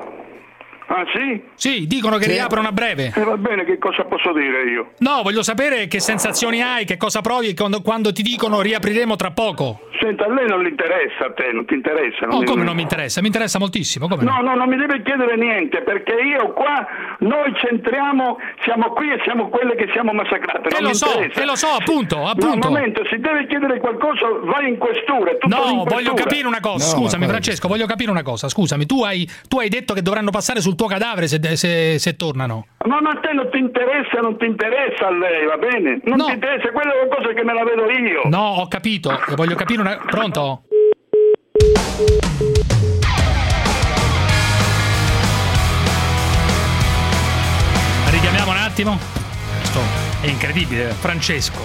[0.91, 1.43] Ah, sì?
[1.55, 2.31] Sì, dicono che Sì.
[2.31, 3.13] riaprono a breve.
[3.15, 4.93] E va bene, che cosa posso dire io?
[4.99, 9.31] No, voglio sapere che sensazioni hai, che cosa provi quando, quando ti dicono riapriremo tra
[9.33, 9.81] poco.
[10.01, 12.27] Senta, a lei non le interessa, a te non ti interessa.
[12.27, 13.21] No, mi- come non mi interessa?
[13.21, 14.31] Mi interessa moltissimo, come no?
[14.37, 16.87] No, no, non mi deve chiedere niente, perché io qua,
[17.21, 20.69] noi centriamo, siamo qui e siamo quelle che siamo massacrate.
[20.69, 21.41] E non lo mi so, interessa.
[21.41, 22.69] e lo so, appunto, No, appunto.
[22.69, 25.33] un momento, se deve chiedere qualcosa, vai in questura.
[25.49, 26.87] No, in voglio capire una cosa.
[26.97, 28.49] Scusami, Francesco, voglio capire una cosa.
[28.49, 32.17] Scusami, tu hai, tu hai detto che dovranno passare sul tuo cadavere se, se- se
[32.17, 32.67] tornano.
[32.87, 36.01] Ma, ma a te non ti interessa, non ti interessa a lei, va bene?
[36.05, 38.23] Non ti interessa, quella è una cosa che me la vedo io.
[38.25, 39.11] No, ho capito.
[39.35, 39.88] Voglio capire una.
[39.97, 40.65] Pronto?
[48.11, 48.99] Richiamiamo un attimo.
[49.61, 49.81] Questo
[50.21, 50.91] è incredibile.
[50.93, 51.61] Francesco.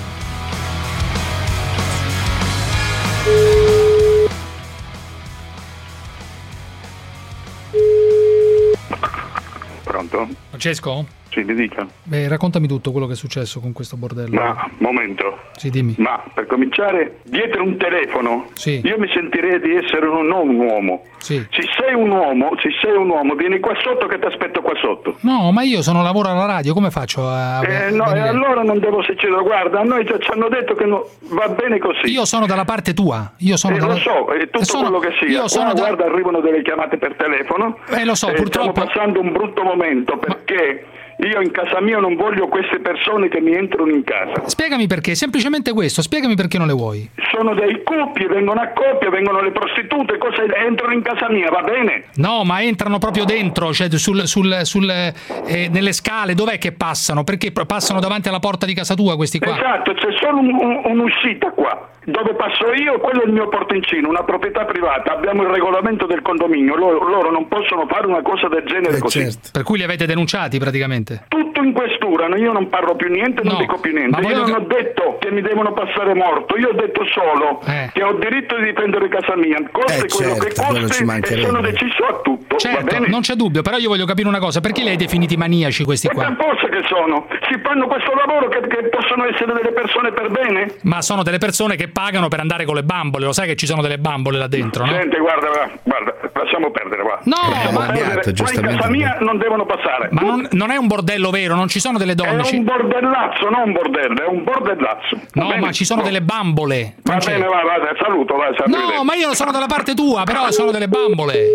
[9.84, 10.28] Pronto?
[10.50, 11.06] Francesco?
[11.34, 11.88] Sì, mi dica.
[12.04, 14.36] Beh, raccontami tutto quello che è successo con questo bordello.
[14.40, 15.40] Ma, momento.
[15.56, 15.96] Sì, dimmi.
[15.98, 18.82] Ma per cominciare, dietro un telefono, Sì.
[18.84, 21.04] io mi sentirei di essere un, non un uomo.
[21.18, 21.44] Sì.
[21.50, 24.74] Se sei un uomo, se sei un uomo, vieni qua sotto che ti aspetto qua
[24.80, 25.16] sotto.
[25.22, 27.62] No, ma io sono lavoro alla radio, come faccio a.
[27.66, 29.42] Eh, no, e allora non devo succedere.
[29.42, 32.12] Guarda, a noi già ci hanno detto che no- va bene così.
[32.12, 33.32] Io sono dalla parte tua.
[33.38, 33.94] Io sono Eh, dalla...
[33.94, 35.28] lo so, è tutto sono- quello che sia.
[35.30, 37.80] Io sono Qua, da- guarda, arrivano delle chiamate per telefono.
[37.90, 40.86] Eh, lo so, Eh, purtroppo- Stiamo passando un brutto momento perché
[41.24, 44.48] Io in casa mia non voglio queste persone che mi entrano in casa.
[44.48, 47.10] Spiegami perché, semplicemente questo, spiegami perché non le vuoi.
[47.32, 51.62] Sono dei coppie, vengono a coppie, vengono le prostitute, cosa entrano in casa mia, va
[51.62, 52.06] bene?
[52.16, 57.24] No, ma entrano proprio dentro, cioè sul, sul, sul, eh, nelle scale, dov'è che passano?
[57.24, 59.56] Perché passano davanti alla porta di casa tua questi qua?
[59.58, 61.88] Esatto, c'è solo un- un- un'uscita qua.
[62.06, 65.14] Dove passo io, quello è il mio portoncino, una proprietà privata.
[65.14, 69.26] Abbiamo il regolamento del condominio, loro, loro non possono fare una cosa del genere così.
[69.54, 71.12] Per cui li avete denunciati praticamente?
[71.28, 72.36] Tutto in questura, no?
[72.36, 74.20] io non parlo più niente, non No, dico più niente.
[74.22, 77.89] ma Io non ho detto che mi devono passare morto, io ho detto solo Eh.
[77.93, 81.61] che ho diritto di difendere casa mia, coste Eh, quello che certo, coste e sono
[81.61, 84.89] deciso a tutto, Certo, non c'è dubbio, però io voglio capire una cosa, perché li
[84.89, 86.26] hai definiti maniaci questi E qua?
[86.26, 90.30] per forza che sono, si fanno questo lavoro che, che possono essere delle persone per
[90.30, 90.76] bene?
[90.84, 93.65] Ma sono delle persone che pagano per andare con le bambole, lo sai che ci
[93.65, 94.91] sono delle bambole là dentro, no?
[94.91, 95.48] Senti, guarda,
[95.84, 97.19] guarda, lasciamo perdere, va.
[97.23, 98.34] No, lasciamo ma- perdere.
[98.35, 100.10] Qua in casa mia non devono passare.
[100.11, 102.41] Ma non, non è un bordello vero, non ci sono delle donne.
[102.41, 105.15] È ci- un bordellazzo, non un bordello, è un bordellazzo.
[105.34, 105.60] Va No, bene?
[105.61, 106.95] ma ci sono delle bambole.
[106.98, 107.40] Va Francesco.
[107.40, 110.88] bene, va, va, saluto, va, No, ma io sono dalla parte tua, però sono delle
[110.88, 111.53] bambole.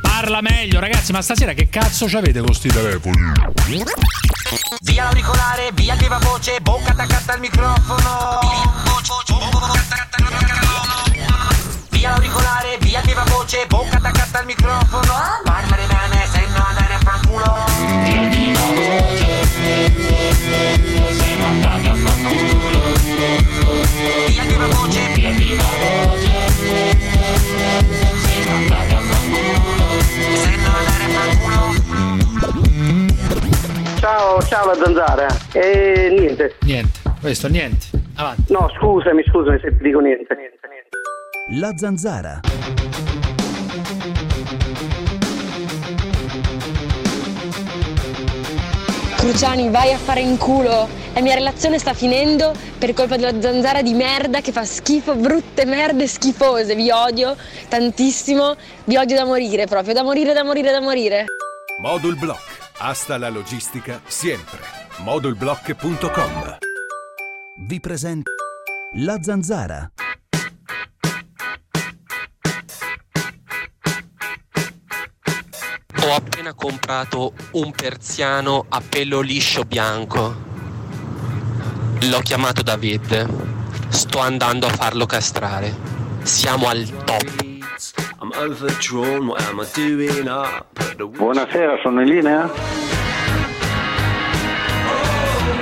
[0.00, 3.32] Parla meglio, ragazzi, ma stasera che cazzo ci avete con sti telefoni?
[4.82, 8.38] Via l'auricolare, via viva voce, bocca attaccata al microfono.
[11.90, 15.12] Via l'auricolare, via viva voce, bocca attaccata al microfono.
[15.44, 17.71] Parlare bene, se no andare a fanculo.
[25.14, 26.30] Via il viva voce.
[28.22, 29.60] Se no andare a fanculo.
[33.98, 35.26] Ciao, ciao la zanzara.
[35.52, 36.56] E niente.
[36.62, 37.86] Niente, questo niente.
[38.16, 38.52] Avanti.
[38.52, 41.60] No, scusami, scusami se ti dico niente, niente, niente.
[41.60, 42.40] La zanzara.
[49.22, 50.88] Cruciani, vai a fare in culo.
[51.14, 55.64] La mia relazione sta finendo per colpa della zanzara di merda che fa schifo, brutte
[55.64, 56.74] merde schifose.
[56.74, 57.36] Vi odio
[57.68, 61.26] tantissimo, vi odio da morire proprio, da morire, da morire, da morire.
[61.80, 62.42] Modul Block.
[62.78, 64.58] Hasta la logistica siempre.
[65.04, 66.56] Modulblock.com
[67.68, 68.32] Vi presenta
[68.94, 69.92] La zanzara.
[76.04, 80.34] Ho appena comprato un persiano a pelo liscio bianco.
[82.00, 83.28] L'ho chiamato David.
[83.88, 85.72] Sto andando a farlo castrare.
[86.22, 87.44] Siamo al top.
[91.06, 92.50] Buonasera, sono in linea?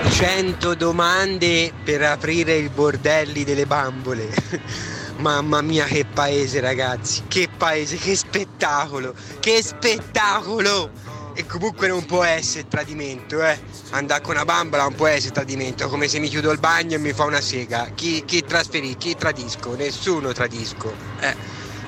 [0.08, 4.28] 100 domande per aprire i bordelli delle bambole.
[5.20, 10.90] Mamma mia che paese ragazzi, che paese, che spettacolo, che spettacolo!
[11.34, 13.58] E comunque non può essere tradimento, eh.
[13.90, 16.98] Andare con una bambola non può essere tradimento, come se mi chiudo il bagno e
[16.98, 17.90] mi fa una sega.
[17.94, 19.74] Chi, chi trasferì, chi tradisco?
[19.74, 20.92] Nessuno tradisco.
[21.20, 21.36] Eh.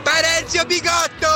[0.03, 1.27] Parenzio Bigotto!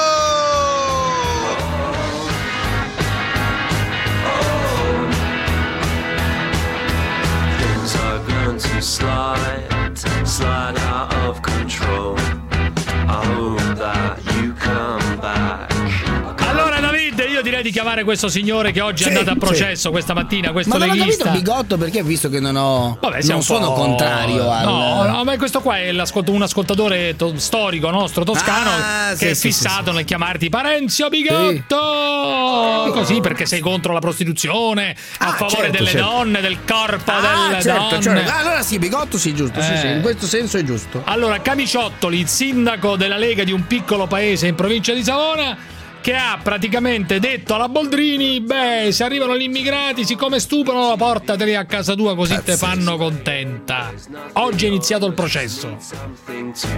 [7.59, 12.17] Things are going to slide, slide out of control.
[13.09, 15.76] I hope that you come back.
[17.57, 20.85] Direi di chiamare questo signore che oggi è andato a processo questa mattina, questo Ma
[20.85, 25.03] non ho capito bigotto perché visto che non ho Vabbè, non sono contrario al No,
[25.05, 29.35] no, ma questo qua è un ascoltatore to- storico nostro toscano Ah, che sì, è
[29.35, 32.91] sì, fissato nel chiamarti Parenzio Bigotto.
[32.93, 36.07] Così perché sei contro la prostituzione, a favore certo, delle certo.
[36.11, 38.03] donne, del corpo Ah, delle certo, donne.
[38.03, 38.33] certo.
[38.37, 39.77] Allora sì, bigotto sì, giusto, sì, Eh.
[39.79, 41.01] sì, in questo senso è giusto.
[41.05, 45.57] Allora, Camiciottoli, il sindaco della Lega di un piccolo paese in provincia di Savona,
[46.07, 51.65] che ha praticamente detto alla Boldrini: Beh, se arrivano gli immigrati, siccome stupano, portateli a
[51.65, 53.93] casa tua così te fanno contenta.
[54.35, 55.77] Oggi è iniziato il processo.
[55.81, 56.69] Something to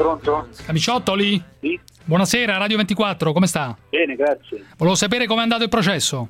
[0.00, 0.48] pronto?
[0.64, 1.42] Camiciottoli?
[1.60, 1.78] Sì.
[2.04, 3.76] Buonasera, Radio 24, come sta?
[3.90, 4.64] Bene, grazie.
[4.76, 6.28] Volevo sapere com'è andato il processo.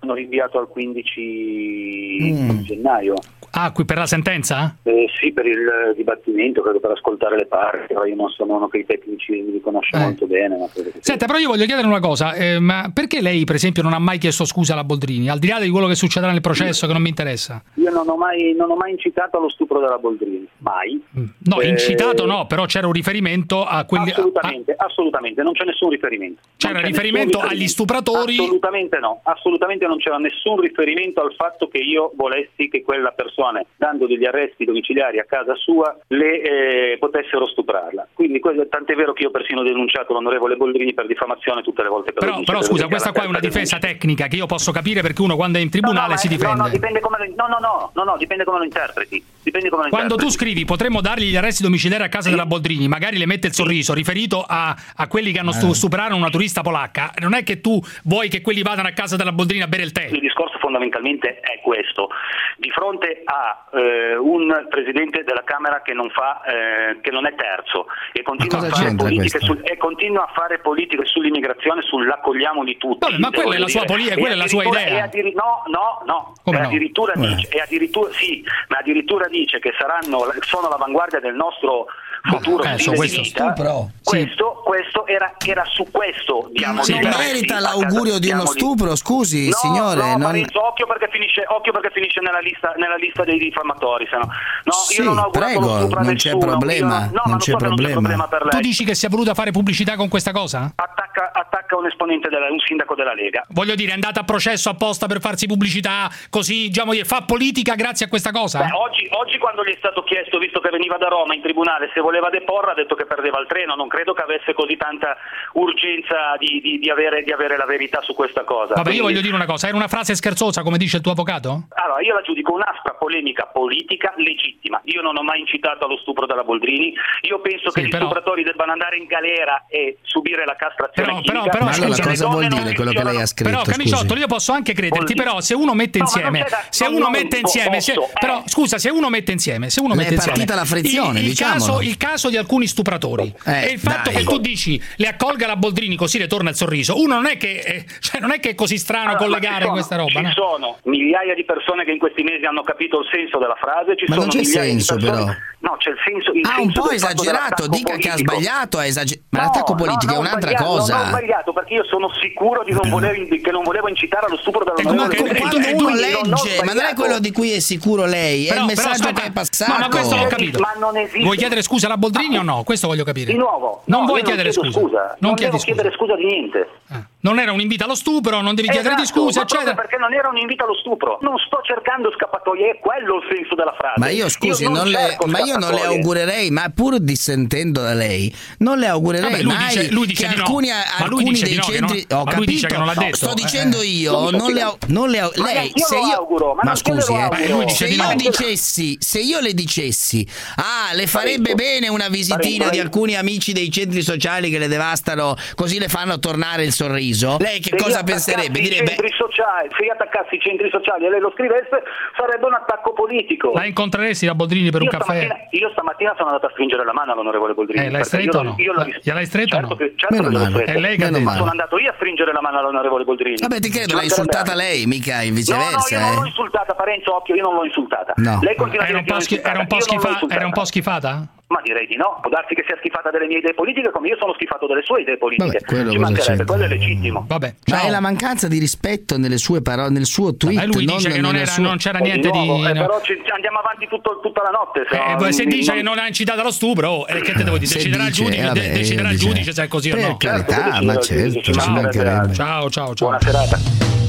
[0.00, 2.60] Hanno rinviato al 15 Mm.
[2.62, 3.14] gennaio.
[3.52, 4.76] Ah, qui per la sentenza?
[4.82, 8.78] Eh, sì, per il dibattimento, credo per ascoltare le parti, io non sono uno che
[8.78, 10.00] i tecnici li conosce eh.
[10.00, 10.56] molto bene.
[10.56, 10.92] Ma che...
[11.00, 13.98] Senta, però io voglio chiedere una cosa, eh, ma perché lei per esempio non ha
[13.98, 16.86] mai chiesto scusa alla Boldrini, al di là di quello che succederà nel processo io,
[16.86, 17.62] che non mi interessa?
[17.74, 21.02] Io non ho, mai, non ho mai, incitato allo stupro della Boldrini, mai.
[21.18, 21.24] Mm.
[21.44, 24.10] No, eh, incitato no, però c'era un riferimento a quelli...
[24.10, 24.84] Assolutamente, a...
[24.84, 26.40] assolutamente, non c'è nessun riferimento.
[26.56, 28.38] C'era riferimento, riferimento agli stupratori?
[28.38, 33.39] Assolutamente no, assolutamente non c'era nessun riferimento al fatto che io volessi che quella persona
[33.40, 38.08] persone, dando degli arresti domiciliari a casa sua, le eh, potessero stuprarla.
[38.12, 41.88] Quindi quello, tant'è vero che io ho persino denunciato l'onorevole Boldrini per diffamazione tutte le
[41.88, 44.72] volte che Però, dice, però scusa, questa qua è una difesa tecnica che io posso
[44.72, 46.54] capire perché uno quando è in tribunale no, no, si difende.
[46.54, 49.24] No, no, dipende come lo, no, no, no, no, dipende come lo interpreti.
[49.42, 50.36] Dipende come lo quando interpreti.
[50.36, 52.30] tu scrivi potremmo dargli gli arresti domiciliari a casa sì.
[52.30, 55.74] della Boldrini, magari le mette il sorriso riferito a, a quelli che hanno eh.
[55.74, 59.32] stuprato una turista polacca, non è che tu vuoi che quelli vadano a casa della
[59.32, 60.08] Boldrini a bere il tè.
[60.10, 62.08] Il discorso fondamentalmente è questo.
[62.56, 67.34] Di fronte a eh, un Presidente della Camera che non, fa, eh, che non è
[67.34, 72.98] terzo e continua, su, e continua, a fare politiche sull'immigrazione, sull'accogliamo di tutti.
[73.00, 75.04] Vabbè, ma quella è la sua, politica, quella è la sua idea.
[75.04, 76.32] Addiri- no, no, no.
[76.44, 76.66] Come e no?
[76.68, 81.86] addirittura, Dice, addirittura, sì, ma addirittura dice che saranno, sono all'avanguardia del nostro
[82.22, 83.90] futuro eh, ah, stile questo, di vita, stupro.
[84.02, 84.68] questo, sì.
[84.68, 90.00] questo era, era, su questo diamo sì, merita l'augurio di uno stupro, scusi no, signore.
[90.00, 90.20] No, non...
[90.20, 94.28] Marenzo, occhio, perché finisce, occhio perché finisce nella lista, nella lista dei diffamatori, se no.
[94.64, 98.00] no sì, io non prego, non c'è problema, io, no, non c'è so problema.
[98.00, 98.50] Non c'è problema per lei.
[98.50, 100.72] Tu dici che si è voluta fare pubblicità con questa cosa?
[100.74, 103.44] Attacca, attacca un esponente della, un sindaco della Lega.
[103.48, 108.06] Voglio dire, è andata a processo apposta per farsi pubblicità, così diciamo fa politica grazie
[108.06, 108.58] a questa cosa?
[108.60, 111.90] Beh, oggi, oggi quando gli è stato chiesto, visto che veniva da Roma in tribunale,
[111.94, 114.76] se vuole voleva deporre ha detto che perdeva il treno, non credo che avesse così
[114.76, 115.16] tanta
[115.54, 118.74] urgenza di, di, di, avere, di avere, la verità su questa cosa.
[118.74, 118.98] Vabbè, Quindi...
[118.98, 121.68] io voglio dire una cosa, era una frase scherzosa come dice il tuo avvocato?
[121.70, 126.26] Allora, io la giudico un'aspra polemica politica legittima, io non ho mai incitato allo stupro
[126.26, 126.92] della Boldrini,
[127.22, 128.04] io penso sì, che però...
[128.04, 132.26] gli stupratori debbano andare in galera e subire la castrazione però, però, però allora, cosa
[132.26, 133.50] vuol dire quello che lei ha scritto?
[133.50, 137.38] Però Camiciotto, io posso anche crederti, però se uno mette insieme, no, se uno mette
[137.38, 137.94] insieme, se...
[138.18, 141.28] Però scusa, se uno mette insieme, se uno mette insieme, è partita la frizione, il,
[141.28, 141.36] il.
[141.36, 144.24] Caso, il caso di alcuni stupratori eh, e il fatto dai.
[144.24, 147.36] che tu dici le accolga la Boldrini così le torna il sorriso, uno non è
[147.36, 150.10] che, eh, cioè non è, che è così strano allora, collegare sono, questa roba.
[150.10, 150.32] Ci no?
[150.32, 154.06] sono migliaia di persone che in questi mesi hanno capito il senso della frase, ci
[154.08, 155.24] ma sono non c'è migliaia senso, di persone...
[155.24, 156.32] Però No, c'è il senso.
[156.32, 157.98] Il ah, senso un po' esagerato, dica politico.
[157.98, 158.78] che ha sbagliato.
[158.78, 160.96] Ha esager- ma no, l'attacco politico no, è un'altra cosa.
[160.96, 164.38] No, ho sbagliato perché io sono sicuro di non volevo, che non volevo incitare allo
[164.38, 165.32] stupro dell'onorevole.
[165.32, 168.58] Ma quando è, uno legge, ma non è quello di cui è sicuro lei, è
[168.58, 169.78] il messaggio però, che è passato.
[169.78, 170.60] ma questo l'ho capito.
[170.60, 171.22] Ma non esiste.
[171.22, 172.62] Vuoi chiedere scusa alla Boldrini ah, o no?
[172.64, 173.30] Questo voglio capire.
[173.32, 175.16] Di nuovo, non vuoi chiedere scusa.
[175.18, 176.68] Non, non chiedere scusa di niente.
[176.88, 179.74] Ah non era un invito allo stupro, non devi esatto, chiedere di scusa, eccetera.
[179.74, 181.18] Perché non era un invito allo stupro.
[181.20, 183.98] Non sto cercando scappatoie, è quello il senso della frase.
[183.98, 187.92] Ma io scusi, io non le, ma io non le augurerei, ma pur dissentendo da
[187.92, 190.74] lei, non le augurerei Vabbè, lui mai dice, lui dice che di alcuni, no.
[191.04, 192.18] alcuni dei no, centri no.
[192.18, 192.76] ho ma capito.
[192.76, 193.16] non l'ha detto.
[193.16, 193.86] sto dicendo eh.
[193.86, 197.94] io, non le, non le lei se io auguro, ma, ma scusi, eh, se di
[197.94, 200.26] io dicessi, se io le dicessi
[200.56, 205.36] "Ah, le farebbe bene una visitina di alcuni amici dei centri sociali che le devastano,
[205.54, 208.60] così le fanno tornare il sorriso" avviso, lei che cosa penserebbe?
[208.60, 208.94] Direbbe...
[209.16, 211.82] Sociali, se io attaccassi i centri sociali e lei lo scrivesse,
[212.16, 213.52] sarebbe un attacco politico.
[213.52, 215.48] La incontreresti la Boldrini per io un caffè?
[215.50, 217.86] Io stamattina sono andato a stringere la mano all'onorevole Boldrini.
[217.86, 218.54] Eh, l'hai stretto o no?
[218.58, 219.76] Io l'ho Gliel'hai stretto certo no?
[219.76, 220.64] Che, certo Meno male.
[220.64, 221.38] È eh, lei che Meno male.
[221.38, 223.36] Sono andato io a stringere la mano all'onorevole Boldrini.
[223.40, 225.70] Vabbè, ti credo, l'ha insultata lei, mica in viceversa.
[225.70, 226.00] No, no, io eh.
[226.00, 226.28] non l'ho eh?
[226.28, 228.12] insultata, Parenzo, occhio, io non l'ho insultata.
[228.16, 228.38] No.
[228.42, 230.26] Lei continua era a dire che po' schifata.
[230.34, 231.28] Era un po' schifata?
[231.50, 234.16] Ma direi di no, può darsi che sia schifata delle mie idee politiche come io
[234.20, 235.58] sono schifato delle sue idee politiche.
[235.58, 237.24] Vabbè, quello, Ci mancherebbe, quello è legittimo.
[237.26, 240.60] Vabbè, Ma è la mancanza di rispetto nelle sue parole, nel suo tweet.
[240.60, 241.62] Vabbè, lui non dice che non, era, sua...
[241.64, 242.38] non c'era niente di.
[242.38, 242.70] Nuovo, di...
[242.70, 244.86] Eh, però ci, andiamo avanti tutto, tutta la notte.
[244.94, 245.76] Eh, no, se dice non...
[245.78, 247.74] che non ha incitato allo stupro, oh, che te devo dire?
[247.74, 250.16] Deciderà il giudice, vabbè, deciderà il giudice se è così o no.
[250.16, 252.32] Per carità, certo, ma certo.
[252.32, 253.08] Ciao, ciao, ciao.
[253.08, 253.99] Buona serata.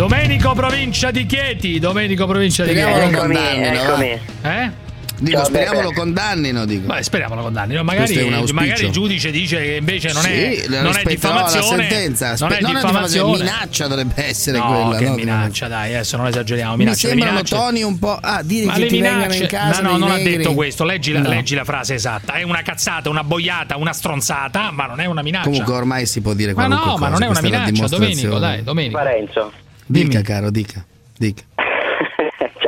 [0.00, 2.90] Domenico provincia di Chieti, Domenico provincia di Chieti.
[2.90, 3.66] Speriamo lo condannino.
[3.66, 4.20] Eccomi.
[4.40, 4.70] Eh?
[5.18, 6.86] Dico, Ciao, speriamo lo condannino, dico.
[6.86, 7.84] Beh, speriamo lo condannino.
[7.84, 11.86] Magari, magari, il giudice dice che invece non è, sì, non è diffamazione.
[11.86, 12.34] sentenza.
[12.34, 13.38] Spe- non è non diffamazione.
[13.40, 14.96] Minaccia dovrebbe essere no, quella.
[14.96, 15.14] Che no?
[15.16, 16.76] minaccia, dai, adesso non esageriamo.
[16.76, 18.18] Minaccia, Mi sembrano toni un po'.
[18.18, 19.42] Ah, dire Ma che le minacce.
[19.42, 20.32] in Casa, no, no, non negri.
[20.32, 20.84] ha detto questo.
[20.84, 21.28] Leggi la, no.
[21.28, 22.32] leggi la, frase esatta.
[22.32, 25.50] È una cazzata, una boiata, una stronzata, ma non è una minaccia.
[25.50, 27.04] Comunque ormai si può dire qualunque Ma no, cosa.
[27.04, 28.96] ma non è una minaccia, Domenico, dai, Domenico.
[28.96, 29.52] Parenzo.
[29.90, 30.86] Dica, caro, dica.
[31.18, 31.42] dica.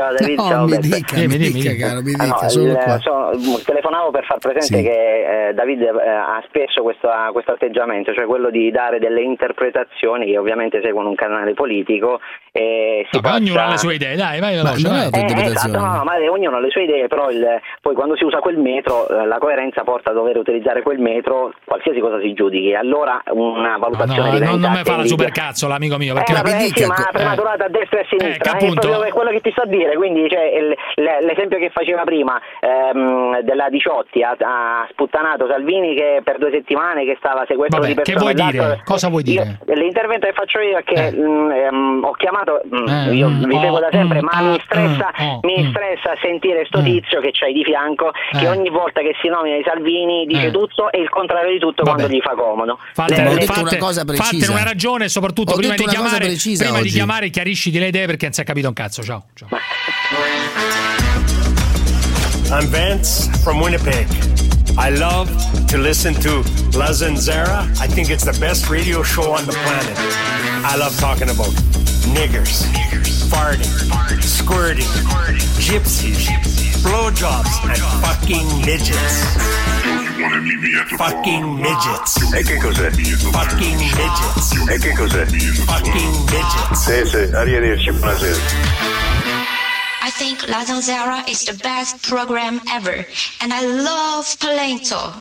[0.03, 0.87] Ciao David, No, ciao mi Beppe.
[0.89, 1.77] dica, mi Dimmi, dica, dimmi.
[1.79, 2.99] caro, mi Ah, no, dica, sono il- qua.
[2.99, 3.31] sono-
[3.65, 4.83] telefonavo per far presente Sì.
[4.83, 10.27] che eh, David eh, ha spesso questo, questo atteggiamento, cioè quello di dare delle interpretazioni
[10.27, 12.21] che ovviamente seguono un canale politico
[12.51, 13.43] e si Vabbè, passa...
[13.43, 14.87] ognuno ha le sue idee, dai, vai veloce.
[14.87, 17.95] è tua Eh, esatto, no, no, ma ognuno ha le sue idee, però il- poi
[17.95, 22.01] quando si usa quel metro, eh, la coerenza porta a dover utilizzare quel metro, qualsiasi
[22.01, 25.75] cosa si giudichi, allora una No, valutazione no, diventa non, non mi fa la supercazzola,
[25.77, 28.49] amico mio, perché Eh, vabbè, sì, ma prematurata a destra e a sinistra, Eh, che
[28.51, 30.51] è appunto- proprio quello che ti sto a dire, quindi cioè,
[31.21, 37.05] l'esempio che faceva prima ehm, della Diciotti ha, ha sputtanato Salvini che per due settimane
[37.05, 38.33] che stava sequestro Vabbè, di che persone.
[38.35, 38.81] vuoi dire?
[38.85, 39.59] Cosa vuoi dire?
[39.67, 43.45] Io- l'intervento che faccio io è che mh, ehm, ho chiamato, mh, Eh, io mm,
[43.45, 45.71] vi seguo oh, da sempre, mm, ma ah, mi stressa, mm, oh, mi mm.
[45.71, 48.49] stressa sentire sto tizio che c'hai di fianco, che Eh.
[48.49, 50.51] ogni volta che si nomina di Salvini dice Eh.
[50.51, 51.97] tutto e il contrario di tutto Vabbè.
[51.99, 52.79] quando gli fa comodo.
[52.93, 54.25] Fatte, Le- detto una cosa precisa.
[54.31, 57.89] fattene una ragione e soprattutto Ho prima, di chiamare, prima di chiamare chiarisci di le
[57.89, 59.03] idee perché non si è capito un cazzo.
[59.03, 59.25] Ciao.
[59.35, 59.49] ciao.
[62.53, 64.07] I'm Vance from Winnipeg.
[64.79, 65.29] I love
[65.69, 66.43] to listen to
[66.79, 67.67] La Zanzara.
[67.81, 69.97] I think it's the best radio show on the planet.
[70.65, 71.51] I love talking about
[72.15, 72.63] niggers,
[73.27, 73.67] farting,
[74.23, 74.87] squirting,
[75.59, 76.29] gypsies,
[76.85, 79.25] blowjobs, and fucking midgets.
[80.97, 82.33] Fucking midgets.
[82.33, 82.91] E che cos'è?
[83.33, 84.53] Fucking midgets.
[84.69, 84.95] E che?
[85.65, 86.85] Fucking midgets.
[86.85, 89.12] Sì, sì, arrivederci, buonasera.
[90.05, 93.07] I think La Zanzara is the best program ever,
[93.41, 95.19] and I love Palento.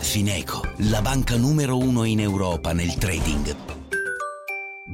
[0.00, 3.54] Fineco, la banca numero uno in Europa nel trading.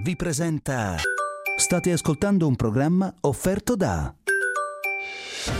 [0.03, 0.97] Vi presenta.
[1.57, 4.13] State ascoltando un programma offerto da.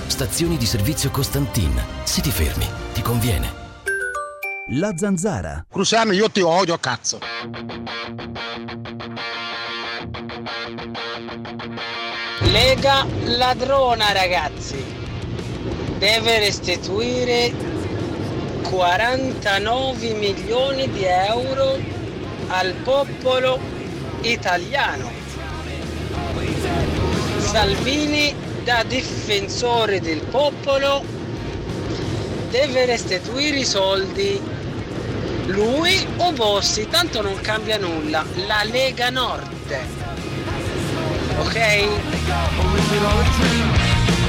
[0.07, 1.73] Stazioni di servizio Costantin.
[2.05, 3.65] Se ti fermi, ti conviene.
[4.73, 5.65] La zanzara.
[5.67, 7.21] Cruciano, io ti odio, cazzo.
[12.57, 14.83] Lega ladrona ragazzi,
[15.99, 17.53] deve restituire
[18.63, 21.79] 49 milioni di euro
[22.47, 23.61] al popolo
[24.23, 25.11] italiano.
[27.41, 28.35] Salvini
[28.65, 31.05] da difensore del popolo
[32.49, 34.41] deve restituire i soldi.
[35.49, 38.25] Lui o Bossi, tanto non cambia nulla.
[38.47, 40.06] La Lega Nord.
[41.39, 41.89] Ok?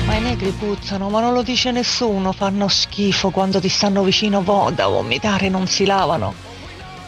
[0.05, 4.41] Ma i negri puzzano, ma non lo dice nessuno, fanno schifo quando ti stanno vicino
[4.41, 6.33] vo- da vomitare, non si lavano.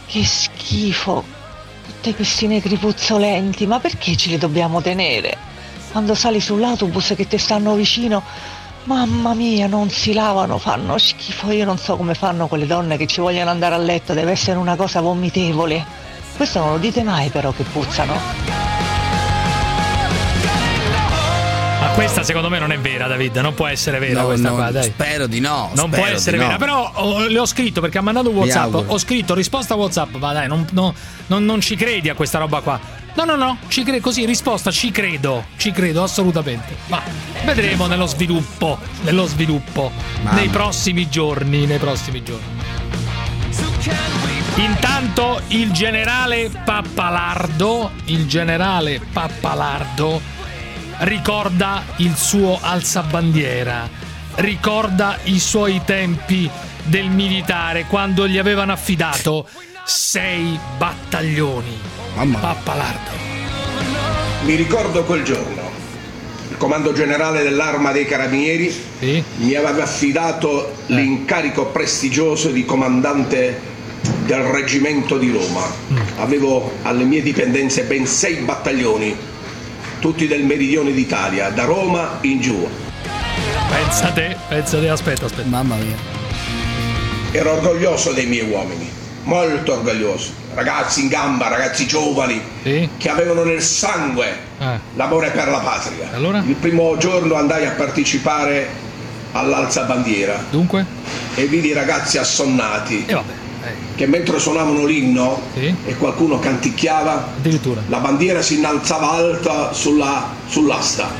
[0.05, 1.23] Che schifo.
[1.85, 5.37] Tutti questi negri puzzolenti, ma perché ce li dobbiamo tenere?
[5.91, 8.21] Quando sali sull'autobus che ti stanno vicino,
[8.83, 11.51] mamma mia, non si lavano, fanno schifo.
[11.51, 14.57] Io non so come fanno quelle donne che ci vogliono andare a letto, deve essere
[14.57, 15.85] una cosa vomitevole.
[16.35, 18.68] Questo non lo dite mai però che puzzano.
[21.99, 23.35] Questa secondo me non è vera, David.
[23.37, 24.83] Non può essere vera No, questa no, qua, dai.
[24.83, 25.69] Spero di no.
[25.75, 26.47] Non può essere di no.
[26.47, 28.73] vera, però oh, le ho scritto perché ha mandato un WhatsApp.
[28.73, 30.93] Ho scritto risposta WhatsApp, ma dai, non, no-
[31.27, 32.79] non- non ci credi a questa roba qua.
[33.15, 36.73] No, no, no, ci cre- così risposta, ci credo, ci credo assolutamente.
[36.87, 37.01] Ma
[37.43, 40.39] vedremo nello sviluppo, nello sviluppo, Mamma.
[40.39, 42.57] nei prossimi giorni, nei prossimi giorni.
[44.55, 50.37] Intanto il generale Pappalardo, il generale Pappalardo
[50.99, 53.89] ricorda il suo alzabandiera,
[54.35, 56.49] ricorda i suoi tempi
[56.83, 59.47] del militare quando gli avevano affidato
[59.85, 61.77] sei battaglioni.
[62.39, 63.11] Pappalardo.
[64.43, 65.67] Mi ricordo quel giorno.
[66.49, 68.75] Il comando generale dell'arma dei carabinieri
[69.37, 73.59] mi aveva affidato l'incarico prestigioso di comandante
[74.25, 75.65] del reggimento di Roma.
[76.17, 79.15] Avevo alle mie dipendenze ben sei battaglioni,
[79.99, 82.67] tutti del meridione d'Italia, da Roma in giù.
[83.69, 85.47] Pensate, pensate, aspetta, aspetta.
[85.47, 85.95] Mamma mia.
[87.31, 88.89] Ero orgoglioso dei miei uomini,
[89.23, 90.31] molto orgoglioso.
[90.53, 94.47] Ragazzi in gamba, ragazzi giovani, che avevano nel sangue
[94.95, 96.09] l'amore per la patria.
[96.45, 98.67] Il primo giorno andai a partecipare
[99.33, 100.43] all'alzabandiera.
[100.49, 100.83] Dunque?
[101.35, 103.05] E vidi i ragazzi assonnati.
[103.95, 107.33] Che mentre suonavano l'inno e qualcuno canticchiava,
[107.87, 111.11] la bandiera si innalzava alta sulla, sull'asta.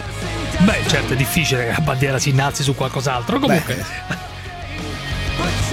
[0.60, 3.40] Beh, certo, è difficile che la bandiera si innalzi su qualcos'altro.
[3.40, 3.86] Comunque,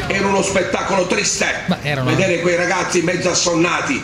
[0.08, 1.46] Era uno spettacolo triste
[1.82, 4.00] erano- vedere quei ragazzi mezzo assonnati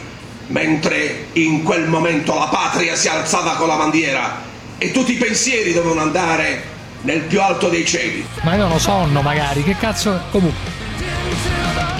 [0.48, 4.42] mentre in quel momento la patria si alzava con la bandiera
[4.78, 6.70] e tutti i pensieri dovevano andare
[7.02, 8.26] nel più alto dei cieli.
[8.42, 10.20] ma avevano sonno magari, che cazzo.
[10.32, 10.81] Comunque.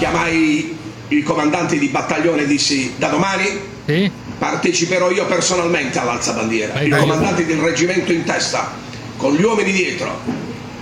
[0.03, 0.77] Chiamai
[1.07, 3.45] i comandanti di battaglione e dissi da domani
[4.37, 8.69] parteciperò io personalmente all'alzabandiera, il comandante del reggimento in testa,
[9.15, 10.19] con gli uomini dietro.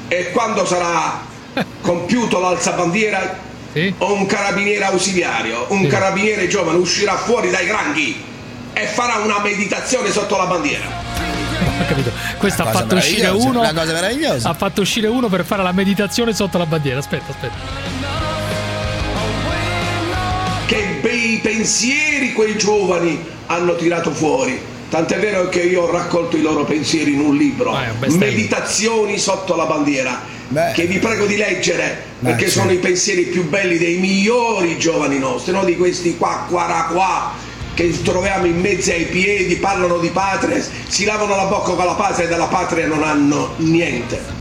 [0.08, 1.22] E quando sarà
[1.82, 3.38] compiuto l'alzabandiera,
[4.00, 8.24] un carabiniere ausiliario, un carabiniere giovane uscirà fuori dai granghi
[8.74, 10.86] e farà una meditazione sotto la bandiera.
[11.80, 12.12] Ho capito.
[12.40, 13.60] Questo ha fatto uscire uno.
[13.60, 14.50] una cosa meravigliosa.
[14.50, 16.98] Ha fatto uscire uno per fare la meditazione sotto la bandiera.
[16.98, 18.11] Aspetta, aspetta.
[21.02, 24.60] Bei pensieri quei giovani hanno tirato fuori.
[24.90, 27.74] Tant'è vero che io ho raccolto i loro pensieri in un libro,
[28.18, 30.22] Meditazioni sotto la bandiera,
[30.74, 32.60] che vi prego di leggere, perché sì.
[32.60, 37.32] sono i pensieri più belli dei migliori giovani nostri, non di questi qua, qua, qua,
[37.74, 41.94] che troviamo in mezzo ai piedi, parlano di patria, si lavano la bocca con la
[41.94, 44.41] patria e della patria non hanno niente.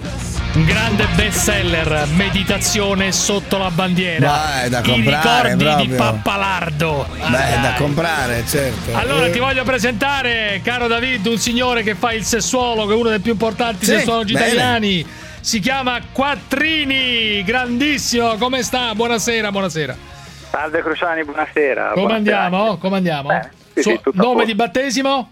[0.52, 4.28] Un grande bestseller, meditazione sotto la bandiera.
[4.56, 5.96] Beh, è da I comprare, ricordi di proprio.
[5.96, 7.06] Pappalardo.
[7.30, 8.90] Beh, è da comprare, certo.
[8.96, 9.30] Allora Eh.
[9.30, 13.84] ti voglio presentare, caro David, un signore che fa il sessuologo, uno dei più importanti
[13.84, 14.46] Sì, sessuologi bene.
[14.46, 15.06] italiani.
[15.40, 18.34] Si chiama Quattrini, grandissimo.
[18.36, 18.92] Come sta?
[18.94, 19.96] Buonasera, buonasera.
[20.50, 21.90] Salve Cruciani, buonasera.
[21.94, 22.40] Come Buonasera.
[22.42, 22.76] andiamo?
[22.78, 23.40] Come andiamo?
[23.72, 24.44] sì, Suo- sì, a nome posto.
[24.46, 25.30] di battesimo?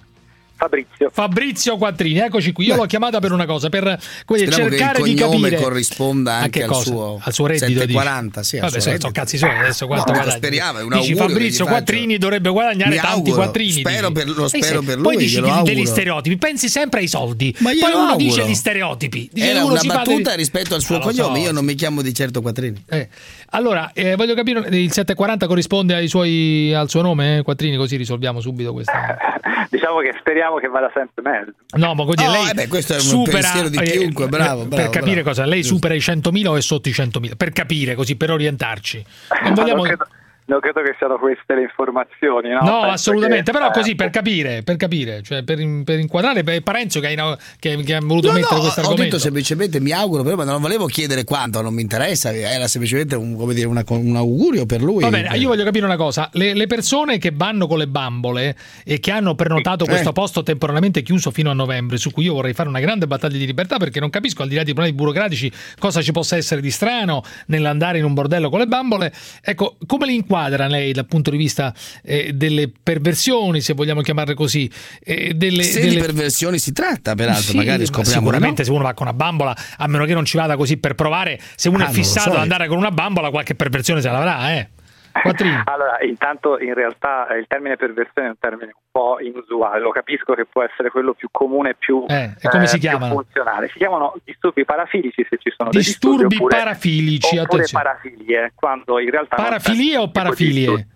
[0.58, 1.08] Fabrizio.
[1.12, 2.66] Fabrizio Quattrini, eccoci qui.
[2.66, 6.32] Io l'ho chiamata per una cosa, per Speriamo che cercare il di cognome capire corrisponda
[6.32, 7.66] A anche che al suo al suo reddito.
[7.66, 8.48] 740, dici?
[8.50, 11.64] sì, al Vabbè, suo sono cazzi suoi adesso quanto No, speriamo, è un Dici Fabrizio.
[11.64, 13.70] Quattrini dovrebbe guadagnare Mi tanti auguro, quattrini.
[13.70, 14.24] spero dici.
[14.26, 17.54] per- lo Eh, spero per Poi lui, dici glielo degli stereotipi, pensi sempre ai soldi.
[17.58, 18.24] Ma glielo Poi uno auguro.
[18.24, 19.30] dice gli stereotipi.
[19.32, 21.08] Dice Era uno una battuta dei- rispetto al suo Ah, so.
[21.08, 21.38] cognome.
[21.38, 22.82] Io non mi chiamo di certo Quattrini.
[22.88, 23.08] Eh,
[23.50, 27.42] Allora, eh, voglio capire, il 740 corrisponde ai suoi, al suo nome, eh?
[27.42, 29.16] Quattrini, così risolviamo subito questa.
[29.70, 31.52] Diciamo che speriamo che vada sempre meglio.
[31.76, 34.24] No, ma così Oh, lei eh beh, questo è un supera, pensiero di eh, chiunque,
[34.24, 35.28] eh, bravo, Per bravo, capire bravo.
[35.28, 37.36] cosa, lei supera i 100.000 o è sotto i 100.000?
[37.36, 39.04] Per capire, così, per orientarci.
[39.44, 39.84] Non vogliamo...
[39.84, 40.06] Non, credo,
[40.48, 42.60] non credo che siano queste le informazioni, no?
[42.60, 46.42] No, Penso assolutamente, che- però eh, così per capire, per capire, cioè per, per inquadrare
[46.42, 49.04] per Parenzo che, hai- che, che ha voluto No, mettere no, questo ho argomento.
[49.04, 53.14] detto semplicemente mi auguro, però ma non volevo chiedere quanto, non mi interessa, era semplicemente
[53.14, 55.02] un, come dire, una- un augurio per lui.
[55.02, 58.56] Va bene, io voglio capire una cosa: le, le persone che vanno con le bambole
[58.84, 59.88] e che hanno prenotato Eh.
[59.88, 63.36] questo posto temporaneamente chiuso fino a novembre, su cui io vorrei fare una grande battaglia
[63.36, 66.62] di libertà perché non capisco, al di là dei problemi burocratici, cosa ci possa essere
[66.62, 69.12] di strano nell'andare in un bordello con le bambole.
[69.42, 74.34] Ecco, come li inquadra lei dal punto di vista eh, delle perversioni, se vogliamo chiamarle
[74.34, 74.70] così?
[75.02, 78.66] eh, delle, Se delle- di perversioni si tratta, peraltro, Sì, magari ma scopriamo Sicuramente no.
[78.66, 81.40] se uno va con una bambola, a meno che non ci vada così per provare,
[81.56, 82.42] se uno Ah, è fissato so ad io.
[82.42, 84.68] andare con una bambola, qualche perversione se l'avrà, eh.
[85.22, 85.62] Quattrini.
[85.64, 89.90] Allora, intanto in realtà eh, il termine perversione è un termine un po' inusuale, lo
[89.90, 93.14] capisco che può essere quello più comune e più, Eh, e come si più chiamano?
[93.14, 93.68] funzionale.
[93.68, 99.10] Si chiamano disturbi parafilici se ci sono dei Disturbi oppure, parafilici, oppure parafilie, quando in
[99.10, 100.86] realtà Parafilie o parafilie?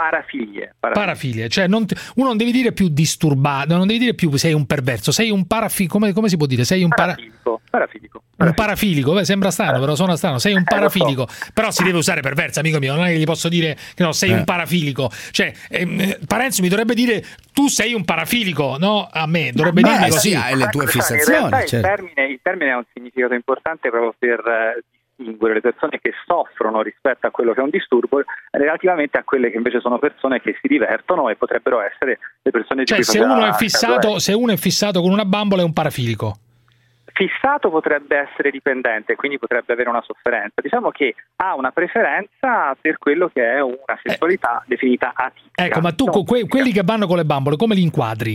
[0.00, 0.08] Disturbo.
[0.10, 1.04] Parafilie, parafilie.
[1.06, 4.52] Parafilie, cioè non ti- uno non devi dire più disturbato, non devi dire più sei
[4.52, 6.64] un perverso, sei un parafilico, come, come si può dire?
[6.64, 8.22] Sei un, para- Parafilico, parafilico.
[8.36, 10.74] un parafilico, Beh, sembra strano, però suona strano, sei un Eh, so.
[10.74, 14.02] parafilico, però si deve usare perverso, amico mio, non è che gli posso dire che
[14.02, 14.34] no, sei Eh.
[14.34, 19.08] un parafilico, cioè ehm, eh, Parenzo mi dovrebbe dire tu sei un parafilico, no?
[19.10, 20.34] A me, dovrebbe Beh, dirmi sì, così.
[20.34, 21.76] hai le tue Ecco, fissazioni, In realtà certo.
[21.76, 24.84] il, termine, il termine ha un significato importante proprio per eh,
[25.20, 29.50] distinguere le persone che soffrono rispetto a quello che è un disturbo relativamente a quelle
[29.50, 33.04] che invece sono persone che si divertono e potrebbero essere le persone di Cioè cui
[33.04, 34.18] se uno, è fissato, Elio.
[34.18, 36.38] se uno è fissato con una bambola è un parafilico.
[37.12, 40.62] Fissato potrebbe essere dipendente, quindi potrebbe avere una sofferenza.
[40.62, 45.64] Diciamo che ha una preferenza per quello che è una sessualità definita atipica.
[45.64, 48.32] Ecco, ma tu co- que- quelli che vanno con le bambole, come li inquadri?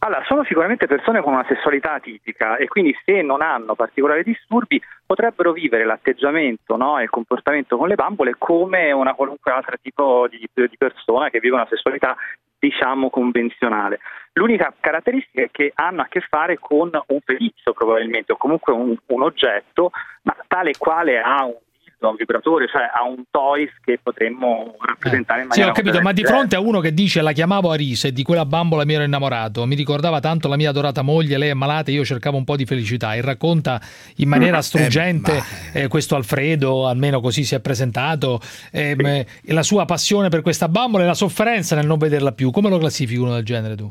[0.00, 4.80] Allora, sono sicuramente persone con una sessualità atipica e quindi se non hanno particolari disturbi
[5.04, 10.28] potrebbero vivere l'atteggiamento no, e il comportamento con le bambole come una qualunque altro tipo
[10.28, 12.16] di, di persona che vive una sessualità
[12.58, 13.98] diciamo convenzionale.
[14.34, 18.96] L'unica caratteristica è che hanno a che fare con un feticcio probabilmente o comunque un,
[19.04, 19.90] un oggetto,
[20.22, 21.56] ma tale quale ha un
[21.98, 26.00] dildo, un vibratore, cioè ha un toys che potremmo rappresentare in Sì, maniera ho capito,
[26.00, 28.94] ma di fronte a uno che dice la chiamavo Arise e di quella bambola mi
[28.94, 32.36] ero innamorato, mi ricordava tanto la mia adorata moglie, lei è malata e io cercavo
[32.36, 33.80] un po' di felicità e racconta
[34.16, 35.42] in maniera Eh, struggente
[35.72, 38.40] eh, questo Alfredo, almeno così si è presentato,
[38.72, 42.50] ehm, eh, la sua passione per questa bambola e la sofferenza nel non vederla più.
[42.50, 43.90] Come lo classifichi uno del genere tu?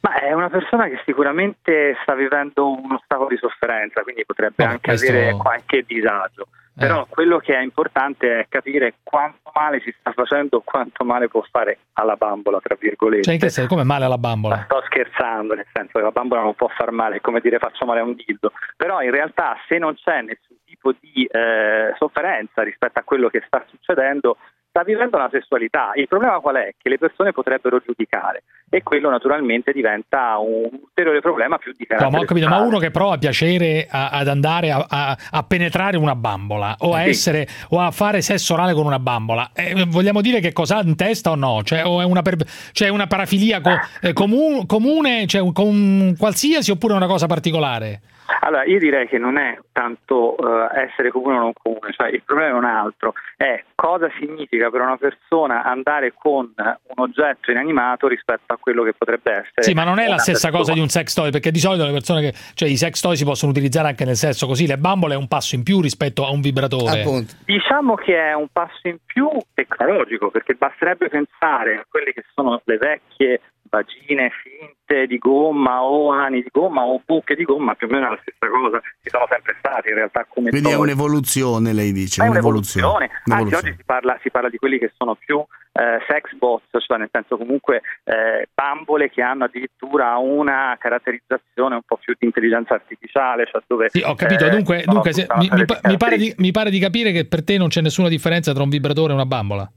[0.00, 4.70] Ma è una persona che sicuramente sta vivendo uno stato di sofferenza, quindi potrebbe Vabbè,
[4.72, 6.48] anche questo- avere qualche disagio.
[6.76, 11.44] Però quello che è importante è capire quanto male si sta facendo, quanto male può
[11.48, 13.22] fare alla bambola, tra virgolette.
[13.22, 13.68] Cioè, in che senso?
[13.68, 14.64] Come male alla bambola?
[14.64, 17.84] Sto scherzando, nel senso che la bambola non può far male, è come dire faccio
[17.86, 18.52] male a un dildo.
[18.76, 23.42] Però in realtà se non c'è nessun tipo di eh, sofferenza rispetto a quello che
[23.46, 24.36] sta succedendo,
[24.74, 25.92] sta vivendo una sessualità.
[25.94, 26.74] Il problema qual è?
[26.76, 31.94] Che le persone potrebbero giudicare e quello naturalmente diventa un ulteriore problema più di No,
[31.96, 35.42] carattere ma ho capito, ma uno che prova piacere a- ad andare a, a- a
[35.44, 37.08] penetrare una bambola o a Sì.
[37.10, 40.82] essere o a fare sesso orale con una bambola, eh, vogliamo dire che cosa ha
[40.82, 41.62] in testa o no?
[41.62, 46.72] Cioè, o è una, per- cioè una parafilia co- eh, comu- comune, cioè con qualsiasi
[46.72, 48.00] oppure una cosa particolare?
[48.40, 52.22] Allora, io direi che non è tanto eh, essere comune o non comune, cioè il
[52.24, 58.08] problema è un altro, è cosa significa per una persona andare con un oggetto inanimato
[58.08, 59.62] rispetto a quello che potrebbe essere.
[59.62, 60.58] Sì, ma non è la stessa persona.
[60.58, 62.34] cosa di un sex toy, perché di solito le persone che.
[62.54, 65.28] cioè i sex toy si possono utilizzare anche nel sesso così, le bambole è un
[65.28, 67.04] passo in più rispetto a un vibratore.
[67.44, 72.60] Diciamo che è un passo in più tecnologico, perché basterebbe pensare a quelle che sono
[72.64, 73.40] le vecchie
[73.74, 78.06] vagine finte di gomma o ani di gomma o buche di gomma, più o meno
[78.06, 81.92] è la stessa cosa, ci sono sempre stati in realtà come Quindi è un'evoluzione, lei
[81.92, 82.22] dice.
[82.22, 82.86] È un'evoluzione.
[82.86, 83.68] un'evoluzione, anzi Un'evoluzione.
[83.68, 85.38] oggi si parla, si parla di quelli che sono più
[85.72, 91.82] eh, sex bots, cioè nel senso comunque eh, bambole che hanno addirittura una caratterizzazione un
[91.84, 94.46] po' più di intelligenza artificiale, cioè dove Sì, ho capito.
[94.46, 97.26] eh, dunque, dunque se- mi, mi pa- mi pare di, mi pare di capire che
[97.26, 99.68] per te non c'è nessuna differenza tra un vibratore e una bambola.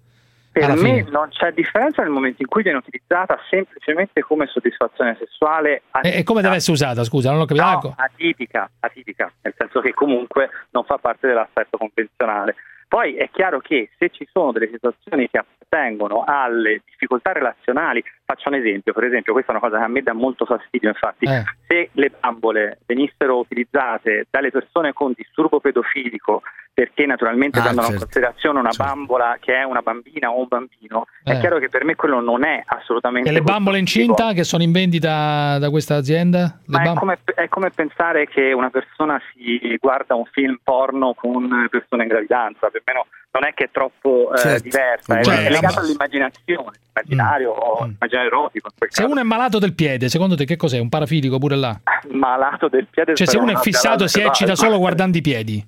[0.60, 1.10] Per me fine.
[1.10, 6.24] non c'è differenza nel momento in cui viene utilizzata semplicemente come soddisfazione sessuale E, e
[6.24, 7.04] come deve essere usata?
[7.04, 7.66] Scusa, non l'ho capito.
[7.66, 12.56] No, Ah, co- atipica, atipica, nel senso che comunque non fa parte dell'aspetto convenzionale.
[12.88, 18.48] Poi è chiaro che se ci sono delle situazioni che appartengono alle difficoltà relazionali, faccio
[18.48, 21.26] un esempio, per esempio questa è una cosa che a me dà molto fastidio, infatti
[21.26, 21.44] Eh.
[21.68, 26.42] Se le bambole venissero utilizzate dalle persone con disturbo pedofilico
[26.74, 30.46] perché naturalmente Ah, prendono in certo, considerazione una bambola che è una bambina o un
[30.48, 31.34] bambino, Eh.
[31.34, 34.62] è chiaro che per me quello non è assolutamente E le bambole incinta che sono
[34.62, 36.60] in vendita da questa azienda?
[36.68, 41.16] Ma è bam- come, è come pensare che una persona si guarda un film porno
[41.16, 43.08] con persone in gravidanza, per me no-
[43.40, 44.64] non è che è troppo eh, Certo.
[44.64, 49.10] diversa, è, Cioè, è legato la- all'immaginazione, immaginario o immaginario erotico, Se caso.
[49.10, 50.80] uno è malato del piede, secondo te che cos'è?
[50.80, 51.80] Un parafilico pure là?
[52.12, 53.16] malato del piede.
[53.16, 55.66] Cioè, se uno è fissato e si eccita solo guardando i piedi.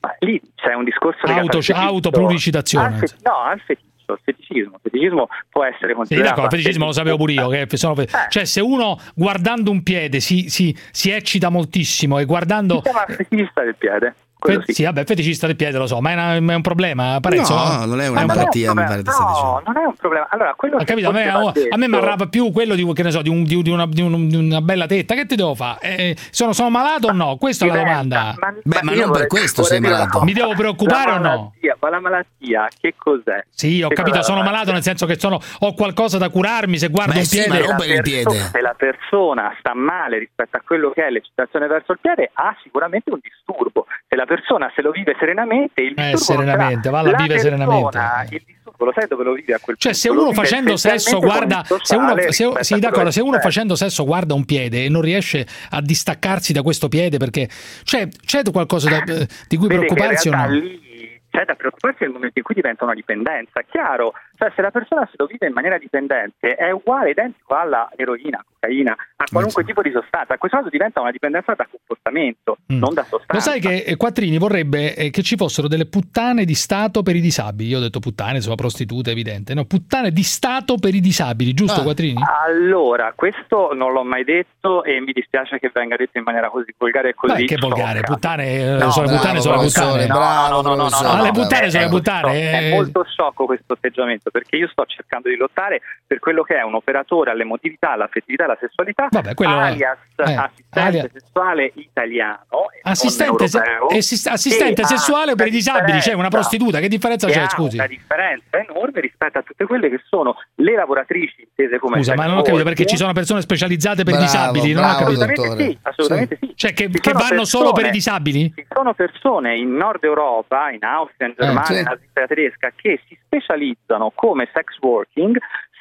[0.00, 1.86] Ma lì c'è un discorso legato Auto- al feticcio.
[1.86, 2.86] autopluricitazione.
[2.86, 4.74] Al no, al feticcio, feticismo.
[4.74, 6.28] Il feticismo può essere Sì, considerato...
[6.34, 7.48] d'accordo, il feticismo lo sapevo pure io.
[7.48, 8.08] Che sono- Eh.
[8.28, 12.76] Cioè, se uno guardando un piede si, si- si eccita moltissimo e guardando.
[12.76, 14.14] Si chiama feticista del piede.
[14.38, 14.82] Fe- sì.
[14.84, 17.18] vabbè, feticista del piede lo so, ma è, una- è un problema.
[17.20, 17.54] Parenzo?
[17.54, 19.02] No, non è un un'empatia, pro- mi pare.
[19.04, 20.26] No, non è un problema.
[20.28, 22.74] Allora, quello Ho che capito, a me, va a me mi detto- arrabba più quello
[22.74, 25.14] di, che ne so, di, un- di- una, di un- di una bella tetta.
[25.14, 25.78] Che ti devo fare?
[25.80, 27.36] Eh, sono, sono malato o no?
[27.36, 28.34] Questa è la domanda.
[28.62, 30.22] Beh, ma non per vorrei- questo vorrei sei una malato.
[30.24, 31.20] Mi devo preoccupare o no?
[31.22, 33.44] malattia- Ma la malattia che cos'è?
[33.50, 34.52] Sì, ho Che capito, cos'è la sono malattia?
[34.58, 37.48] malato nel senso che sono, ho qualcosa da curarmi se guardo Ma un sì, piede.
[37.50, 38.30] ma la rompere il piede.
[38.30, 42.54] Se la persona sta male rispetto a quello che è l'eccitazione verso il piede, ha
[42.62, 43.86] sicuramente un disturbo.
[44.08, 47.98] Se la persona se lo vive serenamente, il Eh, serenamente, va La vive persona, serenamente.
[48.36, 50.08] Il disturbo lo sai dove lo vive a quel Cioè, punto?
[50.08, 51.62] se Lo uno facendo sesso guarda.
[51.64, 53.42] Se uno, sociale se- sì, d'accordo, se uno c'è.
[53.42, 57.48] facendo sesso guarda un piede e non riesce a distaccarsi da questo piede perché.
[57.84, 60.48] Cioè, c'è qualcosa da- eh, di cui Vede preoccuparsi o no?
[60.48, 60.92] lì
[61.30, 63.60] c'è da preoccuparsi nel momento in cui diventa una dipendenza.
[63.68, 64.12] Chiaro,
[64.44, 68.44] cioè se la persona se lo vive in maniera dipendente è uguale, identico alla eroina,
[68.60, 70.34] cocaina, a qualunque tipo di sostanza.
[70.34, 72.78] A questo caso diventa una dipendenza da comportamento, Mm.
[72.78, 73.32] non da sostanza.
[73.34, 77.16] Lo sai che eh, Quattrini vorrebbe eh, che ci fossero delle puttane di Stato per
[77.16, 77.68] i disabili.
[77.70, 79.52] Io ho detto puttane, sono prostitute, evidente.
[79.54, 81.84] No, puttane di Stato per i disabili, giusto, Ah.
[81.84, 82.22] Quattrini?
[82.46, 86.74] Allora, questo non l'ho mai detto e mi dispiace che venga detto in maniera così
[86.78, 90.06] volgare e così Beh, che volgare, puttane eh, No, sono puttane, sono puttane.
[90.06, 90.96] bravo, No, no, no, no.
[90.96, 92.50] Ah, le no, puttane è sono le puttane, sciocco, eh.
[92.50, 96.62] È molto sciocco questo atteggiamento perché io sto cercando di lottare per quello che è
[96.62, 101.70] un operatore all'emotività, all'affettività e alla sessualità, Vabbè, quello è- alias eh, assistente alias- sessuale
[101.74, 107.28] italiano, e Assistente, se- essi- assistente sessuale per i disabili, c'è una prostituta, che differenza
[107.28, 107.76] che c'è, scusi?
[107.76, 112.26] una differenza enorme rispetto a tutte quelle che sono le lavoratrici intese come Scusa, ma
[112.26, 115.04] non ho capito perché ci sono persone specializzate per i Bravo, disabili, non ho bravo,
[115.04, 115.22] capito.
[115.22, 116.52] Assolutamente sì, assolutamente sì.
[116.56, 118.52] Cioè che, che vanno solo per i persone- disabili?
[118.54, 121.74] Ci sono persone in Nord Europa, in Austria, in Germania, sì.
[121.74, 125.36] nella Svizzera tedesca, che si specializzano come sex working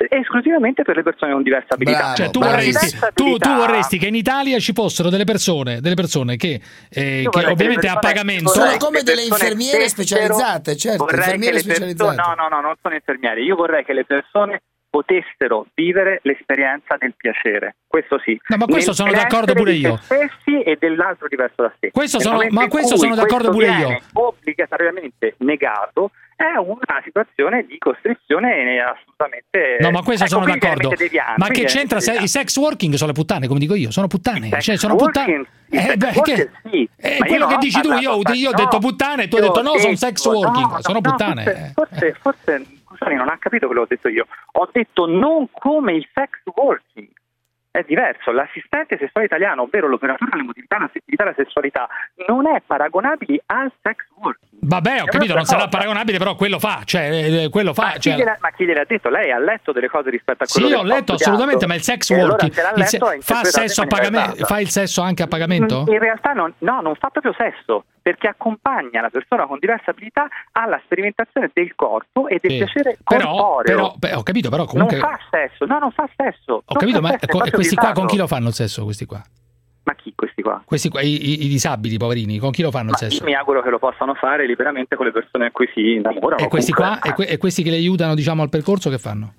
[0.10, 1.98] esclusivamente per le persone con diverse abilità.
[1.98, 5.96] Bravo, Cioè, tu vorresti, tu, tu vorresti che in Italia ci fossero delle persone, delle
[5.96, 8.50] persone che, eh, che ovviamente a pagamento.
[8.50, 12.36] Sono come delle infermiere stessero- specializzate, certo, vorrei infermiere che le perso- specializzate.
[12.36, 13.44] no, no, no, non sono infermieri.
[13.44, 14.62] Io vorrei che le persone
[14.94, 17.78] potessero vivere l'esperienza del piacere.
[17.88, 18.40] Questo sì.
[18.50, 19.98] No, ma questo Nel sono d'accordo pure io.
[19.98, 21.90] stessi e dell'altro diverso da sé.
[21.90, 24.00] Questo sono- ma questo sono d'accordo questo pure io.
[24.14, 30.94] obbligatoriamente negato è una situazione di costrizione assolutamente No, ma questo ecco, sono d'accordo.
[31.38, 34.50] Ma che c'entra se, i sex working sono le puttane, come dico io, sono puttane.
[34.62, 35.44] Cioè, sono puttane.
[35.70, 39.28] sex beh, che- sì, eh, quello che dici tu, io, io ho detto puttane e
[39.28, 41.72] tu hai detto no, sono sex working, no, sono no, puttane.
[41.74, 42.14] Forse, eh.
[42.22, 44.28] forse, scusami, non ha capito quello che ho detto io.
[44.54, 47.10] Ho detto non come il sex working.
[47.72, 51.90] È diverso, l'assistente sessuale italiano, ovvero l'operatore dell'emotività, l'affettività e la sessualità,
[52.28, 54.53] non è paragonabile al sex working.
[54.66, 57.84] Vabbè, ho capito, non sarà paragonabile, però quello fa, cioè, eh, quello fa.
[57.84, 59.10] Ma chi, cioè- gliel'ha, ma chi gliel'ha detto?
[59.10, 61.76] Lei ha letto delle cose rispetto a quello Sì, che ho sto letto assolutamente, ma
[61.76, 65.24] il sex E allora, working se il fa sesso a pagamento, fa il sesso anche
[65.24, 65.84] a pagamento?
[65.88, 70.28] In realtà non, no, non fa proprio sesso, perché accompagna la persona con diverse abilità
[70.54, 72.58] alla sperimentazione del corpo e del Sì.
[72.58, 73.96] piacere Però, corporeo.
[74.00, 76.64] però, ho capito, però comunque Non fa sesso, no, non fa sesso.
[76.66, 79.22] ho capito, ma e questi qua con chi lo fanno il sesso questi qua?
[79.86, 80.62] Ma chi questi qua?
[80.64, 83.20] Questi qua, i, i- disabili, poverini, con chi lo fanno il Ma sesso?
[83.22, 86.42] io mi auguro che lo possano fare liberamente con le persone a cui si innamorano.
[86.42, 88.98] E questi comunque, qua, e, que- e questi che le aiutano, diciamo, al percorso che
[88.98, 89.34] fanno?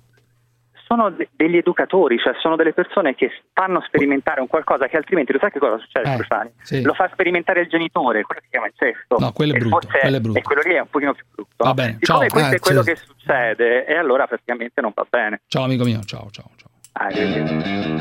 [0.87, 5.33] sono de- degli educatori, cioè sono delle persone che fanno sperimentare un qualcosa che altrimenti
[5.33, 6.81] lo sai che cosa succede, Eh, sì.
[6.83, 9.15] Lo fa sperimentare il genitore, quello si chiama incesto.
[9.17, 10.37] No, quello è brutto, forse- quello è brutto.
[10.37, 11.63] E quello lì è un pochino più brutto.
[11.63, 12.29] Va bene, Siccome ciao.
[12.29, 12.89] questo è Ah, quello sì.
[12.91, 15.41] che succede, e allora praticamente non va bene.
[15.47, 16.51] Ciao amico mio, ciao, ciao,
[16.97, 17.09] Ah.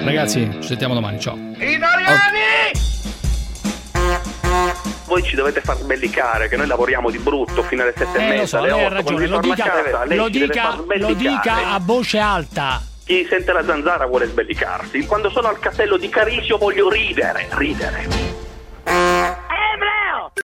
[0.04, 1.36] Ragazzi, ci sentiamo domani, ciao.
[5.06, 8.28] Voi ci dovete far sbellicare che noi lavoriamo di brutto fino alle sette e Eh,
[8.28, 8.94] mezza, so, alle lei ha otto.
[8.94, 12.80] Ragione, lo dica, casa, lo dica, far lo dica a voce alta.
[13.04, 15.04] Chi sente la zanzara vuole sbellicarsi.
[15.06, 18.06] Quando sono al castello di Carisio voglio ridere, ridere.